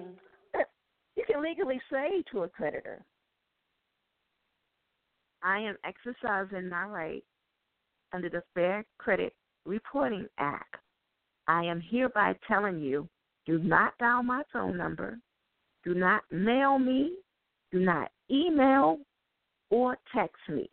Mhm. 0.54 0.64
you 1.16 1.24
can 1.24 1.42
legally 1.42 1.80
say 1.90 2.22
to 2.30 2.42
a 2.44 2.48
creditor, 2.48 3.04
I 5.42 5.58
am 5.60 5.76
exercising 5.84 6.68
my 6.68 6.84
right 6.84 7.24
under 8.12 8.28
the 8.28 8.42
Fair 8.54 8.84
Credit 8.98 9.34
Reporting 9.64 10.28
Act. 10.38 10.76
I 11.46 11.64
am 11.64 11.80
hereby 11.80 12.34
telling 12.46 12.78
you 12.80 13.08
do 13.46 13.58
not 13.58 13.96
dial 13.98 14.22
my 14.22 14.42
phone 14.52 14.76
number, 14.76 15.18
do 15.82 15.94
not 15.94 16.22
mail 16.30 16.78
me, 16.78 17.16
do 17.72 17.80
not 17.80 18.12
email 18.30 18.98
or 19.70 19.98
text 20.14 20.40
me. 20.48 20.68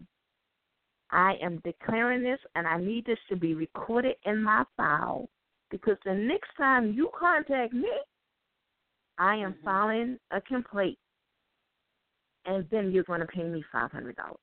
I 1.12 1.36
am 1.42 1.62
declaring 1.64 2.22
this 2.24 2.40
and 2.56 2.68
I 2.68 2.78
need 2.80 3.06
this 3.06 3.20
to 3.30 3.36
be 3.36 3.54
recorded 3.54 4.16
in 4.26 4.42
my 4.42 4.66
file 4.76 5.30
because 5.72 5.98
the 6.06 6.14
next 6.14 6.50
time 6.58 6.94
you 6.94 7.10
contact 7.18 7.74
me, 7.74 7.90
I 9.18 9.36
am 9.36 9.54
Mhm. 9.54 9.64
filing 9.64 10.20
a 10.32 10.42
complaint, 10.42 11.00
and 12.46 12.70
then 12.70 12.92
you're 12.92 13.04
going 13.04 13.22
to 13.22 13.26
pay 13.28 13.44
me 13.44 13.64
five 13.72 13.92
hundred 13.92 14.16
dollars. 14.16 14.38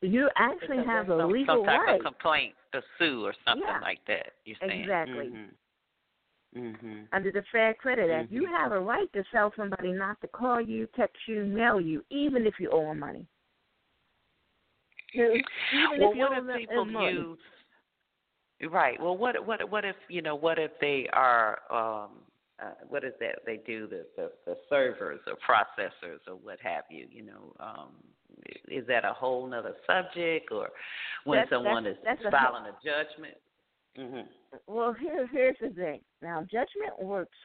You 0.00 0.30
actually 0.36 0.78
Because 0.78 0.86
have 0.86 1.10
a 1.10 1.18
some, 1.18 1.32
legal 1.32 1.56
some 1.56 1.64
type 1.64 1.80
right. 1.86 1.96
of 1.96 2.04
complaint 2.04 2.54
to 2.72 2.82
sue 2.98 3.24
or 3.24 3.34
something 3.44 3.66
Yeah. 3.66 3.80
like 3.80 4.04
that. 4.06 4.34
You're 4.44 4.56
saying 4.60 4.82
Exactly. 4.82 5.28
Mhm. 5.30 5.54
Mhm. 6.56 7.08
Under 7.12 7.30
the 7.30 7.42
Fair 7.52 7.74
Credit 7.74 8.10
Act, 8.10 8.30
you 8.32 8.42
Mhm. 8.42 8.56
have 8.56 8.72
a 8.72 8.80
right 8.80 9.12
to 9.12 9.22
tell 9.24 9.52
somebody 9.54 9.92
not 9.92 10.20
to 10.22 10.28
call 10.28 10.60
you, 10.60 10.86
text 10.88 11.16
you, 11.28 11.44
mail 11.44 11.80
you, 11.80 12.04
even 12.10 12.46
if 12.46 12.58
you 12.58 12.70
owe 12.70 12.86
them 12.86 13.00
money. 13.00 13.26
Even 15.12 15.42
well, 15.98 16.10
if 16.10 16.16
you 16.16 16.22
what 16.22 16.38
if 16.50 16.56
people 16.58 16.84
money. 16.84 17.12
use? 17.12 17.38
Right. 18.70 19.00
Well, 19.00 19.16
what 19.16 19.44
what 19.46 19.68
what 19.70 19.84
if 19.84 19.96
you 20.08 20.20
know? 20.22 20.34
What 20.34 20.58
if 20.58 20.70
they 20.80 21.08
are? 21.12 21.60
um 21.70 22.22
uh, 22.60 22.72
what 22.88 23.04
is 23.04 23.12
that 23.20 23.38
they 23.46 23.58
do 23.58 23.86
the, 23.86 24.04
the 24.16 24.32
the 24.44 24.56
servers 24.68 25.20
or 25.28 25.34
processors 25.36 26.18
or 26.26 26.34
what 26.34 26.58
have 26.60 26.82
you 26.90 27.06
you 27.10 27.22
know 27.22 27.54
um 27.60 28.02
is 28.66 28.84
that 28.88 29.04
a 29.04 29.12
whole 29.12 29.46
nother 29.46 29.74
subject 29.86 30.50
or 30.50 30.70
when 31.24 31.36
That's- 31.38 31.50
someone 31.50 31.84
that's- 31.84 31.98
is 31.98 32.04
that's 32.04 32.24
a- 32.24 32.30
filing 32.32 32.66
a 32.66 32.76
judgment 32.84 33.36
mhm 33.98 34.28
Well, 34.66 34.92
here, 34.92 35.26
here's 35.26 35.56
the 35.60 35.70
thing. 35.70 36.00
Now, 36.22 36.42
judgment 36.42 36.98
works 37.00 37.36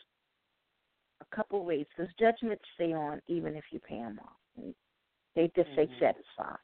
a 1.22 1.36
couple 1.36 1.64
ways 1.66 1.86
because 1.96 2.14
judgments 2.20 2.64
stay 2.76 2.94
on 2.94 3.22
even 3.28 3.56
if 3.56 3.64
you 3.72 3.80
pay 3.80 3.98
them 3.98 4.20
off. 4.24 4.74
They 5.36 5.52
just 5.56 5.70
say 5.76 5.88
Mhm. 5.88 6.00
satisfied, 6.00 6.60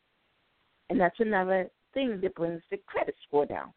and 0.90 1.00
that's 1.00 1.20
another 1.20 1.70
thing 1.94 2.22
that 2.22 2.36
brings 2.36 2.62
the 2.70 2.78
credit 2.86 3.16
score 3.28 3.46
down. 3.46 3.74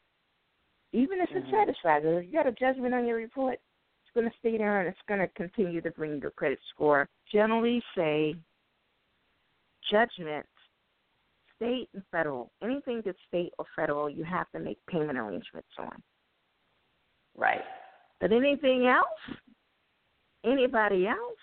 Even 0.93 1.21
if 1.21 1.31
it's 1.35 1.47
Mhm. 1.47 1.51
satisfied, 1.51 2.05
if 2.05 2.27
you 2.27 2.33
got 2.33 2.47
a 2.47 2.53
judgment 2.53 2.95
on 2.95 3.07
your 3.07 3.17
report, 3.17 3.55
it's 3.55 4.13
going 4.15 4.31
to 4.31 4.39
stay 4.39 4.59
there 4.59 4.81
and 4.81 4.89
it's 4.89 5.03
going 5.09 5.21
to 5.21 5.29
continue 5.29 5.81
to 5.81 5.91
bring 5.93 6.21
your 6.21 6.33
credit 6.33 6.61
score. 6.75 7.09
Generally, 7.31 7.83
say 7.95 8.37
judgments, 9.91 10.49
state 11.63 11.89
and 11.95 12.03
federal, 12.11 12.51
anything 12.63 13.03
that's 13.05 13.19
state 13.29 13.53
or 13.59 13.65
federal, 13.77 14.11
you 14.11 14.25
have 14.25 14.51
to 14.53 14.59
make 14.59 14.79
payment 14.89 15.19
arrangements 15.19 15.69
on. 15.79 16.03
right 17.37 17.63
But 18.21 18.33
anything 18.33 18.87
else, 18.87 19.39
anybody 20.45 21.07
else, 21.07 21.39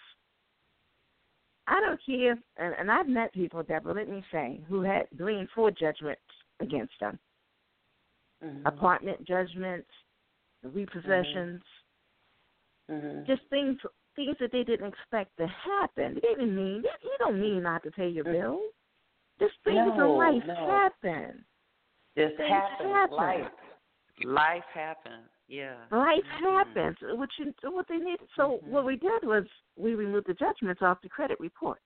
I 1.68 1.80
don't. 1.82 2.00
care, 2.04 2.38
and, 2.58 2.76
and 2.80 2.92
I've 2.92 3.08
met 3.08 3.34
people, 3.34 3.62
Deborah, 3.64 3.94
let 3.94 4.10
me 4.10 4.24
say, 4.32 4.60
who 4.68 4.82
had 4.82 5.08
three 5.18 5.38
and 5.38 5.48
four 5.52 5.70
judgments 5.72 6.22
against 6.60 6.94
them. 7.00 7.20
Mhm. 8.44 8.66
Apartment 8.66 9.24
judgments, 9.26 9.90
repossessions, 10.66 11.62
Mhm. 12.90 13.26
just 13.28 13.44
things 13.50 13.80
things 14.16 14.36
that 14.40 14.52
they 14.52 14.64
didn't 14.64 14.88
expect 14.88 15.38
to 15.38 15.48
happen. 15.48 16.16
They 16.16 16.22
didn't 16.22 16.56
mean 16.56 16.84
you 17.04 17.16
don't 17.20 17.40
mean 17.40 17.62
not 17.64 17.84
to 17.84 17.92
pay 17.92 18.10
your 18.10 18.26
bills. 18.26 18.74
Just 19.40 19.54
things. 19.64 19.78
No, 19.78 20.22
in 20.22 20.36
life 20.36 20.44
no. 20.48 20.68
happen. 20.68 21.46
Just 22.18 22.36
Things 22.38 22.50
happens. 22.50 22.90
happen. 22.90 23.16
Life. 23.18 23.52
Life 24.26 24.64
happens. 24.74 25.30
Yeah. 25.48 25.76
Life 25.92 26.24
Mhm. 26.26 26.42
happens. 26.42 26.98
What 27.18 27.30
you 27.38 27.54
what 27.72 27.88
they 27.88 27.98
need. 27.98 28.20
So 28.36 28.58
Mhm. 28.60 28.64
what 28.64 28.86
we 28.86 28.98
did 28.98 29.24
was 29.24 29.46
we 29.78 29.96
removed 29.96 30.28
the 30.28 30.34
judgments 30.34 30.82
off 30.82 31.02
the 31.02 31.10
credit 31.10 31.40
report. 31.40 31.82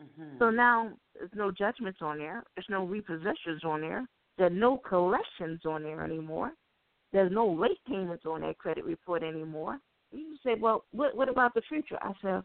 Mhm. 0.00 0.38
So 0.38 0.50
now 0.50 0.92
there's 1.14 1.34
no 1.34 1.50
judgments 1.50 2.00
on 2.02 2.18
there. 2.18 2.44
There's 2.54 2.68
no 2.68 2.86
repossessions 2.86 3.64
on 3.64 3.80
there. 3.82 4.08
There's 4.38 4.52
no 4.52 4.78
collections 4.78 5.64
on 5.66 5.82
there 5.82 6.02
anymore. 6.02 6.52
There's 7.12 7.30
no 7.32 7.46
late 7.46 7.82
payments 7.84 8.26
on 8.26 8.40
that 8.40 8.58
credit 8.58 8.84
report 8.84 9.22
anymore. 9.22 9.80
You 10.12 10.36
say, 10.38 10.54
well, 10.54 10.84
what 10.92 11.14
what 11.14 11.28
about 11.28 11.54
the 11.54 11.62
future? 11.62 11.98
I 12.02 12.12
said, 12.20 12.44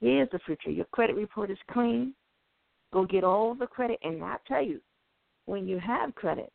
here's 0.00 0.30
the 0.30 0.38
future. 0.40 0.70
Your 0.70 0.86
credit 0.86 1.16
report 1.16 1.50
is 1.50 1.58
clean. 1.70 2.14
Go 2.92 3.04
get 3.06 3.24
all 3.24 3.54
the 3.54 3.66
credit, 3.66 3.98
and 4.02 4.22
I 4.22 4.36
tell 4.46 4.62
you, 4.62 4.80
when 5.46 5.66
you 5.66 5.78
have 5.78 6.14
credit, 6.14 6.52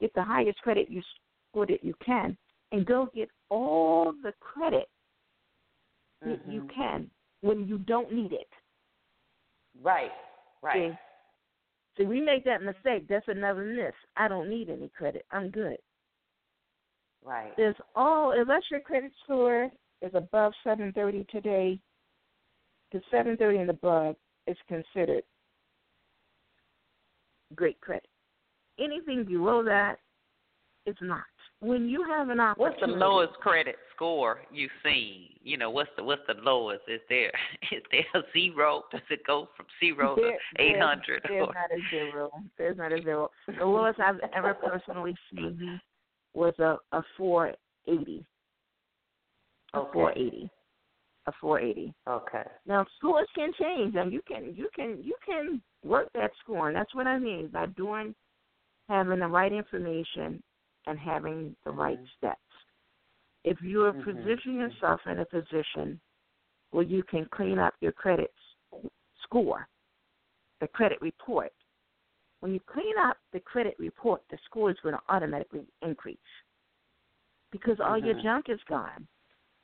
get 0.00 0.12
the 0.14 0.22
highest 0.22 0.60
credit 0.62 0.90
you 0.90 1.02
score 1.50 1.66
that 1.66 1.82
you 1.82 1.94
can, 2.04 2.36
and 2.72 2.86
go 2.86 3.08
get 3.14 3.30
all 3.48 4.12
the 4.22 4.32
credit 4.40 4.88
that 6.22 6.46
you 6.46 6.62
Mhm. 6.62 6.68
can 6.68 7.10
when 7.40 7.66
you 7.66 7.78
don't 7.78 8.12
need 8.12 8.32
it. 8.32 8.52
Right. 9.80 10.12
Right. 10.62 10.92
See, 10.92 10.98
see, 11.96 12.06
we 12.06 12.20
make 12.20 12.44
that 12.44 12.62
mistake. 12.62 13.08
That's 13.08 13.26
another 13.28 13.64
miss. 13.64 13.94
I 14.16 14.28
don't 14.28 14.50
need 14.50 14.68
any 14.68 14.90
credit. 14.90 15.24
I'm 15.30 15.50
good. 15.50 15.78
Right. 17.22 17.56
There's 17.56 17.80
all 17.94 18.32
unless 18.32 18.70
your 18.70 18.80
credit 18.80 19.12
score 19.24 19.70
is 20.02 20.14
above 20.14 20.54
730 20.64 21.24
today. 21.24 21.80
The 22.92 23.00
730 23.10 23.58
and 23.58 23.70
above 23.70 24.16
is 24.50 24.56
considered 24.68 25.22
great 27.54 27.80
credit. 27.80 28.06
Anything 28.78 29.24
below 29.24 29.62
that 29.64 29.96
is 30.86 30.96
not. 31.00 31.24
When 31.60 31.88
you 31.88 32.02
have 32.08 32.30
an 32.30 32.40
opportunity, 32.40 32.80
What's 32.80 32.92
the 32.92 32.98
lowest 32.98 33.34
credit 33.34 33.76
score 33.94 34.38
you've 34.50 34.70
seen? 34.82 35.28
You 35.42 35.58
know, 35.58 35.68
what's 35.68 35.90
the 35.96 36.02
what's 36.02 36.22
the 36.26 36.34
lowest? 36.42 36.82
Is 36.88 37.00
there 37.10 37.30
is 37.72 37.82
there 37.90 38.06
a 38.14 38.22
zero? 38.32 38.84
Does 38.90 39.02
it 39.10 39.20
go 39.26 39.48
from 39.56 39.66
zero 39.78 40.16
There- 40.16 40.30
to 40.56 40.62
eight 40.62 40.80
hundred? 40.80 41.22
There's, 41.28 41.46
there's 41.46 41.54
not 41.54 41.70
a 41.70 41.90
zero. 41.90 42.30
There's 42.56 42.76
not 42.78 42.92
a 42.92 43.02
zero. 43.02 43.30
The 43.58 43.64
lowest 43.64 44.00
I've 44.00 44.20
ever 44.34 44.54
personally 44.54 45.14
seen 45.30 45.78
was 46.32 46.54
a 46.58 46.78
a 46.92 47.02
480. 47.18 48.24
A 49.74 49.78
Okay. 49.78 49.90
480. 49.92 50.50
A 51.26 51.32
480. 51.40 51.92
Okay. 52.08 52.44
Now 52.66 52.86
scores 52.96 53.28
can 53.34 53.52
change, 53.60 53.94
and 53.94 54.12
you 54.12 54.22
can 54.26 54.54
you 54.56 54.68
can 54.74 55.02
you 55.02 55.14
can 55.24 55.60
work 55.84 56.08
that 56.14 56.30
score, 56.42 56.68
and 56.68 56.76
that's 56.76 56.94
what 56.94 57.06
I 57.06 57.18
mean 57.18 57.48
by 57.48 57.66
doing 57.66 58.14
having 58.88 59.20
the 59.20 59.26
right 59.26 59.52
information 59.52 60.42
and 60.86 60.98
having 60.98 61.54
the 61.64 61.70
right 61.70 61.98
Mhm. 62.00 62.08
steps. 62.16 62.40
If 63.44 63.60
you 63.62 63.84
are 63.84 63.92
Mhm. 63.92 64.02
positioning 64.02 64.60
yourself 64.60 65.06
in 65.06 65.20
a 65.20 65.24
position 65.26 66.00
where 66.70 66.84
you 66.84 67.02
can 67.02 67.26
clean 67.26 67.58
up 67.58 67.74
your 67.80 67.92
credit 67.92 68.34
score, 69.22 69.68
the 70.60 70.68
credit 70.68 71.00
report, 71.00 71.52
when 72.40 72.52
you 72.52 72.60
clean 72.60 72.96
up 72.98 73.18
the 73.32 73.40
credit 73.40 73.78
report, 73.78 74.26
the 74.30 74.38
score 74.46 74.70
is 74.70 74.80
going 74.82 74.94
to 74.94 75.02
automatically 75.08 75.66
increase 75.82 76.18
because 77.52 77.78
all 77.80 77.98
your 77.98 78.14
Mhm. 78.14 78.22
junk 78.22 78.48
is 78.48 78.62
gone. 78.64 79.06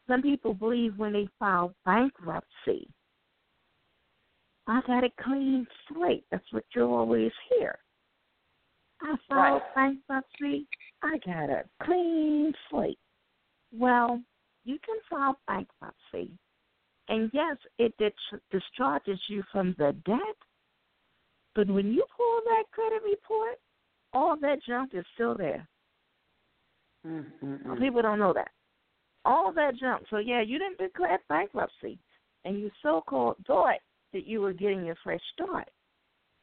Some 0.08 0.22
people 0.22 0.54
believe 0.54 0.98
when 0.98 1.12
they 1.12 1.28
file 1.38 1.74
bankruptcy, 1.84 2.88
I 4.66 4.80
got 4.86 5.04
a 5.04 5.10
clean 5.20 5.66
slate. 5.88 6.24
That's 6.30 6.52
what 6.52 6.64
you 6.74 6.84
always 6.84 7.32
hear. 7.48 7.78
I 9.00 9.16
filed 9.28 9.62
Right. 9.62 9.74
bankruptcy. 9.74 10.68
I 11.02 11.18
got 11.18 11.50
a 11.50 11.68
clean 11.80 12.54
slate. 12.68 12.98
Well, 13.72 14.22
you 14.64 14.78
can 14.78 15.00
file 15.10 15.38
bankruptcy, 15.46 16.36
and 17.08 17.30
yes, 17.32 17.56
it 17.78 17.94
discharges 18.50 19.20
you 19.28 19.42
from 19.52 19.74
the 19.74 19.92
debt. 20.04 20.36
But 21.54 21.68
when 21.68 21.92
you 21.92 22.04
pull 22.16 22.40
that 22.46 22.64
credit 22.70 23.02
report, 23.02 23.60
all 24.12 24.36
that 24.36 24.62
junk 24.62 24.94
is 24.94 25.04
still 25.14 25.34
there. 25.34 25.68
Mm-hmm. 27.06 27.78
People 27.78 28.02
don't 28.02 28.18
know 28.18 28.32
that. 28.32 28.50
All 29.26 29.52
that 29.54 29.76
junk. 29.76 30.06
So 30.08 30.18
yeah, 30.18 30.40
you 30.40 30.56
didn't 30.58 30.78
declare 30.78 31.18
bankruptcy, 31.28 31.98
and 32.44 32.60
you 32.60 32.70
so-called 32.80 33.36
thought 33.44 33.80
that 34.12 34.24
you 34.24 34.40
were 34.40 34.52
getting 34.52 34.84
your 34.84 34.94
fresh 35.02 35.20
start 35.32 35.68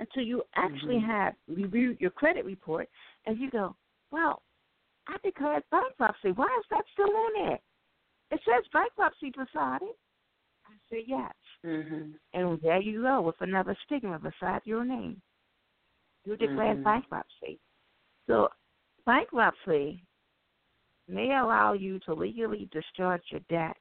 until 0.02 0.24
you 0.24 0.44
actually 0.56 1.00
Mhm. 1.00 1.08
have 1.08 1.34
reviewed 1.48 2.02
your 2.02 2.12
credit 2.12 2.44
report, 2.44 2.90
and 3.26 3.40
you 3.40 3.50
go, 3.50 3.74
"Well, 4.12 4.44
I 5.08 5.18
declared 5.24 5.64
bankruptcy. 5.70 6.34
Why 6.34 6.54
is 6.60 6.68
that 6.72 6.86
still 6.92 7.16
on 7.16 7.34
there? 7.34 7.60
It 8.32 8.44
says 8.44 8.68
bankruptcy 8.74 9.30
beside 9.32 9.82
it." 9.82 9.98
I 10.66 10.78
said, 10.90 11.08
"Yes." 11.08 11.34
Mhm. 11.64 12.20
And 12.34 12.60
there 12.62 12.82
you 12.82 13.02
go 13.04 13.22
with 13.22 13.40
another 13.42 13.76
stigma 13.86 14.20
beside 14.20 14.66
your 14.66 14.84
name. 14.84 15.22
You 16.26 16.36
declared 16.36 16.80
Mhm. 16.80 16.84
bankruptcy. 16.84 17.62
So 18.28 18.52
bankruptcy 19.06 20.06
may 21.08 21.38
allow 21.38 21.74
you 21.74 22.00
to 22.00 22.14
legally 22.14 22.70
discharge 22.72 23.24
your 23.30 23.42
debt, 23.50 23.76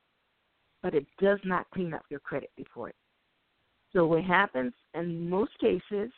but 0.82 0.94
it 0.94 1.06
does 1.20 1.38
not 1.44 1.70
clean 1.72 1.94
up 1.94 2.04
your 2.10 2.20
credit 2.20 2.50
report. 2.58 2.94
So 3.92 4.06
what 4.06 4.24
happens 4.24 4.72
in 4.94 5.28
most 5.28 5.52
cases, 5.60 6.10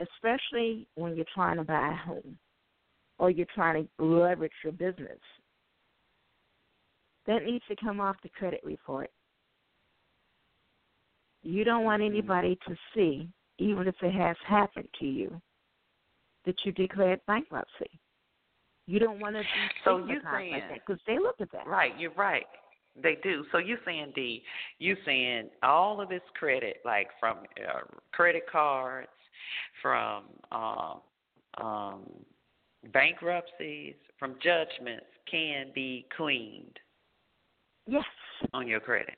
especially 0.00 0.86
when 0.94 1.16
you're 1.16 1.24
trying 1.34 1.56
to 1.56 1.64
buy 1.64 1.90
a 1.92 1.96
home 1.96 2.38
or 3.18 3.30
you're 3.30 3.46
trying 3.54 3.88
to 3.98 4.04
leverage 4.04 4.52
your 4.62 4.72
business, 4.72 5.18
that 7.26 7.44
needs 7.44 7.64
to 7.68 7.76
come 7.76 8.00
off 8.00 8.16
the 8.22 8.28
credit 8.28 8.60
report. 8.64 9.10
You 11.42 11.64
don't 11.64 11.84
want 11.84 12.02
Mm-hmm. 12.02 12.14
anybody 12.14 12.58
to 12.66 12.76
see, 12.94 13.28
even 13.58 13.88
if 13.88 13.94
it 14.02 14.12
has 14.12 14.36
happened 14.46 14.88
to 15.00 15.06
you, 15.06 15.40
that 16.44 16.54
you 16.64 16.72
declared 16.72 17.20
bankruptcy. 17.26 18.00
You 18.88 18.98
don't 18.98 19.20
want 19.20 19.34
to 19.36 19.42
be 19.42 19.46
So 19.84 19.98
you 19.98 20.04
stigmatized 20.04 20.24
like 20.24 20.40
saying- 20.40 20.68
that 20.70 20.86
because 20.86 21.02
they 21.06 21.18
look 21.18 21.40
at 21.42 21.52
that. 21.52 21.66
Right, 21.66 21.92
you're 21.98 22.10
right. 22.12 22.46
They 23.00 23.16
do. 23.22 23.44
So 23.52 23.58
you 23.58 23.76
saying 23.84 24.12
D, 24.14 24.42
you 24.78 24.96
saying 25.04 25.50
all 25.62 26.00
of 26.00 26.08
this 26.08 26.22
credit, 26.38 26.78
like 26.86 27.08
from 27.20 27.36
uh, 27.68 27.80
credit 28.12 28.44
cards, 28.50 29.10
from 29.82 30.24
um, 30.50 31.00
um, 31.58 32.00
bankruptcies, 32.92 33.94
from 34.18 34.36
judgments, 34.42 35.06
can 35.30 35.66
be 35.74 36.06
cleaned 36.16 36.80
Yes, 37.86 38.04
on 38.54 38.66
your 38.66 38.80
credit. 38.80 39.16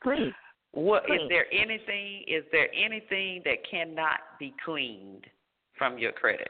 clean. 0.00 0.32
What 0.72 1.02
is 1.02 1.08
Clean. 1.08 1.28
there 1.28 1.52
anything? 1.52 2.22
Is 2.28 2.44
there 2.52 2.68
anything 2.72 3.42
that 3.44 3.58
cannot 3.68 4.20
be 4.38 4.54
cleaned 4.64 5.26
from 5.76 5.98
your 5.98 6.12
credit? 6.12 6.48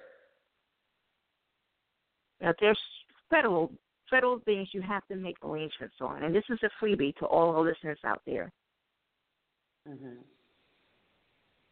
Now 2.41 2.55
there's 2.61 2.79
federal 3.29 3.71
federal 4.09 4.41
things 4.41 4.69
you 4.73 4.83
have 4.83 5.07
to 5.09 5.15
make 5.17 5.37
arrangements 5.45 5.95
on, 6.01 6.25
and 6.25 6.35
this 6.35 6.45
is 6.51 6.59
a 6.63 6.85
freebie 6.85 7.15
to 7.17 7.27
all 7.27 7.55
our 7.55 7.63
listeners 7.63 7.99
out 8.05 8.23
there. 8.27 8.51
hmm 9.87 10.17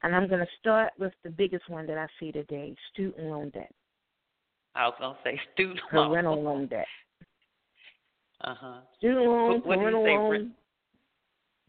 And 0.03 0.14
I'm 0.14 0.29
going 0.29 0.41
to 0.41 0.53
start 0.61 0.93
with 0.99 1.12
the 1.25 1.31
biggest 1.31 1.69
one 1.69 1.87
that 1.89 1.99
I 1.99 2.07
see 2.21 2.31
today: 2.33 2.75
student 2.93 3.27
loan 3.27 3.51
debt, 3.51 3.73
I 4.75 4.87
was 4.87 4.95
gonna 5.01 5.19
say 5.25 5.41
student 5.55 5.81
loan. 5.93 6.11
parental 6.11 6.43
loan 6.43 6.66
debt. 6.69 6.87
Uh 8.43 8.55
huh. 8.55 8.81
Student 8.99 9.27
loan, 9.27 9.51
What- 9.55 9.66
what 9.66 9.77
do 9.79 9.83
you 9.83 10.05
say, 10.05 10.16
loan. 10.16 10.31
re- 10.31 10.51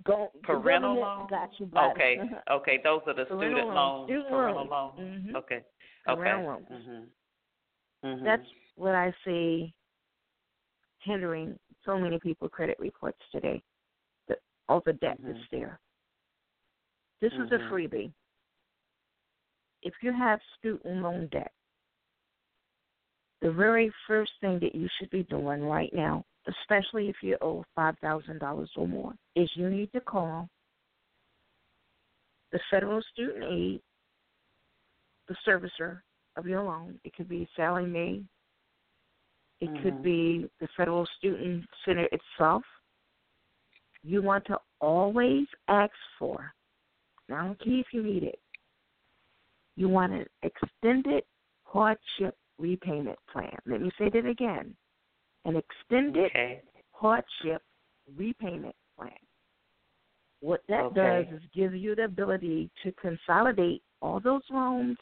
Go, 0.06 0.32
Parental 0.44 0.96
loan? 1.02 1.28
Got 1.30 1.50
you 1.60 1.70
Okay, 1.76 2.22
okay, 2.52 2.80
those 2.84 3.02
are 3.08 3.14
the 3.14 3.26
Parental 3.26 3.38
student 3.40 3.68
loan. 3.68 3.76
loans, 3.76 4.08
Student 4.08 4.30
parental 4.30 4.66
loan. 4.66 4.70
loans. 4.70 5.28
Mhm. 5.28 5.36
Okay, 5.36 5.56
okay. 5.56 5.66
Parental. 6.06 6.62
Mhm. 6.72 7.08
Mhm. 8.06 8.24
That's 8.24 8.48
what 8.80 8.96
I 8.96 9.14
see 9.26 9.74
hindering 11.00 11.58
so 11.86 12.00
many 12.00 12.20
people 12.20 12.50
credit 12.50 12.78
reports 12.80 13.20
today. 13.32 13.62
The, 14.28 14.38
all 14.68 14.82
the 14.86 14.94
debt 14.94 15.22
Mhm. 15.22 15.36
is 15.36 15.48
there. 15.50 15.80
This 17.22 17.34
is 17.34 17.52
a 17.52 17.60
Mhm. 17.60 17.70
freebie. 17.70 18.14
If 19.82 20.02
you 20.02 20.12
have 20.12 20.42
student 20.58 21.02
loan 21.02 21.28
debt, 21.28 21.54
the 23.42 23.52
very 23.52 23.90
first 24.08 24.34
thing 24.40 24.60
that 24.60 24.76
you 24.76 24.88
should 24.98 25.10
be 25.10 25.24
doing 25.24 25.64
right 25.64 25.94
now 25.94 26.26
especially 26.50 27.10
if 27.10 27.16
you 27.22 27.38
owe 27.42 27.66
$5,000 27.78 28.70
or 28.76 28.88
more, 28.88 29.14
is 29.36 29.50
you 29.56 29.70
need 29.70 29.92
to 29.94 30.02
call 30.02 30.50
the 32.52 32.60
federal 32.72 33.02
student 33.14 33.44
aid, 33.44 33.82
the 35.28 35.36
servicer 35.48 36.02
of 36.36 36.48
your 36.48 36.64
loan. 36.64 37.00
It 37.04 37.14
could 37.16 37.30
be 37.30 37.48
Sallie 37.56 37.86
Mae. 37.86 38.24
It 39.62 39.70
mm-hmm. 39.70 39.84
could 39.84 40.04
be 40.04 40.50
the 40.60 40.68
Federal 40.78 41.08
Student 41.18 41.66
Center 41.86 42.08
itself. 42.12 42.64
You 44.04 44.22
want 44.22 44.46
to 44.46 44.58
always 44.80 45.46
ask 45.68 45.92
for, 46.18 46.54
I 47.30 47.44
don't 47.44 47.60
care 47.62 47.80
if 47.80 47.88
you 47.92 48.02
need 48.02 48.24
it, 48.24 48.40
you 49.76 49.90
want 49.90 50.14
an 50.14 50.26
extended 50.44 51.24
hardship 51.64 52.36
repayment 52.58 53.20
plan. 53.32 53.56
Let 53.66 53.82
me 53.82 53.92
say 53.98 54.10
that 54.10 54.26
again 54.26 54.76
an 55.46 55.56
extended 55.56 56.26
okay. 56.32 56.62
hardship 56.92 57.62
repayment 58.18 58.76
plan. 58.98 59.12
What 60.42 60.62
that 60.70 60.84
okay. 60.86 61.26
does 61.30 61.40
is 61.40 61.42
give 61.54 61.76
you 61.76 61.96
the 61.96 62.06
ability 62.06 62.70
to 62.84 62.92
consolidate 62.94 63.82
all 64.02 64.20
those 64.20 64.42
loans 64.50 64.98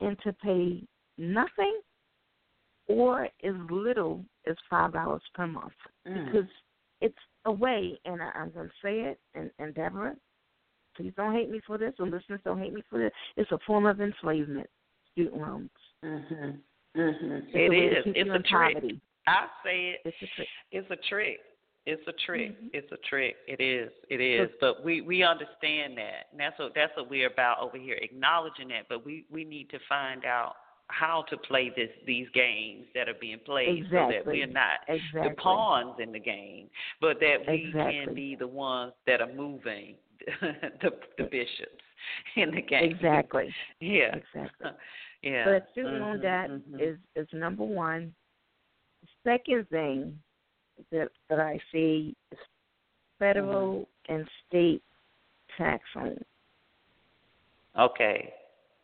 and 0.00 0.16
to 0.24 0.32
pay 0.32 0.82
nothing 1.16 1.80
or 2.92 3.24
as 3.24 3.54
little 3.70 4.24
as 4.46 4.56
five 4.68 4.92
dollars 4.92 5.22
per 5.34 5.46
month 5.46 5.72
mm. 6.06 6.26
because 6.26 6.48
it's 7.00 7.14
a 7.46 7.52
way 7.52 7.98
and 8.04 8.20
I, 8.22 8.30
am 8.36 8.50
going 8.50 8.68
to 8.68 8.74
say 8.82 9.00
it 9.00 9.18
and, 9.34 9.50
and 9.58 9.74
Deborah 9.74 10.14
please 10.96 11.12
don't 11.16 11.34
hate 11.34 11.50
me 11.50 11.60
for 11.66 11.78
this 11.78 11.94
or 11.98 12.06
listeners 12.06 12.40
don't 12.44 12.58
hate 12.58 12.72
me 12.72 12.82
for 12.88 12.98
this 12.98 13.12
it's 13.36 13.50
a 13.52 13.58
form 13.66 13.86
of 13.86 14.00
enslavement 14.00 14.68
student 15.12 15.40
loans 15.40 15.70
mhm 16.04 16.58
mhm 16.96 17.42
it 17.54 17.72
is 17.72 18.04
it's 18.14 18.30
a 18.30 18.48
trick 18.48 18.74
poverty. 18.74 19.00
I 19.26 19.46
say 19.64 19.94
it 19.94 20.00
it's 20.04 20.16
a 20.22 20.36
trick 20.36 20.48
it's 20.70 20.90
a 20.90 21.08
trick 21.08 21.38
it's 21.84 22.02
a 22.06 22.12
trick. 22.26 22.52
Mm-hmm. 22.52 22.66
It's 22.72 22.92
a 22.92 22.96
trick. 23.08 23.36
It 23.48 23.60
is. 23.60 23.90
It 24.08 24.20
is. 24.20 24.48
But 24.60 24.84
we 24.84 25.00
we 25.00 25.24
understand 25.24 25.98
that. 25.98 26.28
And 26.30 26.38
that's 26.38 26.56
what 26.58 26.72
that's 26.76 26.96
what 26.96 27.10
we're 27.10 27.26
about 27.26 27.58
over 27.60 27.76
here, 27.76 27.98
acknowledging 28.00 28.68
that. 28.68 28.86
But 28.88 29.04
we 29.04 29.24
we 29.30 29.44
need 29.44 29.68
to 29.70 29.78
find 29.88 30.24
out 30.24 30.54
how 30.92 31.24
to 31.30 31.36
play 31.36 31.72
this 31.74 31.88
these 32.06 32.26
games 32.34 32.84
that 32.94 33.08
are 33.08 33.14
being 33.20 33.38
played 33.44 33.78
exactly. 33.78 33.98
so 33.98 34.08
that 34.12 34.26
we're 34.26 34.46
not 34.46 34.80
exactly. 34.88 35.28
the 35.28 35.34
pawns 35.36 35.96
in 35.98 36.12
the 36.12 36.20
game, 36.20 36.68
but 37.00 37.18
that 37.20 37.38
we 37.48 37.66
exactly. 37.68 38.04
can 38.04 38.14
be 38.14 38.36
the 38.36 38.46
ones 38.46 38.92
that 39.06 39.20
are 39.20 39.32
moving 39.32 39.94
the 40.40 40.90
the 41.18 41.24
bishops 41.24 41.82
in 42.36 42.50
the 42.50 42.62
game. 42.62 42.90
Exactly. 42.92 43.52
Yeah. 43.80 44.16
Exactly. 44.16 44.70
yeah. 45.22 45.44
But 45.44 45.68
student 45.72 45.94
mm-hmm, 45.94 46.04
loan 46.04 46.20
debt 46.20 46.50
mm-hmm. 46.50 46.80
is 46.80 46.98
is 47.16 47.28
number 47.32 47.64
one. 47.64 48.14
Second 49.24 49.68
thing 49.70 50.18
that 50.90 51.08
that 51.28 51.40
I 51.40 51.58
see 51.72 52.14
is 52.30 52.38
federal 53.18 53.80
mm-hmm. 53.80 54.14
and 54.14 54.28
state 54.48 54.82
tax 55.56 55.82
loans. 55.96 56.18
Okay. 57.78 58.32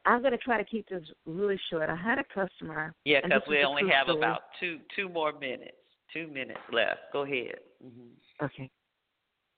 I'm 0.08 0.20
going 0.22 0.32
to 0.32 0.38
try 0.38 0.56
to 0.56 0.64
keep 0.64 0.88
this 0.88 1.02
really 1.26 1.60
short. 1.70 1.90
I 1.90 1.96
had 1.96 2.18
a 2.18 2.24
customer. 2.34 2.94
Yeah, 3.04 3.20
because 3.22 3.42
we 3.46 3.62
only 3.62 3.82
have 3.92 4.06
story. 4.06 4.18
about 4.18 4.40
two 4.58 4.78
two 4.96 5.08
more 5.08 5.32
minutes. 5.38 5.76
Two 6.14 6.28
minutes 6.28 6.60
left. 6.72 7.00
Go 7.12 7.22
ahead. 7.24 7.56
Mm-hmm. 7.84 8.44
Okay. 8.44 8.70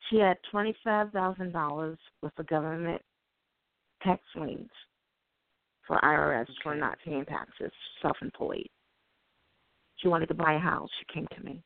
She 0.09 0.16
had 0.16 0.36
twenty 0.51 0.74
five 0.82 1.12
thousand 1.12 1.53
dollars 1.53 1.98
with 2.20 2.32
the 2.36 2.42
government 2.44 3.01
tax 4.03 4.20
liens 4.34 4.70
for 5.86 6.01
IRS 6.03 6.42
okay. 6.42 6.53
for 6.64 6.74
not 6.74 6.98
paying 7.05 7.24
taxes, 7.26 7.70
self 8.03 8.16
employed. 8.20 8.68
She 9.96 10.09
wanted 10.09 10.26
to 10.26 10.34
buy 10.34 10.55
a 10.55 10.59
house. 10.59 10.88
She 10.98 11.14
came 11.14 11.28
to 11.36 11.44
me. 11.44 11.62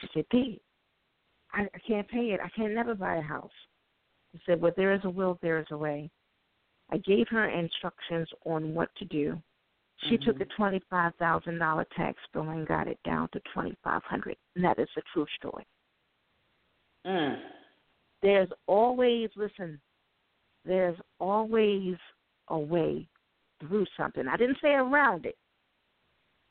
She 0.00 0.08
said, 0.14 0.28
Pete, 0.30 0.62
I, 1.52 1.62
I 1.62 1.78
can't 1.86 2.08
pay 2.08 2.30
it. 2.30 2.40
I 2.42 2.48
can't 2.56 2.74
never 2.74 2.94
buy 2.94 3.16
a 3.16 3.22
house. 3.22 3.50
I 4.34 4.38
said, 4.46 4.62
Well, 4.62 4.72
there 4.76 4.94
is 4.94 5.00
a 5.04 5.10
will, 5.10 5.38
there 5.42 5.58
is 5.58 5.66
a 5.70 5.76
way. 5.76 6.10
I 6.92 6.98
gave 6.98 7.26
her 7.30 7.48
instructions 7.48 8.28
on 8.44 8.74
what 8.74 8.90
to 8.96 9.06
do. 9.06 9.40
She 10.08 10.16
mm-hmm. 10.16 10.24
took 10.24 10.40
a 10.40 10.44
twenty-five 10.56 11.12
thousand 11.18 11.58
dollar 11.58 11.86
tax 11.96 12.18
bill 12.32 12.50
and 12.50 12.68
got 12.68 12.86
it 12.86 12.98
down 13.04 13.28
to 13.32 13.40
twenty-five 13.54 14.02
hundred. 14.04 14.36
And 14.54 14.64
that 14.64 14.78
is 14.78 14.88
a 14.96 15.02
true 15.12 15.26
story. 15.38 15.66
Mm. 17.06 17.38
There's 18.20 18.48
always 18.66 19.30
listen. 19.36 19.80
There's 20.64 20.96
always 21.18 21.96
a 22.48 22.58
way 22.58 23.08
through 23.60 23.86
something. 23.96 24.28
I 24.28 24.36
didn't 24.36 24.58
say 24.60 24.74
around 24.74 25.24
it. 25.24 25.36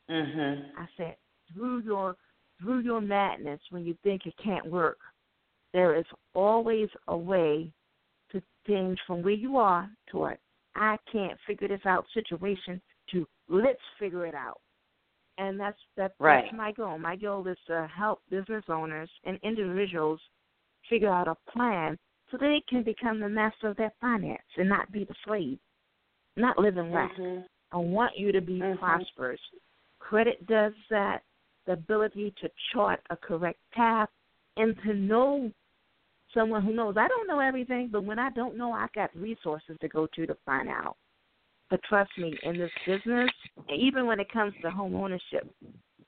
Mhm. 0.09 0.71
I 0.77 0.87
said 0.97 1.15
through 1.53 1.81
your 1.81 2.15
through 2.59 2.79
your 2.79 3.01
madness 3.01 3.59
when 3.69 3.85
you 3.85 3.95
think 4.03 4.25
it 4.25 4.33
can't 4.43 4.65
work. 4.65 4.99
There 5.71 5.95
is 5.95 6.05
always 6.33 6.89
a 7.07 7.17
way 7.17 7.71
to 8.31 8.41
change 8.67 8.99
from 9.07 9.21
where 9.21 9.33
you 9.33 9.57
are 9.57 9.89
to 10.11 10.25
a 10.25 10.37
I 10.75 10.97
can't 11.11 11.37
figure 11.45 11.67
this 11.67 11.85
out 11.85 12.05
situation 12.13 12.81
to 13.11 13.27
let's 13.49 13.79
figure 13.99 14.25
it 14.25 14.35
out. 14.35 14.61
And 15.37 15.59
that's 15.59 15.77
that's, 15.97 16.13
right. 16.19 16.45
that's 16.45 16.57
my 16.57 16.71
goal. 16.71 16.97
My 16.97 17.15
goal 17.15 17.45
is 17.47 17.57
to 17.67 17.89
help 17.93 18.21
business 18.29 18.63
owners 18.69 19.09
and 19.25 19.39
individuals 19.43 20.19
figure 20.89 21.11
out 21.11 21.27
a 21.27 21.35
plan 21.51 21.97
so 22.29 22.37
they 22.37 22.63
can 22.69 22.83
become 22.83 23.19
the 23.19 23.29
master 23.29 23.67
of 23.67 23.77
their 23.77 23.91
finance 23.99 24.41
and 24.57 24.69
not 24.69 24.91
be 24.91 25.03
the 25.03 25.15
slave, 25.25 25.57
not 26.37 26.57
live 26.57 26.77
in 26.77 26.91
lack. 26.91 27.15
Mm-hmm. 27.17 27.41
I 27.73 27.77
want 27.77 28.17
you 28.17 28.31
to 28.31 28.41
be 28.41 28.59
mm-hmm. 28.59 28.79
prosperous. 28.79 29.39
Credit 29.99 30.45
does 30.47 30.73
that. 30.89 31.21
The 31.67 31.73
ability 31.73 32.33
to 32.41 32.49
chart 32.73 33.01
a 33.11 33.15
correct 33.15 33.59
path 33.71 34.09
and 34.57 34.75
to 34.83 34.95
know 34.95 35.51
someone 36.33 36.63
who 36.63 36.73
knows. 36.73 36.95
I 36.97 37.07
don't 37.07 37.27
know 37.27 37.39
everything, 37.39 37.89
but 37.91 38.03
when 38.03 38.19
I 38.19 38.29
don't 38.31 38.57
know, 38.57 38.71
I 38.71 38.87
got 38.93 39.15
resources 39.15 39.77
to 39.81 39.87
go 39.87 40.07
to 40.15 40.25
to 40.25 40.37
find 40.45 40.69
out. 40.69 40.97
But 41.69 41.81
trust 41.83 42.11
me, 42.17 42.37
in 42.43 42.57
this 42.57 42.71
business, 42.85 43.29
even 43.73 44.05
when 44.05 44.19
it 44.19 44.31
comes 44.31 44.53
to 44.61 44.69
home 44.69 44.95
ownership, 44.95 45.49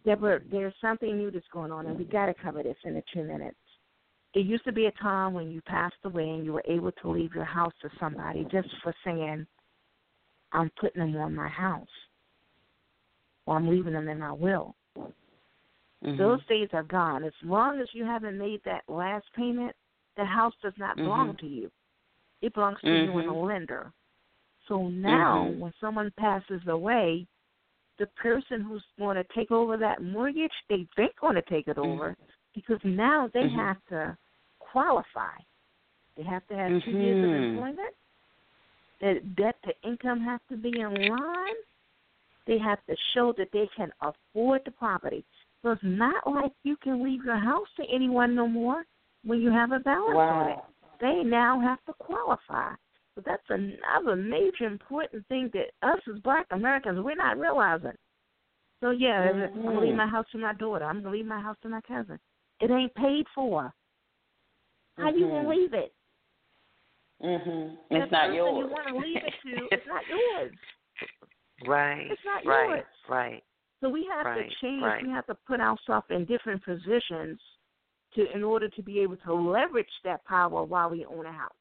Deborah, 0.05 0.41
there's 0.51 0.74
something 0.82 1.17
new 1.17 1.32
that's 1.32 1.45
going 1.53 1.71
on, 1.71 1.86
and 1.86 1.97
we 1.97 2.03
got 2.03 2.26
to 2.26 2.34
cover 2.34 2.61
this 2.61 2.76
in 2.84 2.93
the 2.93 3.03
two 3.13 3.24
minutes. 3.24 3.55
It 4.34 4.45
used 4.45 4.65
to 4.65 4.71
be 4.71 4.88
a 4.88 4.91
time 4.91 5.34
when 5.34 5.51
you 5.51 5.61
passed 5.61 5.95
away 6.03 6.28
and 6.28 6.43
you 6.43 6.53
were 6.53 6.63
able 6.67 6.91
to 6.91 7.09
leave 7.09 7.34
your 7.34 7.45
house 7.45 7.74
to 7.82 7.89
somebody 7.99 8.45
just 8.51 8.67
for 8.82 8.93
saying, 9.05 9.45
I'm 10.51 10.71
putting 10.80 11.01
them 11.01 11.15
on 11.21 11.34
my 11.34 11.47
house, 11.47 11.88
or 13.45 13.55
I'm 13.55 13.69
leaving 13.69 13.93
them 13.93 14.09
in 14.09 14.19
my 14.19 14.34
will. 14.34 14.76
Mm-hmm. 14.97 16.17
Those 16.17 16.45
days 16.47 16.69
are 16.74 16.84
gone. 16.84 17.24
As 17.24 17.32
long 17.43 17.80
as 17.80 17.88
you 17.93 18.03
haven't 18.03 18.38
made 18.38 18.59
that 18.65 18.84
last 18.89 19.26
payment, 19.36 19.74
the 20.18 20.26
house 20.26 20.53
does 20.61 20.74
not 20.78 20.95
belong 20.95 21.30
mm-hmm. 21.30 21.47
to 21.47 21.53
you. 21.53 21.72
It 22.41 22.53
belongs 22.53 22.80
to 22.82 22.88
mm-hmm. 22.88 23.11
you 23.11 23.20
and 23.20 23.30
the 23.30 23.34
lender. 23.34 23.91
So 24.68 24.88
now, 24.89 25.47
mm-hmm. 25.49 25.59
when 25.59 25.74
someone 25.80 26.11
passes 26.18 26.61
away, 26.68 27.28
the 27.99 28.07
person 28.22 28.61
who's 28.61 28.84
going 28.97 29.18
to 29.18 29.26
take 29.36 29.51
over 29.51 29.78
that 29.78 30.01
mortgage, 30.01 30.51
they 30.70 30.88
they're 30.97 31.09
going 31.20 31.36
to 31.36 31.41
take 31.43 31.68
it 31.68 31.78
over 31.78 32.11
Mm-hmm. 32.11 32.24
because 32.55 32.80
now 32.84 33.30
they 33.34 33.43
Mhm. 33.43 33.55
have 33.55 33.78
to 33.89 34.18
qualify. 34.59 35.36
They 36.16 36.24
have 36.24 36.45
to 36.47 36.55
have 36.55 36.84
two 36.84 36.91
years 36.91 37.24
of 37.26 37.43
employment. 37.43 37.95
The 38.99 39.20
debt 39.36 39.57
to 39.64 39.74
income 39.84 40.22
has 40.22 40.39
to 40.49 40.57
be 40.57 40.80
in 40.80 41.07
line. 41.07 41.55
They 42.45 42.57
have 42.57 42.84
to 42.86 42.95
show 43.14 43.34
that 43.34 43.51
they 43.51 43.68
can 43.76 43.91
afford 44.01 44.64
the 44.66 44.72
property. 44.72 45.24
So 45.61 45.72
it's 45.72 45.84
not 45.84 46.28
like 46.28 46.51
you 46.64 46.76
can 46.78 47.03
leave 47.03 47.24
your 47.24 47.38
house 47.38 47.68
to 47.78 47.86
anyone 47.86 48.36
no 48.36 48.47
more 48.47 48.86
when 49.24 49.41
you 49.41 49.51
have 49.51 49.71
a 49.71 49.80
balance 49.80 50.17
on 50.17 50.49
it. 50.51 50.59
They 51.01 51.24
now 51.24 51.59
have 51.59 51.84
to 51.86 51.93
qualify. 51.93 52.74
So 53.15 53.21
that's 53.26 53.43
another 53.49 54.15
major 54.15 54.65
important 54.65 55.28
thing 55.28 55.51
that 55.53 55.71
us 55.88 55.99
as 56.13 56.19
black 56.21 56.47
Americans 56.51 56.99
we're 57.01 57.15
not 57.15 57.38
realizing. 57.38 57.91
So 58.82 58.91
yeah, 58.91 59.30
I'm 59.32 59.63
gonna 59.63 59.80
leave 59.80 59.93
Mhm. 59.93 59.97
my 59.97 60.07
house 60.07 60.26
to 60.32 60.38
my 60.38 60.53
daughter. 60.53 60.86
I'm 60.86 61.01
gonna 61.01 61.15
leave 61.15 61.26
my 61.26 61.39
house 61.39 61.57
to 61.61 61.69
my 61.69 61.82
cousin. 61.82 62.19
It 62.59 62.71
ain't 62.71 62.93
paid 62.95 63.28
for. 63.30 63.74
How 64.97 65.09
you 65.09 65.28
gonna 65.28 65.43
Mhm. 65.43 65.49
leave 65.49 65.74
it? 65.74 65.93
Mm-hmm. 67.21 67.95
It's 67.95 68.11
not 68.11 68.34
yours. 68.34 68.59
You 68.59 68.67
want 68.67 68.88
to 68.88 68.97
leave 68.97 69.24
it 69.24 69.34
to? 69.43 69.67
It's 69.71 69.88
not 69.88 70.07
yours. 70.07 70.53
Right. 71.65 72.11
It's 72.11 72.26
not 72.26 72.45
right. 72.45 72.69
yours. 72.69 72.86
Right. 73.07 73.43
So 73.80 73.89
we 73.89 74.05
have 74.05 74.26
Right, 74.26 74.49
to 74.49 74.55
change. 74.55 74.84
right. 74.84 75.03
We 75.03 75.09
have 75.09 75.26
to 75.28 75.36
put 75.36 75.59
ourselves 75.59 76.07
in 76.09 76.26
different 76.26 76.63
positions 76.63 77.39
to 78.16 78.32
in 78.34 78.43
order 78.43 78.70
to 78.70 78.82
be 78.82 78.99
able 78.99 79.18
to 79.18 79.34
leverage 79.34 79.88
that 80.03 80.24
power 80.26 80.64
while 80.64 80.89
we 80.89 81.05
own 81.05 81.26
a 81.26 81.32
house. 81.32 81.51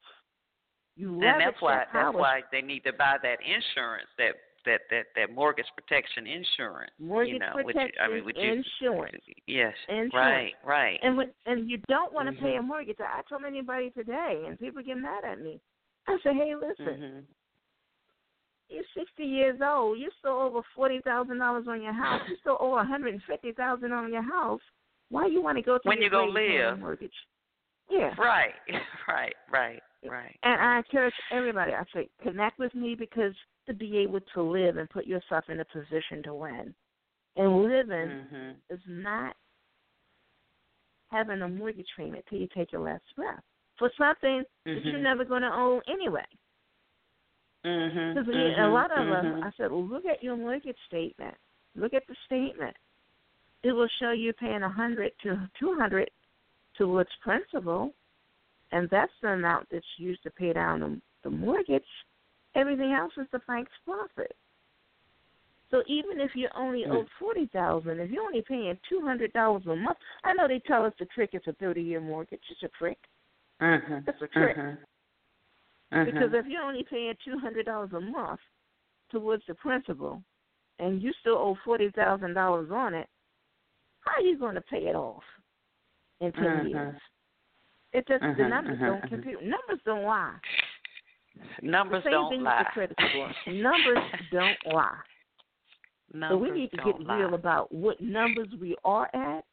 You 0.96 1.08
And 1.08 1.20
leverage 1.20 1.38
that's 1.46 1.62
why 1.62 1.76
that 1.76 1.92
power. 1.92 2.04
that's 2.04 2.16
why 2.16 2.40
they 2.52 2.60
need 2.62 2.80
to 2.84 2.92
buy 2.92 3.16
that 3.22 3.38
insurance 3.40 4.08
that 4.18 4.34
that 4.64 4.80
that 4.90 5.04
that 5.16 5.34
mortgage 5.34 5.66
protection 5.74 6.26
insurance. 6.26 6.92
mortgage 6.98 7.32
you 7.34 7.38
know, 7.38 7.52
protection, 7.54 7.66
which, 7.66 7.94
I 8.00 8.08
mean, 8.08 8.24
which 8.24 8.36
you, 8.38 8.62
insurance, 8.82 9.24
yes, 9.46 9.74
insurance. 9.88 10.12
right, 10.14 10.52
right. 10.64 11.00
and 11.02 11.16
when, 11.16 11.30
and 11.46 11.68
you 11.68 11.78
don't 11.88 12.12
want 12.12 12.28
to 12.28 12.40
pay 12.40 12.54
Mhm. 12.54 12.60
a 12.60 12.62
mortgage. 12.62 13.00
I 13.00 13.22
told 13.28 13.44
anybody 13.44 13.90
today, 13.90 14.44
and 14.46 14.58
people 14.60 14.82
get 14.82 14.98
mad 14.98 15.24
at 15.24 15.40
me. 15.40 15.60
I 16.06 16.18
said, 16.22 16.34
hey, 16.36 16.54
listen, 16.54 16.86
Mhm. 16.86 17.24
you're 18.68 18.84
60 18.94 19.24
years 19.24 19.60
old. 19.62 19.98
You 19.98 20.10
still 20.18 20.38
over 20.38 20.62
forty 20.74 21.00
thousand 21.00 21.38
dollars 21.38 21.66
on 21.68 21.82
your 21.82 21.92
house. 21.92 22.22
You 22.28 22.36
still 22.36 22.56
owe 22.60 22.70
one 22.70 22.86
hundred 22.86 23.14
and 23.14 23.22
fifty 23.24 23.52
thousand 23.52 23.92
on 23.92 24.12
your 24.12 24.22
house. 24.22 24.62
Why 25.12 25.26
you 25.26 25.42
want 25.42 25.58
to 25.58 25.62
go 25.62 25.76
to 25.76 25.82
when 25.84 26.00
you 26.00 26.08
go 26.08 26.24
live 26.24 26.78
mortgage? 26.78 27.12
Yeah. 27.90 28.14
Right. 28.18 28.54
Right. 29.08 29.34
Right. 29.52 29.80
Right. 30.08 30.38
And 30.42 30.60
I 30.60 30.78
encourage 30.78 31.12
everybody. 31.30 31.72
I 31.72 31.82
say 31.92 32.08
connect 32.22 32.58
with 32.58 32.74
me 32.74 32.94
because 32.98 33.34
to 33.66 33.74
be 33.74 33.98
able 33.98 34.20
to 34.34 34.42
live 34.42 34.78
and 34.78 34.88
put 34.88 35.06
yourself 35.06 35.44
in 35.48 35.60
a 35.60 35.64
position 35.66 36.22
to 36.24 36.34
win. 36.34 36.74
And 37.36 37.62
living 37.62 38.24
mm-hmm. 38.24 38.50
is 38.70 38.80
not 38.88 39.34
having 41.10 41.42
a 41.42 41.48
mortgage 41.48 41.86
payment 41.96 42.24
till 42.30 42.38
you 42.38 42.48
take 42.56 42.72
your 42.72 42.80
last 42.80 43.04
breath 43.16 43.42
for 43.78 43.90
something 43.98 44.44
mm-hmm. 44.66 44.74
that 44.74 44.84
you're 44.84 44.98
never 44.98 45.24
going 45.24 45.42
to 45.42 45.52
own 45.52 45.82
anyway. 45.88 46.24
Mm-hmm. 47.66 48.18
Because 48.18 48.34
mm-hmm. 48.34 48.62
a 48.62 48.72
lot 48.72 48.90
of 48.92 48.98
mm-hmm. 48.98 49.42
us, 49.42 49.52
I 49.52 49.62
said, 49.62 49.70
well, 49.70 49.86
look 49.86 50.06
at 50.06 50.22
your 50.22 50.36
mortgage 50.36 50.76
statement. 50.86 51.34
Look 51.76 51.92
at 51.92 52.04
the 52.08 52.14
statement. 52.24 52.76
It 53.62 53.72
will 53.72 53.88
show 54.00 54.10
you 54.10 54.32
paying 54.32 54.62
a 54.62 54.68
hundred 54.68 55.12
to 55.22 55.48
two 55.58 55.74
hundred 55.78 56.10
towards 56.76 57.10
principal, 57.22 57.92
and 58.72 58.88
that's 58.90 59.12
the 59.22 59.28
amount 59.28 59.68
that's 59.70 59.84
used 59.98 60.22
to 60.24 60.30
pay 60.30 60.52
down 60.52 60.80
the, 60.80 61.00
the 61.24 61.30
mortgage. 61.30 61.82
Everything 62.54 62.92
else 62.92 63.12
is 63.16 63.26
the 63.32 63.40
bank's 63.46 63.72
profit. 63.84 64.34
So 65.70 65.82
even 65.86 66.20
if 66.20 66.32
you 66.34 66.48
only 66.54 66.84
owe 66.84 67.06
forty 67.18 67.48
thousand, 67.52 67.98
if 68.00 68.10
you're 68.10 68.24
only 68.24 68.42
paying 68.46 68.76
two 68.88 69.00
hundred 69.00 69.32
dollars 69.32 69.62
a 69.66 69.74
month, 69.74 69.96
I 70.22 70.34
know 70.34 70.46
they 70.46 70.60
tell 70.66 70.84
us 70.84 70.92
the 70.98 71.06
trick 71.06 71.30
is 71.32 71.42
a 71.46 71.54
thirty 71.54 71.82
year 71.82 72.00
mortgage. 72.00 72.40
It's 72.50 72.62
a 72.62 72.68
trick. 72.78 72.98
Mm-hmm. 73.60 74.08
It's 74.08 74.20
a 74.20 74.26
trick. 74.26 74.56
Mm-hmm. 74.56 76.04
Because 76.04 76.30
if 76.34 76.46
you're 76.46 76.62
only 76.62 76.84
paying 76.88 77.14
two 77.24 77.38
hundred 77.38 77.64
dollars 77.64 77.90
a 77.94 78.00
month 78.00 78.40
towards 79.10 79.44
the 79.46 79.54
principal, 79.54 80.22
and 80.78 81.00
you 81.00 81.12
still 81.20 81.36
owe 81.36 81.56
forty 81.64 81.90
thousand 81.90 82.34
dollars 82.34 82.70
on 82.70 82.92
it, 82.92 83.08
how 84.04 84.12
are 84.20 84.20
you 84.26 84.38
going 84.38 84.54
to 84.54 84.60
pay 84.62 84.78
it 84.88 84.94
off 84.94 85.22
in 86.20 86.32
10 86.32 86.42
mm-hmm. 86.42 86.68
years? 86.68 86.96
It 87.92 88.08
just 88.08 88.20
the 88.22 88.26
Mm-hmm, 88.26 88.48
numbers 88.48 88.74
mm-hmm, 88.76 88.84
don't 88.86 89.08
compute. 89.08 89.42
Numbers 89.42 89.80
don't 89.84 90.04
lie. 90.04 90.34
Numbers 91.62 92.04
don't 92.10 92.42
lie. 92.42 92.58
with 92.58 92.66
the 92.66 92.72
credit 92.72 92.96
score. 93.10 93.52
Numbers 93.54 94.04
don't 94.32 94.74
lie. 94.74 94.96
Numbers 96.14 96.30
so 96.30 96.36
we 96.38 96.50
need 96.50 96.70
to 96.70 96.76
get 96.78 97.00
lie. 97.00 97.18
real 97.18 97.34
about 97.34 97.72
what 97.72 98.00
numbers 98.00 98.48
we 98.60 98.76
are 98.84 99.08
at, 99.14 99.44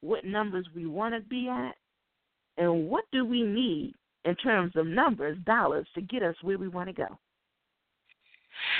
what 0.00 0.24
numbers 0.24 0.66
we 0.74 0.86
want 0.86 1.14
to 1.14 1.20
be 1.28 1.48
at, 1.48 1.74
and 2.56 2.88
what 2.88 3.04
do 3.12 3.24
we 3.24 3.42
need 3.42 3.94
in 4.24 4.34
terms 4.36 4.72
of 4.76 4.86
numbers, 4.86 5.38
dollars, 5.44 5.86
to 5.94 6.00
get 6.00 6.22
us 6.22 6.34
where 6.42 6.58
we 6.58 6.68
want 6.68 6.88
to 6.88 6.92
go. 6.92 7.06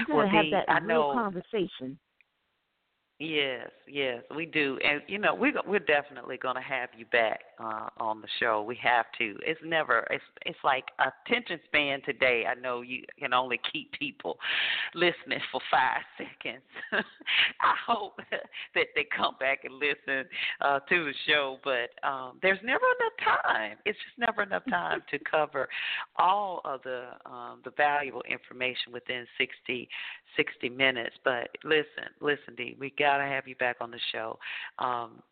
Gotta 0.06 0.16
Well, 0.16 0.28
have 0.28 0.46
that 0.50 0.68
I 0.68 0.78
real 0.78 1.08
know- 1.08 1.12
conversation. 1.12 1.98
Yes, 3.18 3.70
yes, 3.88 4.22
we 4.36 4.44
do, 4.44 4.78
and 4.84 5.00
you 5.08 5.16
know 5.16 5.34
we're 5.34 5.54
we're 5.66 5.78
definitely 5.78 6.36
going 6.36 6.56
to 6.56 6.60
have 6.60 6.90
you 6.94 7.06
back 7.06 7.40
uh, 7.58 7.88
on 7.96 8.20
the 8.20 8.28
show. 8.38 8.62
We 8.62 8.78
have 8.82 9.06
to. 9.16 9.38
It's 9.40 9.60
never. 9.64 10.06
It's 10.10 10.22
it's 10.44 10.58
like 10.62 10.84
attention 10.98 11.58
span 11.64 12.02
today. 12.04 12.44
I 12.46 12.60
know 12.60 12.82
you 12.82 13.04
can 13.18 13.32
only 13.32 13.58
keep 13.72 13.90
people 13.92 14.36
listening 14.94 15.40
for 15.50 15.62
five 15.70 16.02
seconds. 16.18 16.62
I 16.92 17.74
hope 17.86 18.18
that 18.30 18.86
they 18.94 19.06
come 19.16 19.36
back 19.40 19.60
and 19.64 19.72
listen 19.72 20.28
uh, 20.60 20.80
to 20.80 21.04
the 21.06 21.14
show, 21.26 21.56
but 21.64 22.06
um, 22.06 22.38
there's 22.42 22.60
never 22.62 22.84
enough 23.00 23.42
time. 23.42 23.78
It's 23.86 23.98
just 24.04 24.18
never 24.18 24.42
enough 24.42 24.64
time 24.68 25.00
to 25.10 25.18
cover 25.30 25.70
all 26.16 26.60
of 26.66 26.82
the 26.82 27.04
um, 27.24 27.60
the 27.64 27.70
valuable 27.78 28.24
information 28.30 28.92
within 28.92 29.26
60 29.38 29.88
60 30.36 30.68
minutes. 30.70 31.16
But 31.24 31.48
listen, 31.64 32.10
listen, 32.20 32.54
Dee, 32.56 32.76
we 32.78 32.92
got 32.98 33.18
to 33.18 33.24
have 33.24 33.46
you 33.48 33.54
back 33.56 33.76
on 33.80 33.90
the 33.90 34.00
show. 34.12 34.38
Um, 34.78 35.22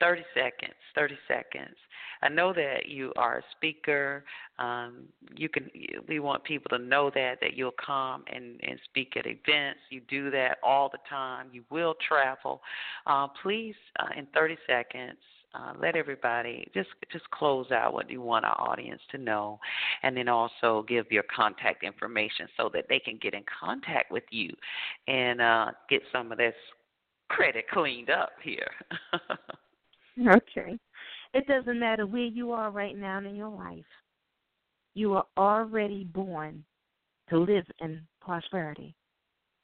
30 0.00 0.22
seconds, 0.34 0.74
30 0.96 1.16
seconds. 1.28 1.76
I 2.22 2.28
know 2.28 2.52
that 2.52 2.86
you 2.86 3.12
are 3.16 3.38
a 3.38 3.42
speaker. 3.56 4.24
Um, 4.58 5.04
you 5.34 5.48
can. 5.48 5.70
We 6.08 6.20
want 6.20 6.44
people 6.44 6.76
to 6.76 6.82
know 6.82 7.10
that 7.14 7.38
that 7.40 7.54
you'll 7.54 7.74
come 7.84 8.24
and 8.32 8.60
and 8.62 8.78
speak 8.84 9.16
at 9.16 9.26
events. 9.26 9.80
You 9.90 10.00
do 10.08 10.30
that 10.30 10.58
all 10.62 10.88
the 10.88 10.98
time. 11.08 11.48
You 11.52 11.64
will 11.70 11.94
travel. 12.06 12.60
Uh, 13.06 13.28
please, 13.42 13.74
uh, 13.98 14.08
in 14.16 14.26
30 14.34 14.56
seconds, 14.68 15.18
uh, 15.54 15.72
let 15.80 15.96
everybody 15.96 16.66
just 16.74 16.88
just 17.10 17.28
close 17.30 17.70
out 17.70 17.92
what 17.92 18.10
you 18.10 18.20
want 18.20 18.44
our 18.44 18.60
audience 18.60 19.00
to 19.10 19.18
know, 19.18 19.58
and 20.02 20.16
then 20.16 20.28
also 20.28 20.84
give 20.88 21.06
your 21.10 21.24
contact 21.34 21.84
information 21.84 22.46
so 22.56 22.70
that 22.72 22.86
they 22.88 22.98
can 22.98 23.18
get 23.20 23.34
in 23.34 23.42
contact 23.60 24.10
with 24.10 24.24
you 24.30 24.50
and 25.08 25.40
uh, 25.40 25.66
get 25.90 26.02
some 26.10 26.32
of 26.32 26.38
this 26.38 26.54
credit 27.28 27.64
cleaned 27.70 28.10
up 28.10 28.30
here. 28.42 28.70
Okay. 30.18 30.78
It 31.34 31.46
doesn't 31.46 31.78
matter 31.78 32.06
where 32.06 32.22
you 32.22 32.52
are 32.52 32.70
right 32.70 32.96
now 32.96 33.18
in 33.18 33.34
your 33.34 33.48
life. 33.48 33.84
You 34.94 35.14
are 35.14 35.24
already 35.38 36.04
born 36.04 36.64
to 37.30 37.38
live 37.38 37.64
in 37.80 38.02
prosperity. 38.20 38.94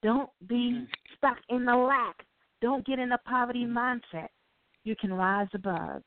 Don't 0.03 0.31
be 0.47 0.87
stuck 1.17 1.37
in 1.51 1.65
the 1.65 1.77
lack. 1.77 2.25
Don't 2.63 2.87
get 2.87 2.99
in 2.99 3.13
a 3.13 3.19
poverty 3.19 3.67
mindset. 3.67 4.29
You 4.85 4.95
can 4.97 5.13
rise 5.13 5.49
above. 5.55 6.03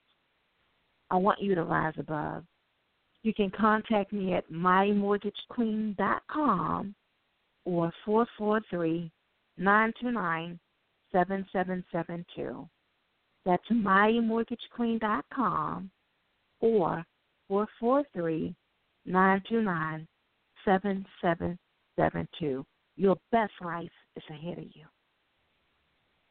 I 1.10 1.16
want 1.16 1.42
you 1.42 1.56
to 1.56 1.64
rise 1.64 1.96
above. 1.98 2.44
You 3.24 3.34
can 3.34 3.50
contact 3.52 4.14
me 4.14 4.34
at 4.34 4.52
mymortgagequeen.com 4.52 6.96
or 7.66 7.92
443 8.06 9.12
929 9.58 10.60
7772. 11.12 12.70
That's 13.46 13.68
mymortgagequeen.com 13.72 15.92
or 16.62 17.06
443 17.48 18.56
929 19.06 20.08
7772. 20.66 22.66
Your 22.96 23.18
best 23.32 23.54
life 23.62 23.90
is 24.16 24.24
ahead 24.30 24.60
of 24.60 24.66
you. 24.76 24.86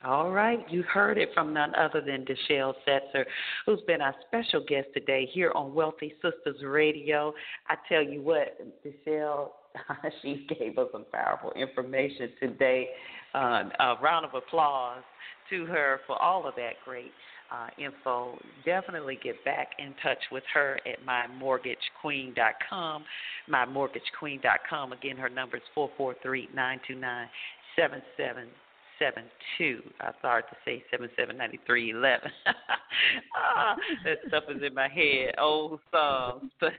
All 0.03 0.31
right, 0.31 0.61
you 0.71 0.83
heard 0.83 1.19
it 1.19 1.29
from 1.35 1.53
none 1.53 1.75
other 1.75 2.01
than 2.01 2.25
Deizshel 2.25 2.73
Setzer, 2.89 3.27
who's 3.67 3.83
been 3.87 4.01
our 4.01 4.15
special 4.27 4.65
guest 4.67 4.89
today 4.95 5.29
here 5.31 5.53
on 5.55 5.75
Wealthy 5.75 6.15
Sistas 6.25 6.65
Radio. 6.65 7.35
I 7.69 7.75
tell 7.87 8.03
you 8.03 8.23
what, 8.23 8.59
Deizshel, 8.83 9.51
she 10.23 10.47
gave 10.59 10.79
us 10.79 10.89
some 10.93 11.05
powerful 11.13 11.53
information 11.53 12.31
today. 12.41 12.89
Uh, 13.35 13.65
a 13.79 13.97
round 14.03 14.25
of 14.25 14.33
applause 14.35 15.03
to 15.51 15.67
her 15.67 16.01
for 16.07 16.17
all 16.17 16.49
of 16.49 16.55
that 16.55 16.77
great 16.83 17.13
uh, 17.53 17.69
info. 17.79 18.39
Definitely 18.65 19.19
get 19.23 19.45
back 19.45 19.73
in 19.79 19.93
touch 20.03 20.31
with 20.33 20.45
her 20.55 20.81
at 20.87 21.05
mymortgagequeen.com. 21.05 23.05
Mymortgagequeen.com. 23.51 24.93
Again, 24.95 25.19
her 25.19 25.29
number 25.29 25.59
is 25.59 25.63
443 25.75 26.49
929 26.55 27.29
seven 29.01 29.25
two. 29.59 29.83
I 30.01 30.13
started 30.21 30.49
to 30.51 30.57
say 30.65 30.85
seven 30.91 31.09
seven 31.19 31.37
ninety 31.37 31.59
three 31.67 31.91
eleven. 31.91 32.31
ah, 33.37 33.75
that 34.05 34.19
stuff 34.29 34.45
is 34.49 34.63
in 34.63 34.75
my 34.75 34.89
head, 34.89 35.35
old 35.39 35.81
songs. 35.91 36.51
But 36.61 36.73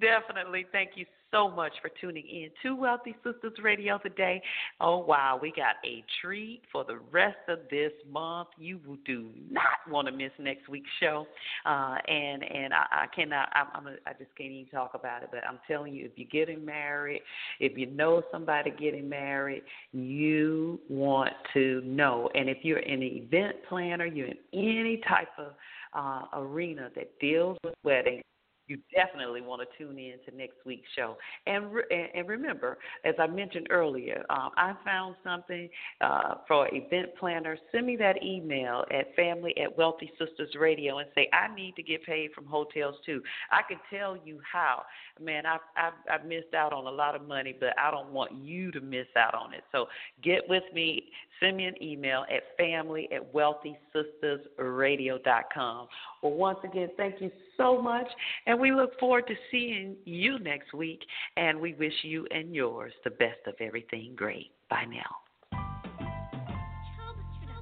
definitely, 0.00 0.64
thank 0.72 0.92
you 0.94 1.04
so 1.30 1.50
much 1.50 1.72
for 1.82 1.90
tuning 2.00 2.26
in 2.26 2.50
to 2.62 2.74
Wealthy 2.74 3.14
Sistas 3.24 3.62
Radio 3.62 3.98
today. 3.98 4.42
Oh 4.80 4.98
wow, 4.98 5.38
we 5.40 5.52
got 5.54 5.76
a 5.84 6.04
treat 6.20 6.62
for 6.72 6.84
the 6.84 6.98
rest 7.10 7.38
of 7.48 7.60
this 7.70 7.92
month. 8.10 8.48
You 8.58 8.80
do 9.04 9.30
not 9.50 9.90
want 9.90 10.06
to 10.08 10.12
miss 10.12 10.30
next 10.38 10.68
week's 10.68 10.90
show. 11.00 11.26
Uh, 11.66 11.96
and 12.06 12.42
and 12.42 12.72
I, 12.72 12.86
I 12.90 13.06
cannot. 13.14 13.48
I'm, 13.54 13.66
I'm 13.74 13.86
a, 13.86 13.96
I 14.06 14.12
just 14.18 14.34
can't 14.36 14.50
even 14.50 14.70
talk 14.70 14.92
about 14.94 15.22
it. 15.22 15.28
But 15.30 15.40
I'm 15.48 15.58
telling 15.66 15.94
you, 15.94 16.06
if 16.06 16.12
you're 16.16 16.28
getting 16.28 16.64
married, 16.64 17.22
if 17.60 17.76
you 17.76 17.86
know 17.86 18.22
somebody 18.30 18.70
getting 18.70 19.08
married, 19.08 19.62
you 19.92 20.80
want 20.88 21.32
to 21.54 21.82
know. 21.84 22.30
And 22.34 22.48
if 22.48 22.58
you're 22.62 22.78
an 22.78 23.02
event 23.02 23.56
planner, 23.68 24.06
you're 24.06 24.28
in 24.28 24.38
any 24.52 25.00
type 25.08 25.28
of 25.38 25.52
uh, 25.94 26.22
arena 26.34 26.90
that 26.94 27.18
deals 27.18 27.58
with 27.64 27.74
weddings, 27.84 28.22
you 28.68 28.78
definitely 28.94 29.40
want 29.40 29.62
to 29.62 29.78
tune 29.78 29.98
in 29.98 30.14
to 30.26 30.36
next 30.36 30.56
week's 30.64 30.88
show. 30.94 31.16
And 31.46 31.72
re- 31.72 32.10
and 32.14 32.28
remember, 32.28 32.78
as 33.04 33.14
I 33.18 33.26
mentioned 33.26 33.68
earlier, 33.70 34.24
um, 34.30 34.50
I 34.56 34.74
found 34.84 35.16
something 35.24 35.68
uh, 36.00 36.34
for 36.46 36.68
event 36.72 37.08
planners. 37.18 37.58
Send 37.72 37.86
me 37.86 37.96
that 37.96 38.22
email 38.22 38.84
at 38.92 39.14
family 39.16 39.54
at 39.58 39.76
Wealthy 39.76 40.10
Sistas 40.20 40.58
Radio 40.58 40.98
and 40.98 41.08
say 41.14 41.28
I 41.32 41.54
need 41.54 41.74
to 41.76 41.82
get 41.82 42.04
paid 42.04 42.32
from 42.32 42.46
hotels 42.46 42.96
too. 43.04 43.22
I 43.50 43.62
can 43.68 43.78
tell 43.90 44.16
you 44.24 44.40
how. 44.50 44.82
Man, 45.20 45.46
I've 45.46 45.60
I've, 45.76 46.20
I've 46.20 46.26
missed 46.26 46.54
out 46.54 46.72
on 46.72 46.86
a 46.86 46.90
lot 46.90 47.14
of 47.14 47.26
money, 47.26 47.56
but 47.58 47.70
I 47.78 47.90
don't 47.90 48.12
want 48.12 48.32
you 48.32 48.70
to 48.72 48.80
miss 48.80 49.06
out 49.16 49.34
on 49.34 49.54
it. 49.54 49.64
So 49.72 49.86
get 50.22 50.48
with 50.48 50.64
me. 50.74 51.04
Send 51.40 51.56
me 51.56 51.64
an 51.66 51.82
email 51.82 52.24
at 52.34 52.42
family 52.56 53.08
at 53.14 53.32
wealthysistasradio.com. 53.32 55.88
Well, 56.22 56.32
once 56.32 56.58
again, 56.64 56.88
thank 56.96 57.20
you 57.20 57.30
so 57.56 57.80
much, 57.80 58.08
and 58.46 58.58
we 58.58 58.72
look 58.72 58.98
forward 58.98 59.28
to 59.28 59.34
seeing 59.50 59.96
you 60.04 60.38
next 60.38 60.72
week. 60.74 61.00
And 61.36 61.60
we 61.60 61.74
wish 61.74 61.92
you 62.02 62.26
and 62.30 62.54
yours 62.54 62.94
the 63.04 63.10
best 63.10 63.40
of 63.46 63.54
everything 63.60 64.14
great. 64.16 64.52
Bye 64.70 64.84
now. 64.84 65.16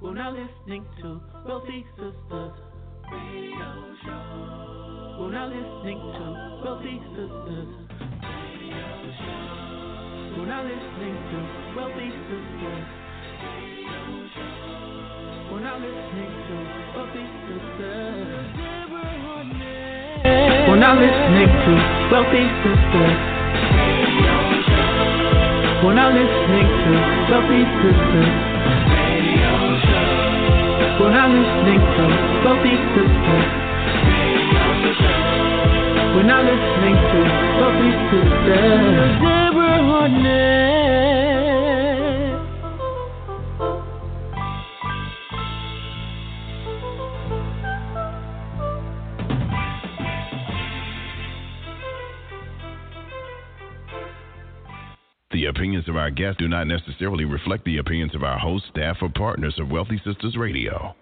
We're 0.02 0.14
now 0.14 0.30
listening 0.30 0.84
to 1.02 1.20
Wealthy 1.46 1.86
Sistas 1.98 2.52
We're 5.18 5.32
now 5.32 5.46
listening 5.46 5.98
to 5.98 6.60
Wealthy 6.64 7.00
Sistas. 7.16 7.70
We're 10.36 10.46
now 10.46 10.62
listening 10.62 11.16
to 11.30 11.38
Wealthy 11.76 12.10
Sistas. 12.28 13.05
We're 15.50 15.60
now 15.60 15.76
listening 15.78 16.30
to 16.46 16.54
Wealthy 16.96 17.24
Sistas. 17.46 18.56
We're 20.66 20.80
now 20.80 20.94
listening 20.98 21.48
to 21.64 21.72
Wealthy 22.10 22.44
Sistas. 22.60 23.18
We're 25.84 25.94
now 25.94 26.10
listening 26.10 26.66
to 26.82 26.92
Wealthy 27.30 27.62
Sistas. 27.78 28.34
We're 30.98 31.12
now 31.12 31.28
listening 31.28 31.80
to 31.94 32.04
Wealthy 32.44 32.74
Sistas. 32.96 33.48
We're 36.16 36.24
now 36.24 36.40
listening 36.42 36.96
to 36.96 37.18
Wealthy 37.60 37.90
Sistas. 38.10 39.20
Deborah 39.20 39.80
Hardnett. 39.88 41.35
Our 56.06 56.12
guests 56.12 56.38
do 56.38 56.46
not 56.46 56.68
necessarily 56.68 57.24
reflect 57.24 57.64
the 57.64 57.78
opinions 57.78 58.14
of 58.14 58.22
our 58.22 58.38
host, 58.38 58.66
staff, 58.70 58.98
or 59.02 59.08
partners 59.08 59.58
of 59.58 59.72
Wealthy 59.72 60.00
Sistas 60.06 60.36
Radio. 60.36 60.94